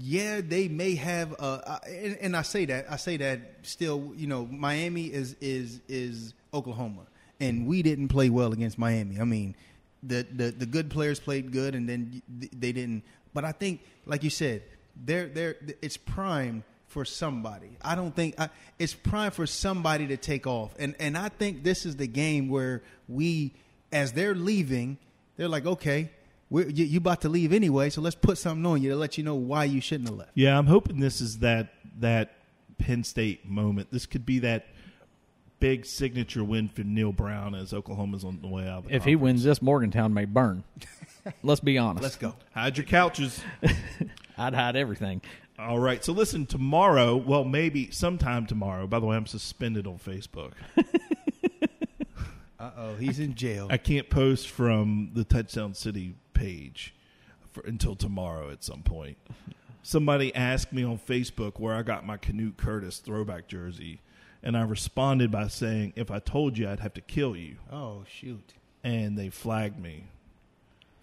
Yeah, 0.00 0.40
they 0.40 0.66
may 0.68 0.96
have. 0.96 1.36
Uh, 1.38 1.78
and, 1.86 2.16
and 2.20 2.36
I 2.36 2.42
say 2.42 2.64
that 2.66 2.86
I 2.90 2.96
say 2.96 3.16
that 3.18 3.40
still. 3.62 4.12
You 4.16 4.26
know, 4.26 4.46
Miami 4.46 5.04
is 5.06 5.36
is 5.40 5.80
is 5.88 6.34
Oklahoma, 6.52 7.02
and 7.40 7.66
we 7.66 7.82
didn't 7.82 8.08
play 8.08 8.28
well 8.30 8.52
against 8.52 8.78
Miami. 8.78 9.20
I 9.20 9.24
mean, 9.24 9.54
the 10.02 10.26
the 10.34 10.50
the 10.50 10.66
good 10.66 10.90
players 10.90 11.20
played 11.20 11.52
good, 11.52 11.74
and 11.74 11.88
then 11.88 12.22
they 12.28 12.72
didn't. 12.72 13.04
But 13.34 13.44
I 13.44 13.52
think, 13.52 13.82
like 14.04 14.24
you 14.24 14.30
said, 14.30 14.62
they're 14.96 15.28
they're 15.28 15.56
it's 15.80 15.96
prime 15.96 16.64
for 16.88 17.04
somebody. 17.04 17.76
I 17.82 17.94
don't 17.94 18.14
think 18.14 18.38
I, 18.40 18.48
it's 18.78 18.94
prime 18.94 19.30
for 19.30 19.46
somebody 19.46 20.08
to 20.08 20.16
take 20.16 20.46
off, 20.46 20.74
and 20.78 20.94
and 20.98 21.16
I 21.16 21.28
think 21.28 21.62
this 21.62 21.86
is 21.86 21.96
the 21.96 22.06
game 22.06 22.48
where 22.48 22.82
we, 23.08 23.54
as 23.92 24.12
they're 24.12 24.34
leaving, 24.34 24.98
they're 25.36 25.48
like, 25.48 25.66
okay, 25.66 26.10
we're, 26.50 26.68
you, 26.68 26.84
you 26.84 26.98
about 26.98 27.20
to 27.22 27.28
leave 27.28 27.52
anyway, 27.52 27.90
so 27.90 28.00
let's 28.00 28.16
put 28.16 28.38
something 28.38 28.64
on 28.66 28.82
you 28.82 28.90
to 28.90 28.96
let 28.96 29.18
you 29.18 29.24
know 29.24 29.34
why 29.34 29.64
you 29.64 29.80
shouldn't 29.80 30.08
have 30.08 30.18
left. 30.18 30.30
Yeah, 30.34 30.58
I'm 30.58 30.66
hoping 30.66 30.98
this 31.00 31.20
is 31.20 31.38
that 31.38 31.74
that 32.00 32.32
Penn 32.78 33.04
State 33.04 33.46
moment. 33.46 33.88
This 33.92 34.06
could 34.06 34.24
be 34.24 34.40
that 34.40 34.66
big 35.60 35.84
signature 35.84 36.44
win 36.44 36.68
for 36.68 36.82
Neal 36.82 37.12
Brown 37.12 37.54
as 37.54 37.72
Oklahoma's 37.72 38.24
on 38.24 38.40
the 38.40 38.48
way 38.48 38.66
out. 38.66 38.78
Of 38.78 38.88
the 38.88 38.94
If 38.94 39.04
he 39.04 39.16
wins 39.16 39.44
this, 39.44 39.60
Morgantown 39.60 40.14
may 40.14 40.24
burn. 40.24 40.64
Let's 41.42 41.60
be 41.60 41.76
honest. 41.78 42.02
Let's 42.02 42.16
go. 42.16 42.34
Hide 42.54 42.76
your 42.76 42.86
couches. 42.86 43.42
I'd 44.38 44.54
hide 44.54 44.76
everything. 44.76 45.20
All 45.58 45.78
right. 45.78 46.04
So 46.04 46.12
listen, 46.12 46.46
tomorrow, 46.46 47.16
well, 47.16 47.44
maybe 47.44 47.90
sometime 47.90 48.46
tomorrow. 48.46 48.86
By 48.86 49.00
the 49.00 49.06
way, 49.06 49.16
I'm 49.16 49.26
suspended 49.26 49.86
on 49.86 49.98
Facebook. 49.98 50.52
Uh 52.60 52.70
oh, 52.76 52.94
he's 52.96 53.20
in 53.20 53.36
jail. 53.36 53.68
I 53.70 53.76
can't 53.76 54.10
post 54.10 54.48
from 54.48 55.10
the 55.14 55.22
Touchdown 55.22 55.74
City 55.74 56.16
page 56.34 56.92
for, 57.52 57.62
until 57.64 57.94
tomorrow 57.94 58.50
at 58.50 58.64
some 58.64 58.82
point. 58.82 59.16
Somebody 59.84 60.34
asked 60.34 60.72
me 60.72 60.82
on 60.82 60.98
Facebook 60.98 61.60
where 61.60 61.74
I 61.74 61.82
got 61.82 62.04
my 62.04 62.16
Canute 62.16 62.56
Curtis 62.56 62.98
throwback 62.98 63.46
jersey, 63.46 64.00
and 64.42 64.56
I 64.56 64.62
responded 64.62 65.30
by 65.30 65.46
saying, 65.46 65.92
"If 65.94 66.10
I 66.10 66.18
told 66.18 66.58
you, 66.58 66.68
I'd 66.68 66.80
have 66.80 66.94
to 66.94 67.00
kill 67.00 67.36
you." 67.36 67.58
Oh 67.70 68.02
shoot! 68.08 68.54
And 68.82 69.16
they 69.16 69.30
flagged 69.30 69.78
me. 69.78 70.06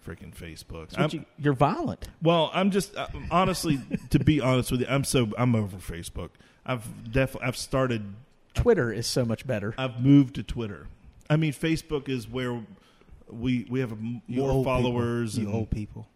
Freaking 0.06 0.34
Facebook. 0.34 0.90
That's 0.90 0.98
what 0.98 1.14
you, 1.14 1.24
you're 1.38 1.52
violent. 1.52 2.06
Well, 2.22 2.50
I'm 2.54 2.70
just 2.70 2.94
uh, 2.96 3.08
honestly, 3.30 3.80
to 4.10 4.18
be 4.20 4.40
honest 4.40 4.70
with 4.70 4.80
you, 4.82 4.86
I'm 4.88 5.02
so 5.04 5.28
I'm 5.36 5.54
over 5.56 5.76
Facebook. 5.78 6.30
I've 6.64 7.10
definitely 7.12 7.48
I've 7.48 7.56
started. 7.56 8.14
Twitter 8.54 8.92
is 8.92 9.06
so 9.06 9.24
much 9.24 9.46
better. 9.46 9.74
I've 9.76 10.00
moved 10.00 10.36
to 10.36 10.42
Twitter. 10.42 10.86
I 11.28 11.36
mean, 11.36 11.52
Facebook 11.52 12.08
is 12.08 12.28
where 12.28 12.62
we 13.28 13.66
we 13.68 13.80
have 13.80 13.92
m- 13.92 14.22
You 14.28 14.40
more 14.42 14.50
old 14.52 14.64
followers. 14.64 15.32
people. 15.34 15.42
You 15.42 15.48
and- 15.48 15.56
old 15.58 15.70
people. 15.70 16.06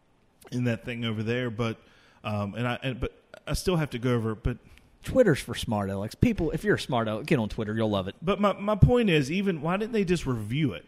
in 0.53 0.65
that 0.65 0.85
thing 0.85 1.05
over 1.05 1.23
there, 1.23 1.51
but 1.51 1.77
um, 2.25 2.55
and 2.55 2.67
I 2.69 2.79
and, 2.83 3.01
but 3.01 3.13
I 3.47 3.55
still 3.55 3.77
have 3.77 3.91
to 3.91 3.99
go 3.99 4.15
over. 4.15 4.33
it, 4.33 4.43
But 4.43 4.59
Twitter's 5.05 5.41
for 5.41 5.55
smart 5.55 5.91
Alex. 5.91 6.15
People, 6.15 6.51
if 6.53 6.63
you're 6.63 6.75
a 6.77 6.81
smart 6.81 7.09
Alex, 7.09 7.27
get 7.27 7.39
on 7.39 7.49
Twitter. 7.49 7.75
You'll 7.75 7.91
love 7.91 8.07
it. 8.09 8.15
but 8.23 8.41
my 8.41 8.53
my 8.53 8.77
point 8.77 9.11
is, 9.11 9.31
even 9.33 9.63
why 9.63 9.77
didn't 9.77 9.93
they 9.93 10.05
just 10.05 10.27
review 10.27 10.73
it? 10.75 10.85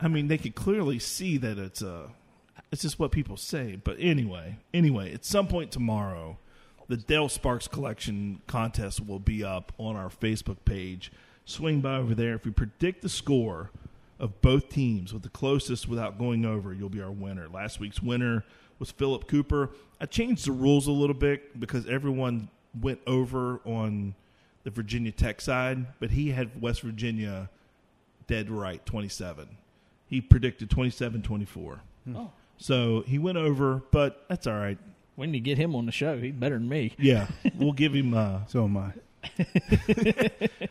I 0.00 0.06
mean, 0.08 0.28
they 0.28 0.38
could 0.38 0.54
clearly 0.54 0.98
see 0.98 1.36
that 1.38 1.58
it's 1.58 1.82
a. 1.82 2.08
It's 2.70 2.82
just 2.82 2.98
what 2.98 3.12
people 3.12 3.36
say. 3.36 3.76
But 3.82 3.96
anyway, 3.98 4.58
anyway, 4.74 5.12
at 5.12 5.24
some 5.24 5.48
point 5.48 5.72
tomorrow, 5.72 6.38
the 6.88 6.96
Dale 6.96 7.28
Sparks 7.28 7.68
collection 7.68 8.40
contest 8.46 9.04
will 9.04 9.18
be 9.18 9.44
up 9.44 9.72
on 9.78 9.96
our 9.96 10.08
Facebook 10.08 10.58
page. 10.64 11.12
Swing 11.44 11.80
by 11.80 11.96
over 11.96 12.14
there. 12.14 12.34
If 12.34 12.44
you 12.44 12.52
predict 12.52 13.02
the 13.02 13.08
score 13.08 13.70
of 14.18 14.40
both 14.42 14.68
teams 14.68 15.12
with 15.12 15.22
the 15.22 15.28
closest 15.28 15.88
without 15.88 16.18
going 16.18 16.44
over, 16.44 16.74
you'll 16.74 16.88
be 16.88 17.00
our 17.00 17.10
winner. 17.10 17.48
Last 17.48 17.80
week's 17.80 18.02
winner 18.02 18.44
was 18.78 18.90
Philip 18.90 19.28
Cooper. 19.28 19.70
I 20.00 20.06
changed 20.06 20.46
the 20.46 20.52
rules 20.52 20.86
a 20.86 20.92
little 20.92 21.14
bit 21.14 21.58
because 21.58 21.86
everyone 21.86 22.48
went 22.78 23.00
over 23.06 23.60
on 23.64 24.14
the 24.64 24.70
Virginia 24.70 25.12
Tech 25.12 25.40
side, 25.40 25.86
but 26.00 26.10
he 26.10 26.30
had 26.30 26.60
West 26.60 26.82
Virginia 26.82 27.48
dead 28.26 28.50
right, 28.50 28.84
27. 28.84 29.48
He 30.06 30.20
predicted 30.20 30.70
27 30.70 31.22
24. 31.22 31.80
Hmm. 32.04 32.16
Oh. 32.16 32.32
So 32.58 33.02
he 33.06 33.18
went 33.18 33.38
over, 33.38 33.82
but 33.90 34.24
that's 34.28 34.46
all 34.46 34.58
right. 34.58 34.78
When 35.16 35.34
you 35.34 35.40
get 35.40 35.58
him 35.58 35.74
on 35.74 35.86
the 35.86 35.92
show, 35.92 36.18
he's 36.18 36.34
better 36.34 36.56
than 36.56 36.68
me. 36.68 36.94
Yeah, 36.98 37.26
we'll 37.56 37.72
give 37.72 37.94
him. 37.94 38.14
Uh, 38.14 38.40
so 38.46 38.64
am 38.64 38.76
I. 38.76 38.92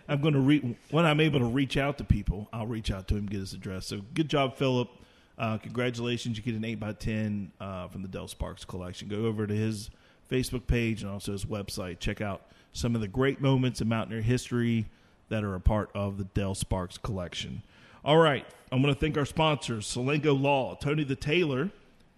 I'm 0.07 0.21
going 0.21 0.33
to 0.33 0.39
re- 0.39 0.75
when 0.89 1.05
I'm 1.05 1.19
able 1.19 1.39
to 1.39 1.45
reach 1.45 1.77
out 1.77 1.97
to 1.97 2.03
people, 2.03 2.47
I'll 2.53 2.67
reach 2.67 2.91
out 2.91 3.07
to 3.09 3.15
him, 3.15 3.25
get 3.25 3.39
his 3.39 3.53
address. 3.53 3.87
So 3.87 4.01
good 4.13 4.29
job, 4.29 4.55
Philip. 4.55 4.89
Uh, 5.37 5.57
congratulations, 5.57 6.37
you 6.37 6.43
get 6.43 6.55
an 6.55 6.79
8x10 6.79 7.49
uh, 7.59 7.87
from 7.89 8.01
the 8.01 8.07
Dale 8.07 8.27
Sparks 8.27 8.65
collection. 8.65 9.07
Go 9.07 9.25
over 9.25 9.45
to 9.45 9.53
his 9.53 9.91
Facebook 10.31 10.65
page 10.65 11.03
and 11.03 11.11
also 11.11 11.31
his 11.31 11.45
website. 11.45 11.99
Check 11.99 12.21
out 12.21 12.41
some 12.73 12.95
of 12.95 13.01
the 13.01 13.07
great 13.07 13.39
moments 13.39 13.79
in 13.81 13.87
Mountaineer 13.87 14.21
history 14.21 14.87
that 15.29 15.43
are 15.43 15.55
a 15.55 15.59
part 15.59 15.89
of 15.93 16.17
the 16.17 16.23
Dale 16.23 16.55
Sparks 16.55 16.97
collection. 16.97 17.61
All 18.03 18.17
right, 18.17 18.45
I'm 18.71 18.81
going 18.81 18.93
to 18.93 18.99
thank 18.99 19.17
our 19.17 19.25
sponsors 19.25 19.85
Salango 19.85 20.39
Law, 20.39 20.75
Tony 20.75 21.03
the 21.03 21.15
Tailor, 21.15 21.69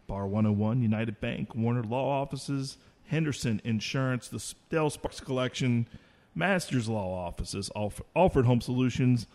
Bar 0.09 0.25
101, 0.25 0.81
United 0.81 1.21
Bank, 1.21 1.53
Warner 1.55 1.83
Law 1.83 2.21
Offices, 2.21 2.77
Henderson 3.05 3.61
Insurance, 3.63 4.27
the 4.27 4.43
Dale 4.69 4.89
Sparks 4.89 5.19
Collection, 5.19 5.87
Masters 6.33 6.89
Law 6.89 7.13
Offices, 7.13 7.69
Alf- 7.75 8.01
Alfred 8.15 8.47
Home 8.47 8.59
Solutions, 8.59 9.27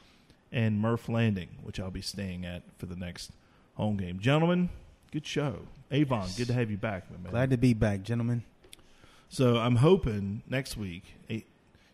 and 0.50 0.80
Murph 0.80 1.08
Landing, 1.08 1.58
which 1.62 1.78
I'll 1.78 1.92
be 1.92 2.02
staying 2.02 2.44
at 2.44 2.62
for 2.76 2.86
the 2.86 2.96
next 2.96 3.30
home 3.74 3.96
game. 3.96 4.18
Gentlemen, 4.18 4.68
good 5.12 5.24
show. 5.24 5.60
Avon, 5.92 6.28
good 6.36 6.48
to 6.48 6.52
have 6.54 6.72
you 6.72 6.76
back, 6.76 7.08
man. 7.08 7.30
Glad 7.30 7.50
to 7.50 7.56
be 7.56 7.72
back, 7.72 8.02
gentlemen. 8.02 8.42
So 9.28 9.56
I'm 9.58 9.76
hoping 9.76 10.42
next 10.48 10.76
week 10.76 11.04
eh, 11.30 11.40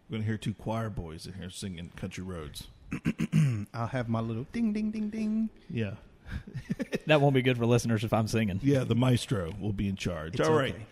we're 0.08 0.16
going 0.16 0.22
to 0.22 0.26
hear 0.26 0.38
two 0.38 0.54
choir 0.54 0.88
boys 0.88 1.26
in 1.26 1.34
here 1.34 1.50
singing 1.50 1.92
Country 1.96 2.24
Roads. 2.24 2.68
I'll 3.74 3.86
have 3.88 4.08
my 4.08 4.20
little 4.20 4.46
ding, 4.52 4.72
ding, 4.72 4.90
ding, 4.90 5.10
ding. 5.10 5.50
Yeah. 5.68 5.92
that 7.06 7.20
won't 7.20 7.34
be 7.34 7.42
good 7.42 7.58
for 7.58 7.66
listeners 7.66 8.04
if 8.04 8.12
I'm 8.12 8.26
singing. 8.26 8.60
Yeah, 8.62 8.84
the 8.84 8.94
maestro 8.94 9.52
will 9.60 9.72
be 9.72 9.88
in 9.88 9.96
charge. 9.96 10.38
It's 10.38 10.48
All 10.48 10.54
right. 10.54 10.74
okay. 10.74 10.86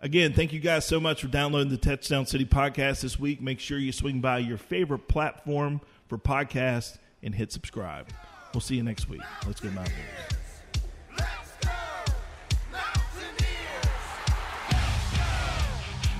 Again, 0.00 0.32
thank 0.32 0.52
you 0.52 0.58
guys 0.58 0.84
so 0.84 0.98
much 0.98 1.20
for 1.22 1.28
downloading 1.28 1.70
the 1.70 1.76
Touchdown 1.76 2.26
City 2.26 2.44
podcast 2.44 3.02
this 3.02 3.20
week. 3.20 3.40
Make 3.40 3.60
sure 3.60 3.78
you 3.78 3.92
swing 3.92 4.20
by 4.20 4.38
your 4.38 4.58
favorite 4.58 5.06
platform 5.06 5.80
for 6.08 6.18
podcasts 6.18 6.98
and 7.22 7.32
hit 7.32 7.52
subscribe. 7.52 8.08
We'll 8.52 8.60
see 8.60 8.74
you 8.74 8.82
next 8.82 9.08
week. 9.08 9.22
Let's 9.46 9.60
go 9.60 9.70
Mountaineers. 9.70 10.42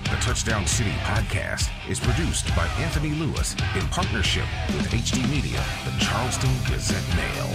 The 0.04 0.18
Touchdown 0.20 0.66
City 0.66 0.92
podcast 1.00 1.70
is 1.88 1.98
produced 1.98 2.54
by 2.54 2.66
Anthony 2.78 3.10
Lewis 3.12 3.54
in 3.74 3.86
partnership 3.88 4.44
with 4.68 4.86
HD 4.90 5.28
Media, 5.28 5.64
the 5.84 6.04
Charleston 6.04 6.50
Gazette 6.68 7.02
Mail. 7.16 7.48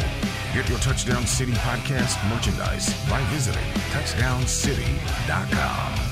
Get 0.58 0.70
your 0.70 0.80
Touchdown 0.80 1.28
City 1.28 1.52
podcast 1.52 2.18
merchandise 2.32 2.92
by 3.08 3.22
visiting 3.26 3.62
touchdowncity.com. 3.92 6.07